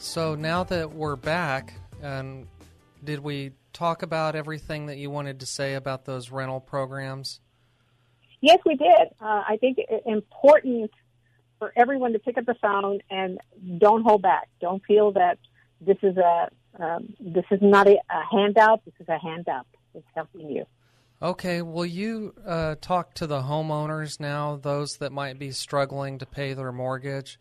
So 0.00 0.34
now 0.34 0.64
that 0.64 0.92
we're 0.94 1.14
back, 1.14 1.74
and 2.02 2.46
did 3.04 3.20
we 3.20 3.52
talk 3.74 4.02
about 4.02 4.34
everything 4.34 4.86
that 4.86 4.96
you 4.96 5.10
wanted 5.10 5.40
to 5.40 5.46
say 5.46 5.74
about 5.74 6.06
those 6.06 6.30
rental 6.30 6.58
programs? 6.58 7.40
Yes, 8.40 8.58
we 8.64 8.76
did. 8.76 9.08
Uh, 9.20 9.42
I 9.46 9.58
think 9.60 9.76
it's 9.78 10.06
important 10.06 10.90
for 11.58 11.70
everyone 11.76 12.14
to 12.14 12.18
pick 12.18 12.38
up 12.38 12.46
the 12.46 12.54
phone 12.62 13.00
and 13.10 13.38
don't 13.78 14.02
hold 14.02 14.22
back. 14.22 14.48
Don't 14.58 14.82
feel 14.86 15.12
that 15.12 15.38
this 15.82 15.98
is 16.02 16.16
a 16.16 16.48
um, 16.82 17.14
this 17.20 17.44
is 17.50 17.58
not 17.60 17.86
a, 17.86 17.98
a, 18.08 18.22
handout. 18.32 18.82
This 18.86 18.94
is 19.00 19.08
a 19.08 19.18
hand 19.18 19.48
up. 19.48 19.66
It's 19.94 20.06
helping 20.14 20.48
you. 20.48 20.64
Okay. 21.20 21.60
Will 21.60 21.84
you 21.84 22.34
uh, 22.46 22.76
talk 22.80 23.12
to 23.14 23.26
the 23.26 23.42
homeowners 23.42 24.18
now? 24.18 24.56
Those 24.56 24.96
that 24.96 25.12
might 25.12 25.38
be 25.38 25.50
struggling 25.50 26.16
to 26.18 26.26
pay 26.26 26.54
their 26.54 26.72
mortgage. 26.72 27.38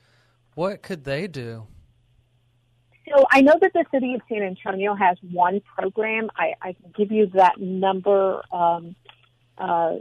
What 0.56 0.82
could 0.82 1.06
they 1.06 1.28
do? 1.28 1.68
So 3.10 3.26
I 3.32 3.42
know 3.42 3.56
that 3.60 3.74
the 3.74 3.86
city 3.92 4.14
of 4.14 4.22
San 4.30 4.44
Antonio 4.44 4.94
has 4.94 5.18
one 5.32 5.62
program. 5.76 6.30
I, 6.36 6.54
I 6.62 6.74
can 6.74 6.94
give 6.96 7.12
you 7.12 7.28
that 7.34 7.60
number 7.60 8.42
um, 8.54 8.96
uh, 9.58 9.96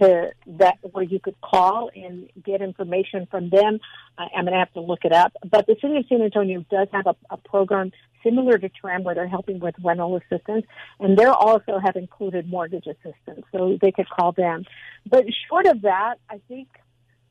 to 0.00 0.30
that 0.46 0.78
where 0.82 1.04
you 1.04 1.20
could 1.20 1.40
call 1.40 1.90
and 1.94 2.28
get 2.44 2.60
information 2.60 3.26
from 3.30 3.50
them. 3.50 3.80
I, 4.18 4.26
I'm 4.36 4.44
going 4.44 4.52
to 4.52 4.58
have 4.58 4.72
to 4.74 4.80
look 4.80 5.04
it 5.04 5.12
up. 5.12 5.32
But 5.50 5.66
the 5.66 5.76
city 5.80 5.96
of 5.96 6.04
San 6.08 6.22
Antonio 6.22 6.64
does 6.70 6.88
have 6.92 7.06
a, 7.06 7.16
a 7.30 7.36
program 7.36 7.92
similar 8.22 8.58
to 8.58 8.68
TRAM 8.68 9.04
where 9.04 9.14
they're 9.14 9.28
helping 9.28 9.60
with 9.60 9.74
rental 9.82 10.16
assistance, 10.16 10.66
and 10.98 11.16
they 11.16 11.24
also 11.24 11.78
have 11.82 11.96
included 11.96 12.46
mortgage 12.46 12.86
assistance, 12.86 13.46
so 13.52 13.78
they 13.80 13.92
could 13.92 14.08
call 14.10 14.32
them. 14.32 14.64
But 15.08 15.24
short 15.48 15.66
of 15.66 15.82
that, 15.82 16.16
I 16.28 16.40
think 16.46 16.68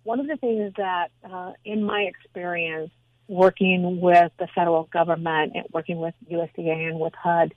one 0.04 0.20
of 0.20 0.28
the 0.28 0.38
things 0.38 0.74
that, 0.78 1.12
uh, 1.24 1.52
in 1.64 1.84
my 1.84 2.02
experience, 2.02 2.90
working 3.30 4.02
with 4.02 4.32
the 4.40 4.48
federal 4.54 4.84
government 4.92 5.54
and 5.56 5.66
working 5.72 6.00
with 6.00 6.16
USDA 6.30 6.90
and 6.90 7.00
with 7.00 7.14
HUD. 7.14 7.54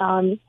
Um, 0.00 0.40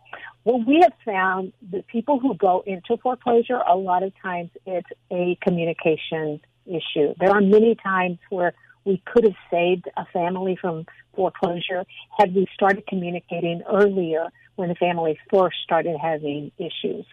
what 0.44 0.68
we 0.68 0.82
have 0.82 0.94
found 1.06 1.54
that 1.72 1.88
people 1.88 2.20
who 2.20 2.36
go 2.36 2.64
into 2.66 2.98
foreclosure, 2.98 3.60
a 3.68 3.76
lot 3.76 4.04
of 4.04 4.12
times 4.22 4.50
it's 4.66 4.90
a 5.12 5.38
communication 5.42 6.42
issue. 6.66 7.14
There 7.20 7.30
are 7.30 7.42
many 7.42 7.76
times 7.76 8.18
where 8.30 8.54
we 8.84 9.02
could 9.06 9.24
have 9.24 9.36
saved 9.50 9.88
a 9.96 10.06
family 10.08 10.58
from 10.60 10.86
foreclosure 11.16 11.86
had 12.18 12.34
we 12.36 12.48
started 12.54 12.86
communicating 12.88 13.62
earlier 13.72 14.28
when 14.56 14.70
the 14.70 14.76
family 14.76 15.18
first 15.32 15.58
started 15.64 15.96
having 16.02 16.52
issues. 16.58 17.06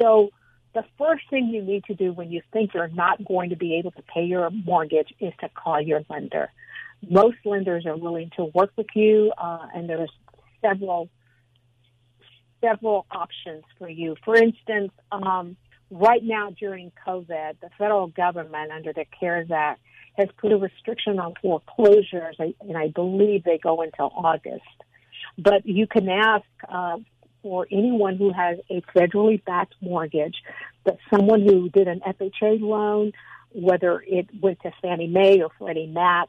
So 0.00 0.30
the 0.74 0.84
first 0.98 1.24
thing 1.30 1.48
you 1.48 1.62
need 1.62 1.84
to 1.84 1.94
do 1.94 2.12
when 2.12 2.30
you 2.30 2.42
think 2.52 2.74
you're 2.74 2.88
not 2.88 3.24
going 3.24 3.50
to 3.50 3.56
be 3.56 3.76
able 3.76 3.90
to 3.92 4.02
pay 4.02 4.24
your 4.24 4.50
mortgage 4.50 5.12
is 5.18 5.32
to 5.40 5.48
call 5.48 5.80
your 5.80 6.02
lender. 6.08 6.50
Most 7.08 7.38
lenders 7.44 7.86
are 7.86 7.96
willing 7.96 8.30
to 8.36 8.46
work 8.54 8.70
with 8.76 8.88
you, 8.94 9.32
uh, 9.38 9.66
and 9.74 9.88
there's 9.88 10.10
several 10.60 11.08
several 12.60 13.06
options 13.10 13.62
for 13.78 13.88
you. 13.88 14.16
For 14.24 14.34
instance, 14.34 14.90
um, 15.12 15.56
right 15.90 16.22
now 16.22 16.50
during 16.58 16.90
COVID, 17.06 17.60
the 17.60 17.70
federal 17.78 18.08
government 18.08 18.72
under 18.72 18.92
the 18.92 19.04
CARES 19.18 19.50
Act 19.50 19.80
has 20.16 20.28
put 20.38 20.52
a 20.52 20.56
restriction 20.56 21.20
on 21.20 21.34
foreclosures, 21.40 22.36
and 22.38 22.76
I 22.76 22.88
believe 22.88 23.44
they 23.44 23.58
go 23.58 23.82
until 23.82 24.10
August. 24.14 24.62
But 25.38 25.64
you 25.64 25.86
can 25.86 26.08
ask 26.08 26.44
uh, 26.68 26.96
for 27.42 27.66
anyone 27.70 28.16
who 28.16 28.32
has 28.32 28.58
a 28.68 28.82
federally 28.96 29.42
backed 29.44 29.74
mortgage 29.80 30.34
that 30.84 30.98
someone 31.10 31.42
who 31.42 31.68
did 31.68 31.86
an 31.86 32.00
FHA 32.00 32.60
loan, 32.60 33.12
whether 33.52 34.02
it 34.06 34.28
went 34.40 34.60
to 34.62 34.72
Fannie 34.82 35.06
Mae 35.06 35.40
or 35.40 35.50
Freddie 35.58 35.86
Mac, 35.86 36.28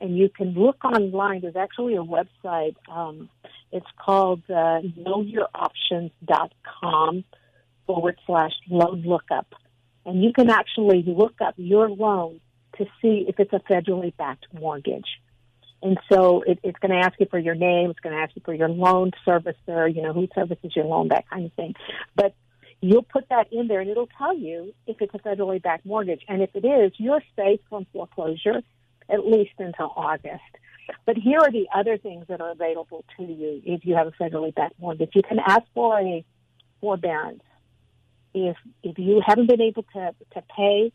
and 0.00 0.16
you 0.16 0.28
can 0.28 0.54
look 0.54 0.84
online. 0.84 1.40
There's 1.42 1.56
actually 1.56 1.96
a 1.96 2.02
website. 2.02 2.76
Um, 2.88 3.28
it's 3.72 3.86
called 3.98 4.42
uh, 4.48 4.82
knowyouroptions.com 4.82 7.24
forward 7.86 8.18
slash 8.26 8.52
loan 8.68 9.02
lookup. 9.02 9.54
And 10.06 10.22
you 10.22 10.32
can 10.32 10.48
actually 10.50 11.02
look 11.06 11.40
up 11.40 11.54
your 11.56 11.90
loan 11.90 12.40
to 12.78 12.84
see 13.02 13.26
if 13.28 13.38
it's 13.38 13.52
a 13.52 13.60
federally 13.60 14.16
backed 14.16 14.46
mortgage. 14.52 15.06
And 15.82 15.98
so 16.10 16.42
it, 16.42 16.58
it's 16.62 16.78
going 16.78 16.92
to 16.92 17.06
ask 17.06 17.18
you 17.20 17.26
for 17.30 17.38
your 17.38 17.54
name. 17.54 17.90
It's 17.90 18.00
going 18.00 18.14
to 18.14 18.22
ask 18.22 18.34
you 18.34 18.42
for 18.44 18.54
your 18.54 18.68
loan 18.68 19.12
servicer, 19.26 19.94
you 19.94 20.02
know, 20.02 20.12
who 20.12 20.28
services 20.34 20.72
your 20.74 20.86
loan, 20.86 21.08
that 21.08 21.28
kind 21.28 21.46
of 21.46 21.52
thing. 21.54 21.74
But 22.14 22.34
you'll 22.80 23.02
put 23.02 23.28
that 23.28 23.52
in 23.52 23.68
there 23.68 23.80
and 23.80 23.90
it'll 23.90 24.08
tell 24.18 24.36
you 24.36 24.74
if 24.86 25.00
it's 25.00 25.14
a 25.14 25.18
federally 25.18 25.62
backed 25.62 25.86
mortgage. 25.86 26.22
And 26.28 26.42
if 26.42 26.50
it 26.54 26.64
is, 26.64 26.92
you're 26.96 27.22
safe 27.36 27.60
from 27.68 27.86
foreclosure 27.92 28.62
at 29.10 29.26
least 29.26 29.52
until 29.58 29.92
August. 29.96 30.42
But 31.06 31.16
here 31.16 31.38
are 31.38 31.50
the 31.50 31.68
other 31.74 31.98
things 31.98 32.26
that 32.28 32.40
are 32.40 32.50
available 32.50 33.04
to 33.16 33.22
you 33.24 33.62
if 33.64 33.84
you 33.84 33.94
have 33.94 34.06
a 34.06 34.12
federally 34.12 34.54
backed 34.54 34.78
mortgage. 34.80 35.10
You 35.14 35.22
can 35.22 35.38
ask 35.38 35.62
for 35.74 35.98
a 35.98 36.24
forbearance. 36.80 37.42
If 38.34 38.56
if 38.82 38.98
you 38.98 39.22
haven't 39.24 39.48
been 39.48 39.60
able 39.60 39.84
to 39.94 40.14
to 40.34 40.42
pay, 40.56 40.92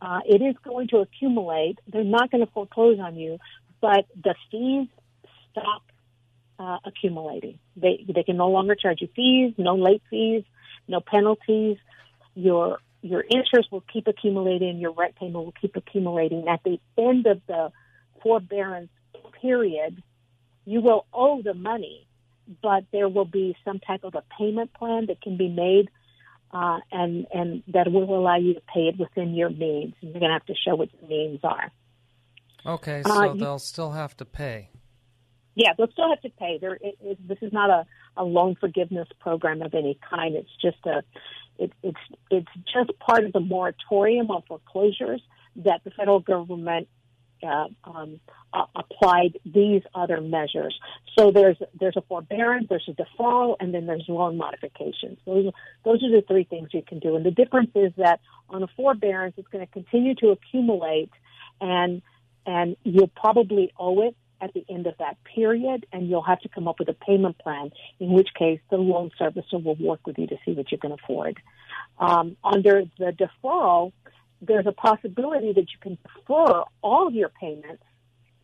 uh, 0.00 0.20
it 0.26 0.42
is 0.42 0.54
going 0.64 0.88
to 0.88 0.98
accumulate. 0.98 1.78
They're 1.86 2.04
not 2.04 2.30
going 2.30 2.44
to 2.44 2.52
foreclose 2.52 2.98
on 3.00 3.16
you, 3.16 3.38
but 3.80 4.06
the 4.22 4.34
fees 4.50 4.88
stop 5.50 5.82
uh, 6.58 6.78
accumulating. 6.84 7.58
They 7.76 8.04
they 8.08 8.22
can 8.22 8.36
no 8.36 8.48
longer 8.48 8.74
charge 8.74 9.00
you 9.00 9.08
fees, 9.16 9.54
no 9.56 9.76
late 9.76 10.02
fees, 10.10 10.44
no 10.88 11.00
penalties. 11.00 11.78
Your 12.34 12.80
your 13.04 13.22
interest 13.22 13.70
will 13.70 13.84
keep 13.92 14.06
accumulating, 14.06 14.78
your 14.78 14.92
rent 14.92 15.14
payment 15.16 15.44
will 15.44 15.54
keep 15.60 15.76
accumulating. 15.76 16.48
At 16.48 16.62
the 16.64 16.80
end 16.96 17.26
of 17.26 17.42
the 17.46 17.70
forbearance 18.22 18.88
period, 19.42 20.02
you 20.64 20.80
will 20.80 21.04
owe 21.12 21.42
the 21.42 21.52
money, 21.52 22.06
but 22.62 22.84
there 22.92 23.10
will 23.10 23.26
be 23.26 23.54
some 23.62 23.78
type 23.78 24.04
of 24.04 24.14
a 24.14 24.22
payment 24.38 24.72
plan 24.72 25.04
that 25.08 25.20
can 25.20 25.36
be 25.36 25.48
made, 25.48 25.90
uh, 26.50 26.78
and 26.90 27.26
and 27.34 27.62
that 27.68 27.92
will 27.92 28.18
allow 28.18 28.38
you 28.38 28.54
to 28.54 28.62
pay 28.72 28.88
it 28.88 28.98
within 28.98 29.34
your 29.34 29.50
means. 29.50 29.92
And 30.00 30.12
you're 30.12 30.20
going 30.20 30.30
to 30.30 30.38
have 30.38 30.46
to 30.46 30.54
show 30.54 30.74
what 30.74 30.88
your 30.98 31.08
means 31.10 31.40
are. 31.44 31.70
Okay, 32.64 33.02
uh, 33.04 33.08
so 33.08 33.30
uh, 33.30 33.34
they'll 33.34 33.58
still 33.58 33.90
have 33.90 34.16
to 34.16 34.24
pay. 34.24 34.70
Yeah, 35.54 35.74
they'll 35.76 35.92
still 35.92 36.08
have 36.08 36.22
to 36.22 36.30
pay. 36.30 36.56
There, 36.58 36.74
it, 36.80 36.96
it, 37.02 37.28
this 37.28 37.38
is 37.42 37.52
not 37.52 37.68
a, 37.68 37.86
a 38.16 38.24
loan 38.24 38.56
forgiveness 38.58 39.08
program 39.20 39.60
of 39.60 39.74
any 39.74 39.98
kind. 40.08 40.34
It's 40.34 40.48
just 40.60 40.84
a 40.86 41.02
it, 41.58 41.72
it's 41.82 41.98
it's 42.30 42.48
just 42.72 42.98
part 42.98 43.24
of 43.24 43.32
the 43.32 43.40
moratorium 43.40 44.30
on 44.30 44.42
foreclosures 44.48 45.22
that 45.56 45.82
the 45.84 45.90
federal 45.90 46.20
government 46.20 46.88
uh, 47.42 47.66
um, 47.84 48.20
uh, 48.52 48.64
applied 48.74 49.38
these 49.44 49.82
other 49.94 50.20
measures. 50.20 50.78
So 51.18 51.30
there's 51.30 51.56
there's 51.78 51.96
a 51.96 52.02
forbearance, 52.02 52.66
there's 52.68 52.88
a 52.88 52.92
default, 52.92 53.58
and 53.60 53.74
then 53.74 53.86
there's 53.86 54.04
loan 54.08 54.36
modifications. 54.36 55.18
Those 55.26 55.52
those 55.84 56.02
are 56.02 56.10
the 56.10 56.24
three 56.26 56.44
things 56.44 56.68
you 56.72 56.82
can 56.82 56.98
do. 56.98 57.16
And 57.16 57.24
the 57.24 57.30
difference 57.30 57.70
is 57.74 57.92
that 57.96 58.20
on 58.48 58.62
a 58.62 58.68
forbearance, 58.76 59.34
it's 59.36 59.48
going 59.48 59.66
to 59.66 59.72
continue 59.72 60.14
to 60.16 60.30
accumulate, 60.30 61.10
and 61.60 62.02
and 62.46 62.76
you'll 62.84 63.08
probably 63.08 63.72
owe 63.78 64.02
it 64.08 64.16
at 64.40 64.52
the 64.52 64.64
end 64.68 64.86
of 64.86 64.94
that 64.98 65.16
period, 65.24 65.86
and 65.92 66.08
you'll 66.08 66.22
have 66.22 66.40
to 66.40 66.48
come 66.48 66.68
up 66.68 66.78
with 66.78 66.88
a 66.88 66.94
payment 66.94 67.38
plan, 67.38 67.70
in 68.00 68.12
which 68.12 68.28
case 68.38 68.60
the 68.70 68.76
loan 68.76 69.10
servicer 69.20 69.62
will 69.62 69.76
work 69.76 70.06
with 70.06 70.18
you 70.18 70.26
to 70.26 70.36
see 70.44 70.52
what 70.52 70.70
you 70.70 70.78
can 70.78 70.92
afford. 70.92 71.38
Um, 71.98 72.36
under 72.42 72.84
the 72.98 73.12
deferral, 73.12 73.92
there's 74.40 74.66
a 74.66 74.72
possibility 74.72 75.52
that 75.52 75.66
you 75.72 75.78
can 75.80 75.98
defer 76.02 76.64
all 76.82 77.06
of 77.06 77.14
your 77.14 77.30
payments 77.30 77.82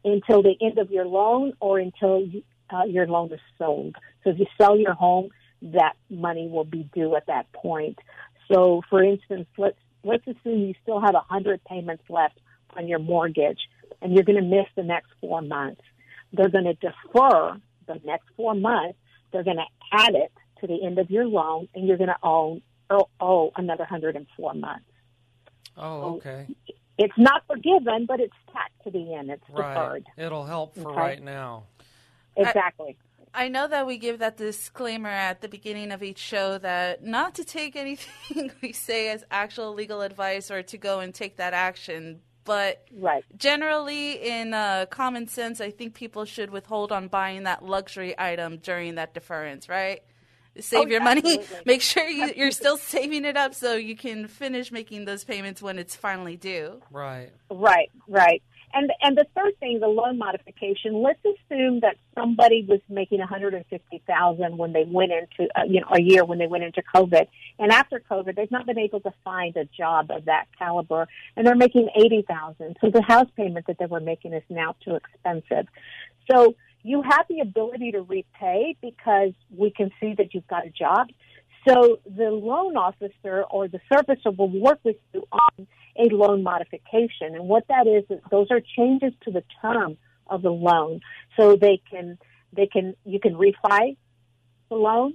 until 0.05 0.43
the 0.43 0.55
end 0.61 0.79
of 0.79 0.91
your 0.91 1.05
loan 1.05 1.53
or 1.61 1.79
until 1.79 2.21
you, 2.21 2.43
uh, 2.71 2.85
your 2.85 3.07
loan 3.07 3.33
is 3.33 3.41
sold. 3.59 3.97
So 4.25 4.31
if 4.31 4.39
you 4.39 4.47
sell 4.57 4.79
your 4.79 4.95
home, 4.95 5.31
that 5.63 5.95
money 6.09 6.49
will 6.49 6.65
be 6.65 6.89
due 6.95 7.17
at 7.17 7.27
that 7.27 7.53
point. 7.53 7.99
So, 8.53 8.83
for 8.89 9.03
instance, 9.03 9.47
let's 9.59 9.77
let's 10.03 10.27
assume 10.27 10.61
you 10.61 10.75
still 10.83 11.01
have 11.01 11.15
a 11.15 11.21
hundred 11.21 11.63
payments 11.65 12.05
left 12.09 12.39
on 12.77 12.89
your 12.89 12.99
mortgage, 12.99 13.59
and 14.03 14.13
you're 14.15 14.25
going 14.25 14.43
to 14.43 14.49
miss 14.49 14.67
the 14.77 14.83
next 14.83 15.09
four 15.21 15.43
months. 15.43 15.83
They're 16.33 16.49
going 16.49 16.65
to 16.65 16.75
defer 16.75 17.61
the 17.87 18.01
next 18.05 18.29
four 18.37 18.55
months. 18.55 18.99
They're 19.33 19.45
going 19.45 19.59
to 19.59 19.67
add 19.93 20.15
it 20.15 20.33
to 20.61 20.67
the 20.67 20.85
end 20.85 20.99
of 20.99 21.11
your 21.11 21.27
loan, 21.27 21.69
and 21.75 21.87
you're 21.87 21.97
going 21.97 22.09
to 22.09 22.19
owe, 22.23 22.61
owe, 22.91 23.09
owe 23.21 23.53
another 23.57 23.85
104 23.85 24.55
months. 24.55 24.85
Oh, 25.77 26.17
okay. 26.17 26.47
So 26.49 26.75
it's 26.99 27.15
not 27.17 27.43
forgiven, 27.47 28.05
but 28.07 28.21
it's 28.21 28.35
tacked 28.53 28.85
to 28.85 28.91
the 28.91 29.15
end. 29.15 29.31
It's 29.31 29.43
right. 29.49 29.75
deferred. 29.75 30.07
It'll 30.19 30.45
help 30.45 30.75
for 30.77 30.91
okay? 30.91 31.01
right 31.01 31.23
now. 31.23 31.65
Exactly. 32.37 32.99
I, 33.33 33.45
I 33.45 33.49
know 33.49 33.69
that 33.69 33.87
we 33.87 33.97
give 33.97 34.19
that 34.19 34.37
disclaimer 34.37 35.09
at 35.09 35.41
the 35.41 35.49
beginning 35.49 35.93
of 35.93 36.03
each 36.03 36.19
show 36.19 36.59
that 36.59 37.03
not 37.03 37.35
to 37.37 37.45
take 37.45 37.75
anything 37.75 38.51
we 38.63 38.73
say 38.73 39.09
as 39.09 39.25
actual 39.31 39.73
legal 39.73 40.03
advice 40.03 40.51
or 40.51 40.63
to 40.65 40.77
go 40.77 41.01
and 41.01 41.15
take 41.15 41.37
that 41.37 41.55
action, 41.55 42.21
but 42.51 42.83
right. 42.99 43.25
generally, 43.37 44.15
in 44.29 44.55
uh, 44.55 44.87
common 44.87 45.29
sense, 45.29 45.61
I 45.61 45.71
think 45.71 45.95
people 45.95 46.25
should 46.25 46.51
withhold 46.51 46.91
on 46.91 47.07
buying 47.07 47.45
that 47.45 47.65
luxury 47.65 48.13
item 48.19 48.57
during 48.57 48.97
that 48.97 49.15
deference, 49.15 49.69
right? 49.69 50.03
Save 50.59 50.81
oh, 50.81 50.87
your 50.87 51.01
absolutely. 51.07 51.37
money. 51.37 51.63
Make 51.65 51.81
sure 51.81 52.09
you, 52.09 52.33
you're 52.35 52.51
still 52.51 52.77
saving 52.77 53.25
it 53.25 53.37
up 53.37 53.55
so 53.55 53.75
you 53.75 53.95
can 53.95 54.27
finish 54.27 54.73
making 54.73 55.05
those 55.05 55.23
payments 55.23 55.63
when 55.63 55.79
it's 55.79 55.95
finally 55.95 56.37
due. 56.37 56.83
Right. 56.91 57.31
Right. 57.53 57.93
Right. 58.09 58.43
And 58.73 58.93
and 59.03 59.17
the 59.17 59.27
third 59.37 59.59
thing, 59.59 59.81
the 59.81 59.89
loan 59.89 60.19
modification. 60.19 61.03
Let's 61.03 61.19
assume 61.25 61.81
that 61.81 61.97
somebody 62.15 62.65
was 62.69 62.81
making 62.89 63.19
one 63.19 63.29
hundred 63.29 63.55
and 63.55 63.65
fifty 63.67 64.01
thousand 64.07 64.59
when 64.59 64.73
they 64.73 64.85
went 64.85 65.11
into 65.11 65.51
uh, 65.59 65.65
you 65.67 65.81
know 65.81 65.89
a 65.93 66.01
year 66.01 66.25
when 66.25 66.39
they 66.39 66.47
went 66.47 66.63
into 66.63 66.83
COVID, 66.95 67.27
and 67.59 67.73
after 67.73 68.01
COVID, 68.09 68.37
they've 68.37 68.51
not 68.51 68.67
been 68.67 68.79
able 68.79 69.01
to 69.01 69.13
find 69.25 69.57
a 69.57 69.65
job 69.65 70.11
of 70.11 70.27
that 70.27 70.47
caliber, 70.57 71.09
and 71.37 71.45
they're 71.45 71.57
making 71.57 71.89
eighty 71.97 72.23
thousand. 72.23 72.77
So 72.81 72.91
the 72.91 73.03
house 73.03 73.29
payment 73.37 73.67
that 73.67 73.79
they 73.79 73.87
were 73.87 74.01
making 74.01 74.35
is 74.35 74.45
now 74.49 74.77
too 74.85 74.95
expensive. 74.95 75.67
So 76.31 76.55
you 76.83 77.03
have 77.03 77.27
the 77.29 77.41
ability 77.41 77.93
to 77.93 78.03
repay 78.03 78.77
because 78.81 79.33
we 79.55 79.71
can 79.71 79.91
see 80.01 80.15
that 80.17 80.33
you've 80.33 80.47
got 80.47 80.67
a 80.67 80.71
job. 80.71 81.09
So 81.69 82.01
the 82.07 82.31
loan 82.31 82.77
officer 82.77 83.43
or 83.51 83.69
the 83.69 83.81
servicer 83.93 84.35
will 84.35 84.49
work 84.49 84.79
with 84.83 84.97
you 85.13 85.25
on 85.31 85.67
a 85.97 86.15
loan 86.15 86.43
modification. 86.43 87.35
And 87.35 87.49
what 87.49 87.67
that 87.69 87.87
is, 87.87 88.05
is 88.11 88.23
those 88.31 88.49
are 88.51 88.61
changes 88.77 89.13
to 89.25 89.31
the 89.31 89.45
term 89.61 89.97
of 90.27 90.43
the 90.43 90.51
loan. 90.51 91.01
So 91.37 91.57
they 91.57 91.81
can, 91.91 92.19
they 92.53 92.67
can, 92.67 92.95
you 93.05 93.21
can 93.21 93.35
refi 93.35 93.97
the 94.69 94.75
loan 94.75 95.15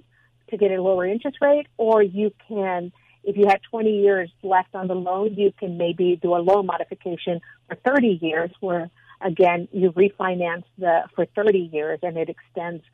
to 0.50 0.56
get 0.56 0.70
a 0.70 0.80
lower 0.80 1.06
interest 1.06 1.38
rate, 1.40 1.66
or 1.76 2.02
you 2.02 2.32
can, 2.48 2.92
if 3.24 3.36
you 3.36 3.48
have 3.48 3.60
20 3.70 3.90
years 3.90 4.30
left 4.42 4.74
on 4.74 4.86
the 4.86 4.94
loan, 4.94 5.34
you 5.34 5.52
can 5.58 5.76
maybe 5.76 6.18
do 6.20 6.34
a 6.34 6.38
loan 6.38 6.66
modification 6.66 7.40
for 7.68 7.76
30 7.76 8.18
years 8.22 8.50
where 8.60 8.90
again, 9.20 9.68
you 9.72 9.92
refinance 9.92 10.64
the, 10.78 11.02
for 11.14 11.26
30 11.26 11.70
years 11.72 11.98
and 12.02 12.16
it 12.16 12.28
extends 12.28 12.84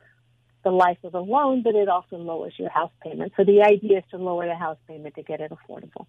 the 0.63 0.71
life 0.71 0.97
of 1.03 1.11
the 1.11 1.21
loan, 1.21 1.61
but 1.61 1.75
it 1.75 1.89
also 1.89 2.15
lowers 2.15 2.53
your 2.57 2.69
house 2.69 2.91
payment. 3.03 3.33
So 3.35 3.43
the 3.43 3.61
idea 3.61 3.99
is 3.99 4.03
to 4.11 4.17
lower 4.17 4.47
the 4.47 4.55
house 4.55 4.77
payment 4.87 5.15
to 5.15 5.23
get 5.23 5.41
it 5.41 5.51
affordable. 5.51 6.05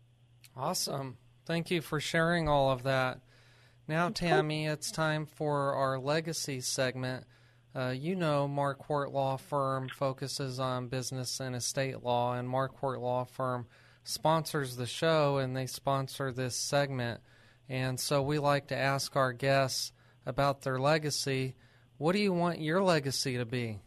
Awesome. 0.57 1.16
Thank 1.47 1.71
you 1.71 1.81
for 1.81 2.01
sharing 2.01 2.49
all 2.49 2.71
of 2.71 2.85
that. 2.85 3.21
Now, 3.87 4.09
Tammy, 4.09 4.67
it's 4.67 4.91
time 4.91 5.27
for 5.27 5.75
our 5.75 5.99
legacy 5.99 6.61
segment. 6.61 7.25
Uh, 7.77 7.91
you 7.91 8.17
know, 8.17 8.49
Marquardt 8.49 9.13
Law 9.13 9.37
Firm 9.37 9.89
focuses 9.89 10.59
on 10.59 10.89
business 10.89 11.41
and 11.41 11.55
estate 11.55 12.03
law, 12.03 12.35
and 12.35 12.49
Marquardt 12.49 13.01
Law 13.01 13.25
Firm 13.25 13.67
sponsors 14.05 14.77
the 14.77 14.87
show 14.87 15.39
and 15.39 15.57
they 15.57 15.67
sponsor 15.67 16.31
this 16.31 16.57
segment. 16.57 17.21
And 17.69 17.99
so 17.99 18.23
we 18.23 18.39
like 18.39 18.69
to 18.69 18.77
ask 18.77 19.17
our 19.17 19.33
guests 19.33 19.93
about 20.27 20.63
their 20.63 20.79
legacy. 20.79 21.57
What 21.97 22.13
do 22.13 22.19
you 22.19 22.33
want 22.33 22.61
your 22.61 22.83
legacy 22.83 23.39
to 23.39 23.45
be? 23.45 23.81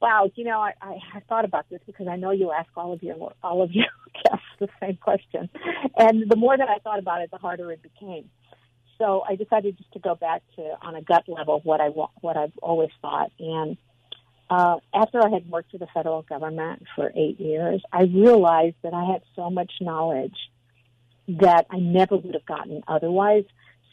Wow, 0.00 0.30
you 0.34 0.44
know, 0.44 0.60
I, 0.60 0.72
I, 0.80 0.98
I 1.14 1.20
thought 1.28 1.44
about 1.44 1.68
this 1.70 1.80
because 1.86 2.06
I 2.08 2.16
know 2.16 2.30
you 2.30 2.52
ask 2.52 2.68
all 2.76 2.92
of 2.92 3.02
your 3.02 3.32
all 3.42 3.62
of 3.62 3.72
your 3.72 3.86
guests 4.24 4.46
the 4.58 4.68
same 4.80 4.96
question, 4.96 5.48
and 5.96 6.28
the 6.28 6.36
more 6.36 6.56
that 6.56 6.68
I 6.68 6.78
thought 6.78 6.98
about 6.98 7.22
it, 7.22 7.30
the 7.30 7.38
harder 7.38 7.70
it 7.72 7.82
became. 7.82 8.30
So 8.98 9.24
I 9.28 9.34
decided 9.34 9.76
just 9.76 9.92
to 9.92 9.98
go 9.98 10.14
back 10.14 10.42
to 10.56 10.62
on 10.82 10.94
a 10.94 11.02
gut 11.02 11.24
level 11.28 11.60
what 11.64 11.80
I 11.80 11.88
what 11.88 12.36
I've 12.36 12.56
always 12.62 12.90
thought. 13.02 13.32
And 13.38 13.76
uh, 14.50 14.76
after 14.94 15.24
I 15.24 15.30
had 15.30 15.48
worked 15.48 15.72
for 15.72 15.78
the 15.78 15.88
federal 15.92 16.22
government 16.22 16.82
for 16.94 17.10
eight 17.16 17.40
years, 17.40 17.82
I 17.92 18.04
realized 18.04 18.76
that 18.82 18.94
I 18.94 19.04
had 19.04 19.22
so 19.34 19.50
much 19.50 19.72
knowledge 19.80 20.36
that 21.28 21.66
I 21.70 21.78
never 21.78 22.16
would 22.16 22.34
have 22.34 22.46
gotten 22.46 22.82
otherwise. 22.86 23.44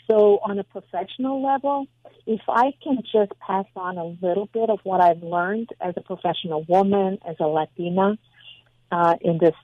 So 0.09 0.39
on 0.43 0.59
a 0.59 0.63
professional 0.63 1.41
level, 1.41 1.87
if 2.27 2.41
I 2.49 2.73
can 2.83 2.97
just 3.11 3.31
pass 3.39 3.65
on 3.75 3.97
a 3.97 4.05
little 4.05 4.47
bit 4.47 4.69
of 4.69 4.79
what 4.83 4.99
I've 4.99 5.23
learned 5.23 5.69
as 5.79 5.93
a 5.95 6.01
professional 6.01 6.65
woman, 6.67 7.19
as 7.25 7.37
a 7.39 7.45
Latina, 7.45 8.17
uh, 8.91 9.15
in 9.21 9.37
this 9.37 9.55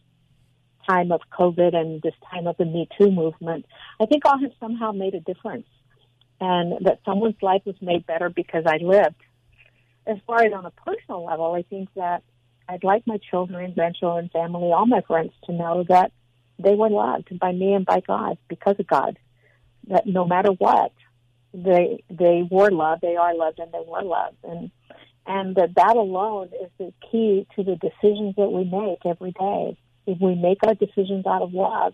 time 0.88 1.12
of 1.12 1.22
COVID 1.38 1.76
and 1.76 2.02
this 2.02 2.14
time 2.32 2.48
of 2.48 2.58
the 2.58 2.66
Me 2.66 2.88
Too 2.98 3.12
movement, 3.12 3.66
I 4.00 4.06
think 4.06 4.26
I'll 4.26 4.40
have 4.40 4.52
somehow 4.60 4.92
made 4.92 5.16
a 5.16 5.20
difference 5.20 5.68
and 6.40 6.86
that 6.86 7.00
someone's 7.06 7.42
life 7.42 7.62
was 7.66 7.76
made 7.82 8.06
better 8.06 8.30
because 8.30 8.64
I 8.66 8.78
lived. 8.78 9.16
As 10.06 10.18
far 10.26 10.44
as 10.44 10.54
on 10.54 10.66
a 10.66 10.72
personal 10.72 11.26
level, 11.26 11.54
I 11.54 11.64
think 11.64 11.90
that 11.96 12.24
I'd 12.70 12.84
like 12.84 13.06
my 13.08 13.18
children, 13.30 13.74
grandchildren, 13.74 14.30
family, 14.32 14.72
all 14.72 14.86
my 14.86 15.02
friends 15.02 15.32
to 15.46 15.54
know 15.54 15.86
that 15.90 16.12
they 16.60 16.76
were 16.76 16.90
loved 16.90 17.38
by 17.40 17.52
me 17.52 17.74
and 17.74 17.86
by 17.86 18.02
God 18.02 18.38
because 18.48 18.76
of 18.80 18.88
God. 18.88 19.18
That 19.88 20.06
no 20.06 20.26
matter 20.26 20.52
what, 20.52 20.92
they 21.54 22.04
they 22.10 22.48
were 22.50 22.72
loved, 22.72 23.02
they 23.02 23.16
are 23.16 23.34
loved, 23.34 23.60
and 23.60 23.72
they 23.72 23.84
were 23.86 24.04
loved, 24.04 24.38
and 24.44 24.70
and 25.26 25.56
that 25.56 25.76
that 25.76 25.96
alone 25.96 26.50
is 26.62 26.70
the 26.78 26.94
key 27.10 27.48
to 27.56 27.64
the 27.64 27.76
decisions 27.76 28.36
that 28.36 28.50
we 28.50 28.64
make 28.66 29.06
every 29.06 29.32
day. 29.32 29.78
If 30.08 30.20
we 30.20 30.34
make 30.36 30.60
our 30.66 30.74
decisions 30.74 31.28
out 31.28 31.42
of 31.44 31.54
love 31.54 31.94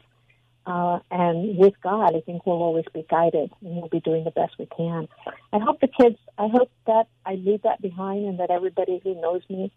uh, 0.65 0.99
and 1.11 1.57
with 1.57 1.73
God, 1.83 2.15
I 2.15 2.21
think 2.21 2.45
we'll 2.45 2.61
always 2.61 2.85
be 2.93 3.05
guided 3.09 3.51
and 3.61 3.75
we'll 3.75 3.89
be 3.89 3.99
doing 3.99 4.23
the 4.23 4.31
best 4.31 4.53
we 4.57 4.67
can. 4.67 5.09
I 5.51 5.59
hope 5.59 5.81
the 5.81 5.89
kids. 5.89 6.17
I 6.37 6.47
hope 6.47 6.71
that 6.87 7.07
I 7.25 7.33
leave 7.35 7.63
that 7.63 7.81
behind, 7.81 8.25
and 8.25 8.39
that 8.39 8.49
everybody 8.49 9.01
who 9.03 9.19
knows 9.19 9.41
me, 9.49 9.73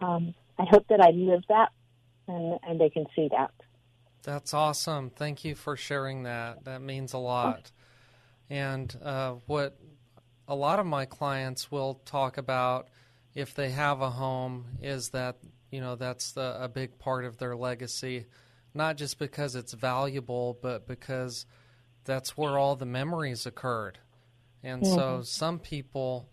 um, 0.00 0.34
I 0.58 0.64
hope 0.70 0.86
that 0.88 1.00
I 1.00 1.10
live 1.10 1.42
that, 1.48 1.70
and 2.26 2.58
and 2.62 2.80
they 2.80 2.88
can 2.88 3.04
see 3.14 3.28
that. 3.32 3.50
That's 4.22 4.54
awesome. 4.54 5.10
Thank 5.10 5.44
you 5.44 5.54
for 5.54 5.76
sharing 5.76 6.22
that. 6.22 6.64
That 6.64 6.80
means 6.80 7.12
a 7.12 7.18
lot. 7.18 7.70
And 8.48 8.94
uh, 9.02 9.34
what 9.46 9.76
a 10.48 10.54
lot 10.54 10.78
of 10.78 10.86
my 10.86 11.04
clients 11.04 11.70
will 11.70 12.00
talk 12.06 12.38
about 12.38 12.88
if 13.34 13.54
they 13.54 13.70
have 13.70 14.00
a 14.00 14.10
home 14.10 14.66
is 14.80 15.10
that, 15.10 15.36
you 15.74 15.80
know, 15.80 15.96
that's 15.96 16.30
the, 16.30 16.56
a 16.62 16.68
big 16.68 17.00
part 17.00 17.24
of 17.24 17.38
their 17.38 17.56
legacy, 17.56 18.26
not 18.74 18.96
just 18.96 19.18
because 19.18 19.56
it's 19.56 19.72
valuable, 19.72 20.56
but 20.62 20.86
because 20.86 21.46
that's 22.04 22.36
where 22.36 22.56
all 22.58 22.76
the 22.76 22.86
memories 22.86 23.44
occurred. 23.44 23.98
And 24.62 24.84
mm-hmm. 24.84 24.94
so 24.94 25.22
some 25.22 25.58
people, 25.58 26.28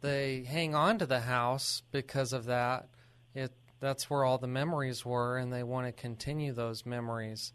they 0.00 0.42
hang 0.42 0.74
on 0.74 0.98
to 0.98 1.06
the 1.06 1.20
house 1.20 1.82
because 1.92 2.32
of 2.32 2.46
that. 2.46 2.88
It 3.32 3.52
that's 3.78 4.10
where 4.10 4.24
all 4.24 4.38
the 4.38 4.48
memories 4.48 5.06
were, 5.06 5.38
and 5.38 5.52
they 5.52 5.62
want 5.62 5.86
to 5.86 5.92
continue 5.92 6.52
those 6.52 6.84
memories. 6.84 7.52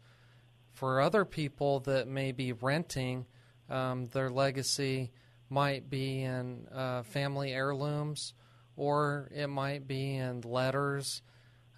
For 0.72 1.02
other 1.02 1.26
people 1.26 1.80
that 1.80 2.08
may 2.08 2.32
be 2.32 2.52
renting, 2.52 3.26
um, 3.68 4.06
their 4.06 4.30
legacy 4.30 5.12
might 5.50 5.90
be 5.90 6.22
in 6.22 6.66
uh, 6.74 7.02
family 7.02 7.52
heirlooms 7.52 8.32
or 8.76 9.28
it 9.34 9.48
might 9.48 9.86
be 9.86 10.14
in 10.16 10.42
letters. 10.42 11.22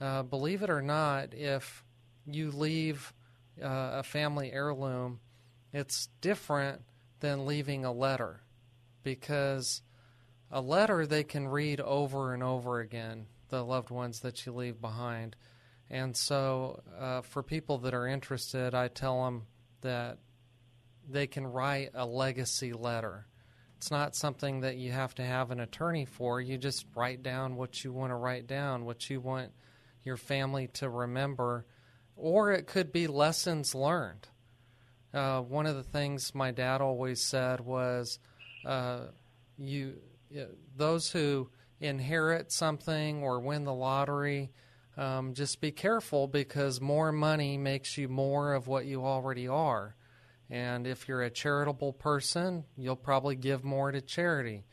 Uh, 0.00 0.22
believe 0.22 0.62
it 0.62 0.70
or 0.70 0.82
not, 0.82 1.34
if 1.34 1.84
you 2.26 2.50
leave 2.50 3.12
uh, 3.62 3.90
a 3.94 4.02
family 4.02 4.52
heirloom, 4.52 5.20
it's 5.72 6.08
different 6.20 6.82
than 7.20 7.46
leaving 7.46 7.84
a 7.84 7.92
letter 7.92 8.42
because 9.02 9.82
a 10.50 10.60
letter 10.60 11.06
they 11.06 11.24
can 11.24 11.48
read 11.48 11.80
over 11.80 12.34
and 12.34 12.42
over 12.42 12.80
again 12.80 13.26
the 13.48 13.64
loved 13.64 13.90
ones 13.90 14.20
that 14.20 14.44
you 14.44 14.52
leave 14.52 14.80
behind. 14.80 15.36
And 15.90 16.16
so, 16.16 16.82
uh, 16.98 17.22
for 17.22 17.42
people 17.42 17.78
that 17.78 17.94
are 17.94 18.06
interested, 18.06 18.74
I 18.74 18.88
tell 18.88 19.24
them 19.24 19.46
that 19.80 20.18
they 21.08 21.26
can 21.26 21.46
write 21.46 21.90
a 21.94 22.04
legacy 22.04 22.72
letter. 22.72 23.26
It's 23.78 23.92
not 23.92 24.16
something 24.16 24.62
that 24.62 24.76
you 24.76 24.90
have 24.90 25.14
to 25.14 25.22
have 25.22 25.52
an 25.52 25.60
attorney 25.60 26.04
for. 26.04 26.40
You 26.40 26.58
just 26.58 26.84
write 26.96 27.22
down 27.22 27.54
what 27.54 27.84
you 27.84 27.92
want 27.92 28.10
to 28.10 28.16
write 28.16 28.48
down, 28.48 28.84
what 28.84 29.08
you 29.08 29.20
want 29.20 29.52
your 30.02 30.16
family 30.16 30.66
to 30.74 30.88
remember, 30.88 31.64
or 32.16 32.50
it 32.50 32.66
could 32.66 32.92
be 32.92 33.06
lessons 33.06 33.76
learned. 33.76 34.26
Uh, 35.14 35.42
one 35.42 35.64
of 35.66 35.76
the 35.76 35.84
things 35.84 36.34
my 36.34 36.50
dad 36.50 36.80
always 36.80 37.24
said 37.24 37.60
was, 37.60 38.18
uh, 38.66 39.06
"You, 39.56 40.00
those 40.76 41.12
who 41.12 41.48
inherit 41.80 42.50
something 42.50 43.22
or 43.22 43.38
win 43.38 43.62
the 43.62 43.72
lottery, 43.72 44.50
um, 44.96 45.34
just 45.34 45.60
be 45.60 45.70
careful 45.70 46.26
because 46.26 46.80
more 46.80 47.12
money 47.12 47.56
makes 47.56 47.96
you 47.96 48.08
more 48.08 48.54
of 48.54 48.66
what 48.66 48.86
you 48.86 49.04
already 49.04 49.46
are. 49.46 49.94
And 50.50 50.86
if 50.86 51.08
you're 51.08 51.22
a 51.22 51.30
charitable 51.30 51.92
person, 51.92 52.64
you'll 52.76 52.96
probably 52.96 53.36
give 53.36 53.64
more 53.64 53.92
to 53.92 54.00
charity. 54.00 54.64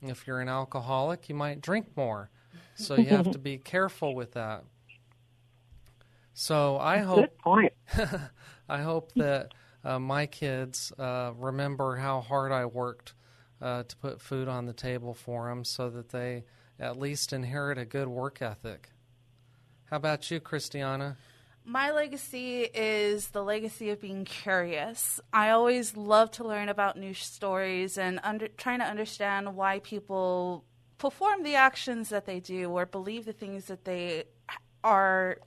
If 0.00 0.26
you're 0.26 0.40
an 0.40 0.48
alcoholic, 0.48 1.28
you 1.28 1.34
might 1.34 1.60
drink 1.60 1.88
more. 1.96 2.30
So 2.76 2.96
you 2.96 3.08
have 3.08 3.30
to 3.32 3.38
be 3.38 3.58
careful 3.64 4.14
with 4.14 4.32
that. 4.32 4.64
So 6.34 6.78
I 6.78 6.98
hope 6.98 7.30
I 8.68 8.82
hope 8.82 9.12
that 9.14 9.52
uh, 9.84 9.98
my 9.98 10.26
kids 10.26 10.92
uh, 10.98 11.32
remember 11.36 11.96
how 11.96 12.20
hard 12.20 12.52
I 12.52 12.66
worked 12.66 13.14
uh, 13.62 13.84
to 13.84 13.96
put 13.96 14.20
food 14.20 14.48
on 14.48 14.66
the 14.66 14.72
table 14.72 15.14
for 15.14 15.48
them 15.48 15.64
so 15.64 15.90
that 15.90 16.10
they 16.10 16.44
at 16.78 16.98
least 16.98 17.32
inherit 17.32 17.78
a 17.78 17.84
good 17.84 18.08
work 18.08 18.42
ethic. 18.42 18.90
How 19.86 19.96
about 19.96 20.30
you, 20.30 20.40
Christiana? 20.40 21.16
My 21.66 21.92
legacy 21.92 22.60
is 22.62 23.28
the 23.28 23.42
legacy 23.42 23.88
of 23.88 23.98
being 23.98 24.26
curious. 24.26 25.18
I 25.32 25.50
always 25.50 25.96
love 25.96 26.30
to 26.32 26.44
learn 26.44 26.68
about 26.68 26.98
new 26.98 27.14
stories 27.14 27.96
and 27.96 28.20
under, 28.22 28.48
trying 28.48 28.80
to 28.80 28.84
understand 28.84 29.56
why 29.56 29.78
people 29.78 30.64
perform 30.98 31.42
the 31.42 31.54
actions 31.54 32.10
that 32.10 32.26
they 32.26 32.38
do 32.38 32.70
or 32.70 32.84
believe 32.84 33.24
the 33.24 33.32
things 33.32 33.64
that 33.66 33.86
they 33.86 34.24
are 34.82 35.38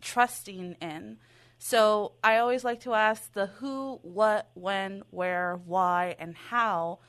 trusting 0.00 0.76
in. 0.80 1.18
So 1.58 2.12
I 2.22 2.36
always 2.38 2.62
like 2.62 2.80
to 2.80 2.94
ask 2.94 3.32
the 3.32 3.46
who, 3.46 3.98
what, 4.02 4.50
when, 4.54 5.02
where, 5.10 5.58
why, 5.64 6.14
and 6.20 6.36
how 6.36 7.00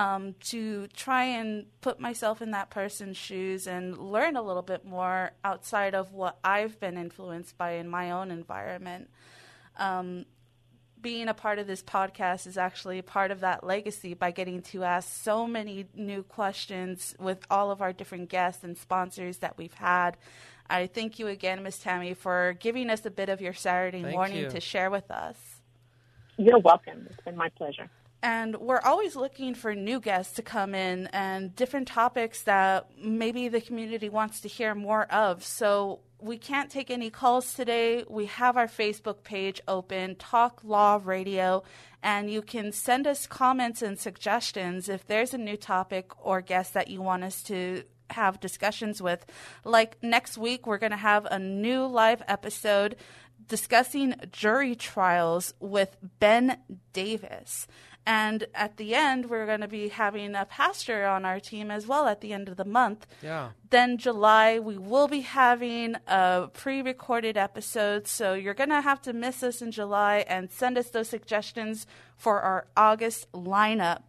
um, 0.00 0.34
to 0.40 0.86
try 0.96 1.24
and 1.24 1.66
put 1.82 2.00
myself 2.00 2.40
in 2.40 2.52
that 2.52 2.70
person's 2.70 3.18
shoes 3.18 3.66
and 3.66 3.98
learn 3.98 4.34
a 4.34 4.40
little 4.40 4.62
bit 4.62 4.82
more 4.82 5.32
outside 5.44 5.94
of 5.94 6.14
what 6.14 6.38
I've 6.42 6.80
been 6.80 6.96
influenced 6.96 7.58
by 7.58 7.72
in 7.72 7.86
my 7.86 8.10
own 8.10 8.30
environment. 8.30 9.10
Um, 9.76 10.24
being 11.02 11.28
a 11.28 11.34
part 11.34 11.58
of 11.58 11.66
this 11.66 11.82
podcast 11.82 12.46
is 12.46 12.56
actually 12.56 13.02
part 13.02 13.30
of 13.30 13.40
that 13.40 13.62
legacy 13.62 14.14
by 14.14 14.30
getting 14.30 14.62
to 14.62 14.84
ask 14.84 15.22
so 15.22 15.46
many 15.46 15.84
new 15.94 16.22
questions 16.22 17.14
with 17.20 17.44
all 17.50 17.70
of 17.70 17.82
our 17.82 17.92
different 17.92 18.30
guests 18.30 18.64
and 18.64 18.78
sponsors 18.78 19.38
that 19.38 19.58
we've 19.58 19.74
had. 19.74 20.16
I 20.70 20.86
thank 20.86 21.18
you 21.18 21.26
again, 21.26 21.62
Miss 21.62 21.78
Tammy, 21.78 22.14
for 22.14 22.56
giving 22.58 22.88
us 22.88 23.04
a 23.04 23.10
bit 23.10 23.28
of 23.28 23.42
your 23.42 23.54
Saturday 23.54 24.02
thank 24.02 24.14
morning 24.14 24.38
you. 24.38 24.50
to 24.50 24.60
share 24.60 24.90
with 24.90 25.10
us. 25.10 25.36
You're 26.38 26.58
welcome. 26.58 27.06
It's 27.10 27.22
been 27.22 27.36
my 27.36 27.50
pleasure. 27.50 27.90
And 28.22 28.56
we're 28.56 28.80
always 28.80 29.16
looking 29.16 29.54
for 29.54 29.74
new 29.74 29.98
guests 29.98 30.34
to 30.34 30.42
come 30.42 30.74
in 30.74 31.06
and 31.08 31.56
different 31.56 31.88
topics 31.88 32.42
that 32.42 32.90
maybe 33.02 33.48
the 33.48 33.60
community 33.60 34.10
wants 34.10 34.40
to 34.42 34.48
hear 34.48 34.74
more 34.74 35.04
of. 35.04 35.42
So 35.42 36.00
we 36.20 36.36
can't 36.36 36.70
take 36.70 36.90
any 36.90 37.08
calls 37.08 37.54
today. 37.54 38.04
We 38.08 38.26
have 38.26 38.58
our 38.58 38.66
Facebook 38.66 39.22
page 39.24 39.60
open, 39.66 40.16
Talk 40.16 40.60
Law 40.62 41.00
Radio, 41.02 41.62
and 42.02 42.30
you 42.30 42.42
can 42.42 42.72
send 42.72 43.06
us 43.06 43.26
comments 43.26 43.80
and 43.80 43.98
suggestions 43.98 44.88
if 44.88 45.06
there's 45.06 45.32
a 45.32 45.38
new 45.38 45.56
topic 45.56 46.10
or 46.24 46.42
guest 46.42 46.74
that 46.74 46.88
you 46.88 47.00
want 47.00 47.24
us 47.24 47.42
to 47.44 47.84
have 48.10 48.40
discussions 48.40 49.00
with. 49.00 49.24
Like 49.64 50.02
next 50.02 50.36
week, 50.36 50.66
we're 50.66 50.78
going 50.78 50.90
to 50.90 50.96
have 50.96 51.26
a 51.26 51.38
new 51.38 51.86
live 51.86 52.22
episode 52.28 52.96
discussing 53.48 54.14
jury 54.30 54.74
trials 54.74 55.54
with 55.60 55.96
Ben 56.18 56.58
Davis. 56.92 57.66
And 58.06 58.46
at 58.54 58.76
the 58.76 58.94
end, 58.94 59.28
we're 59.28 59.46
going 59.46 59.60
to 59.60 59.68
be 59.68 59.88
having 59.88 60.34
a 60.34 60.44
pastor 60.44 61.06
on 61.06 61.24
our 61.24 61.38
team 61.38 61.70
as 61.70 61.86
well 61.86 62.08
at 62.08 62.20
the 62.22 62.32
end 62.32 62.48
of 62.48 62.56
the 62.56 62.64
month. 62.64 63.06
Yeah. 63.22 63.50
Then 63.68 63.98
July, 63.98 64.58
we 64.58 64.78
will 64.78 65.06
be 65.06 65.20
having 65.20 65.96
a 66.06 66.48
pre-recorded 66.52 67.36
episode, 67.36 68.06
so 68.08 68.34
you're 68.34 68.54
going 68.54 68.70
to 68.70 68.80
have 68.80 69.02
to 69.02 69.12
miss 69.12 69.42
us 69.42 69.60
in 69.60 69.70
July 69.70 70.24
and 70.26 70.50
send 70.50 70.78
us 70.78 70.90
those 70.90 71.08
suggestions 71.08 71.86
for 72.16 72.40
our 72.40 72.66
August 72.76 73.30
lineup. 73.32 74.02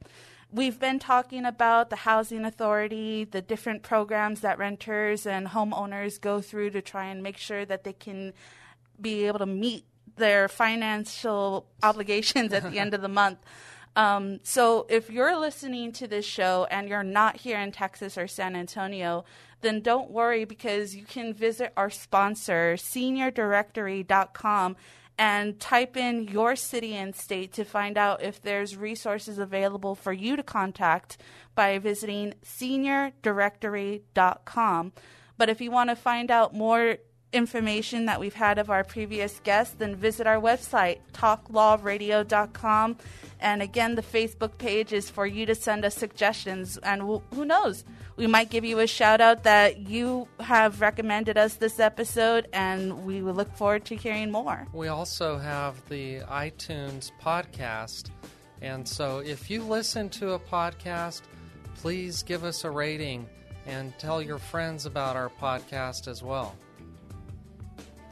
We've 0.54 0.80
been 0.80 1.00
talking 1.00 1.46
about 1.46 1.90
the 1.90 1.96
housing 1.98 2.44
authority, 2.44 3.24
the 3.24 3.42
different 3.42 3.84
programs 3.84 4.42
that 4.42 4.58
renters 4.58 5.26
and 5.26 5.48
homeowners 5.48 6.20
go 6.20 6.42
through 6.42 6.72
to 6.72 6.82
try 6.82 7.06
and 7.06 7.24
make 7.24 7.38
sure 7.38 7.66
that 7.66 7.84
they 7.84 7.94
can 7.94 8.34
be 9.00 9.28
able 9.28 9.40
to 9.40 9.46
meet 9.46 9.86
their 10.18 10.50
financial 10.50 11.68
obligations 11.84 12.52
at 12.52 12.70
the 12.70 12.80
end 12.80 12.94
of 12.94 13.02
the 13.02 13.08
month. 13.08 13.40
Um, 13.96 14.40
so 14.44 14.86
if 14.90 15.10
you're 15.10 15.38
listening 15.38 15.92
to 15.94 16.08
this 16.08 16.26
show 16.26 16.68
and 16.72 16.88
you're 16.88 17.04
not 17.04 17.38
here 17.38 17.60
in 17.60 17.72
Texas 17.72 18.16
or 18.18 18.28
San 18.28 18.56
Antonio, 18.56 19.26
then 19.62 19.82
don't 19.82 20.10
worry 20.10 20.46
because 20.46 20.96
you 20.96 21.04
can 21.04 21.34
visit 21.34 21.74
our 21.76 21.90
sponsor, 21.90 22.76
seniordirectory.com, 22.78 24.76
and 25.18 25.60
type 25.60 25.98
in 25.98 26.30
your 26.30 26.56
city 26.56 26.96
and 26.96 27.14
state 27.16 27.52
to 27.54 27.64
find 27.64 27.98
out 27.98 28.22
if 28.24 28.42
there's 28.42 28.78
resources 28.78 29.38
available 29.38 29.94
for 29.94 30.14
you 30.14 30.36
to 30.36 30.44
contact 30.44 31.18
by 31.54 31.78
visiting 31.78 32.34
seniordirectory.com. 32.44 34.94
But 35.38 35.50
if 35.50 35.62
you 35.62 35.70
want 35.70 35.90
to 35.90 35.96
find 35.96 36.32
out 36.32 36.56
more 36.56 36.98
information 37.34 38.06
that 38.06 38.20
we've 38.20 38.34
had 38.34 38.58
of 38.58 38.70
our 38.70 38.84
previous 38.84 39.40
guests, 39.44 39.76
then 39.78 39.96
visit 39.96 40.28
our 40.28 40.40
website, 40.40 41.00
talklawradio.com. 41.14 42.98
And 43.40 43.62
again, 43.62 43.96
the 43.96 44.02
Facebook 44.02 44.58
page 44.58 44.94
is 44.94 45.10
for 45.10 45.26
you 45.26 45.46
to 45.46 45.56
send 45.56 45.86
us 45.86 45.96
suggestions. 45.96 46.78
And 46.78 47.02
who 47.34 47.46
knows? 47.46 47.84
We 48.18 48.28
might 48.28 48.50
give 48.50 48.66
you 48.66 48.80
a 48.80 48.88
shout 48.88 49.22
out 49.22 49.44
that 49.44 49.78
you 49.90 50.28
have 50.40 50.82
recommended 50.82 51.38
us 51.38 51.56
this 51.56 51.80
episode, 51.80 52.48
and 52.54 53.06
we 53.06 53.22
will 53.22 53.34
look 53.34 53.56
forward 53.56 53.86
to 53.86 53.96
hearing 53.96 54.32
more. 54.32 54.68
We 54.74 54.90
also 54.90 55.38
have 55.38 55.82
the 55.90 56.20
iTunes 56.20 57.12
podcast. 57.22 58.12
And 58.62 58.88
so 58.88 59.20
if 59.20 59.50
you 59.50 59.64
listen 59.64 60.10
to 60.10 60.34
a 60.34 60.40
podcast, 60.40 61.22
please 61.76 62.22
give 62.22 62.44
us 62.44 62.64
a 62.64 62.70
rating 62.70 63.28
and 63.66 63.98
tell 63.98 64.22
your 64.22 64.38
friends 64.38 64.86
about 64.86 65.16
our 65.16 65.30
podcast 65.42 66.08
as 66.08 66.22
well. 66.22 66.56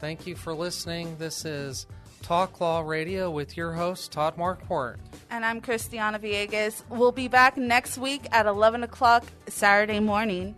Thank 0.00 0.26
you 0.26 0.34
for 0.34 0.54
listening. 0.54 1.16
This 1.18 1.44
is 1.44 1.86
Talk 2.22 2.58
Law 2.58 2.80
Radio 2.80 3.30
with 3.30 3.56
your 3.56 3.72
host, 3.72 4.12
Todd 4.12 4.36
Marquardt. 4.36 4.96
And 5.30 5.44
I'm 5.44 5.60
Christiana 5.60 6.18
Villegas. 6.18 6.82
We'll 6.88 7.12
be 7.12 7.28
back 7.28 7.58
next 7.58 7.98
week 7.98 8.22
at 8.32 8.46
11 8.46 8.82
o'clock 8.82 9.24
Saturday 9.46 10.00
morning. 10.00 10.54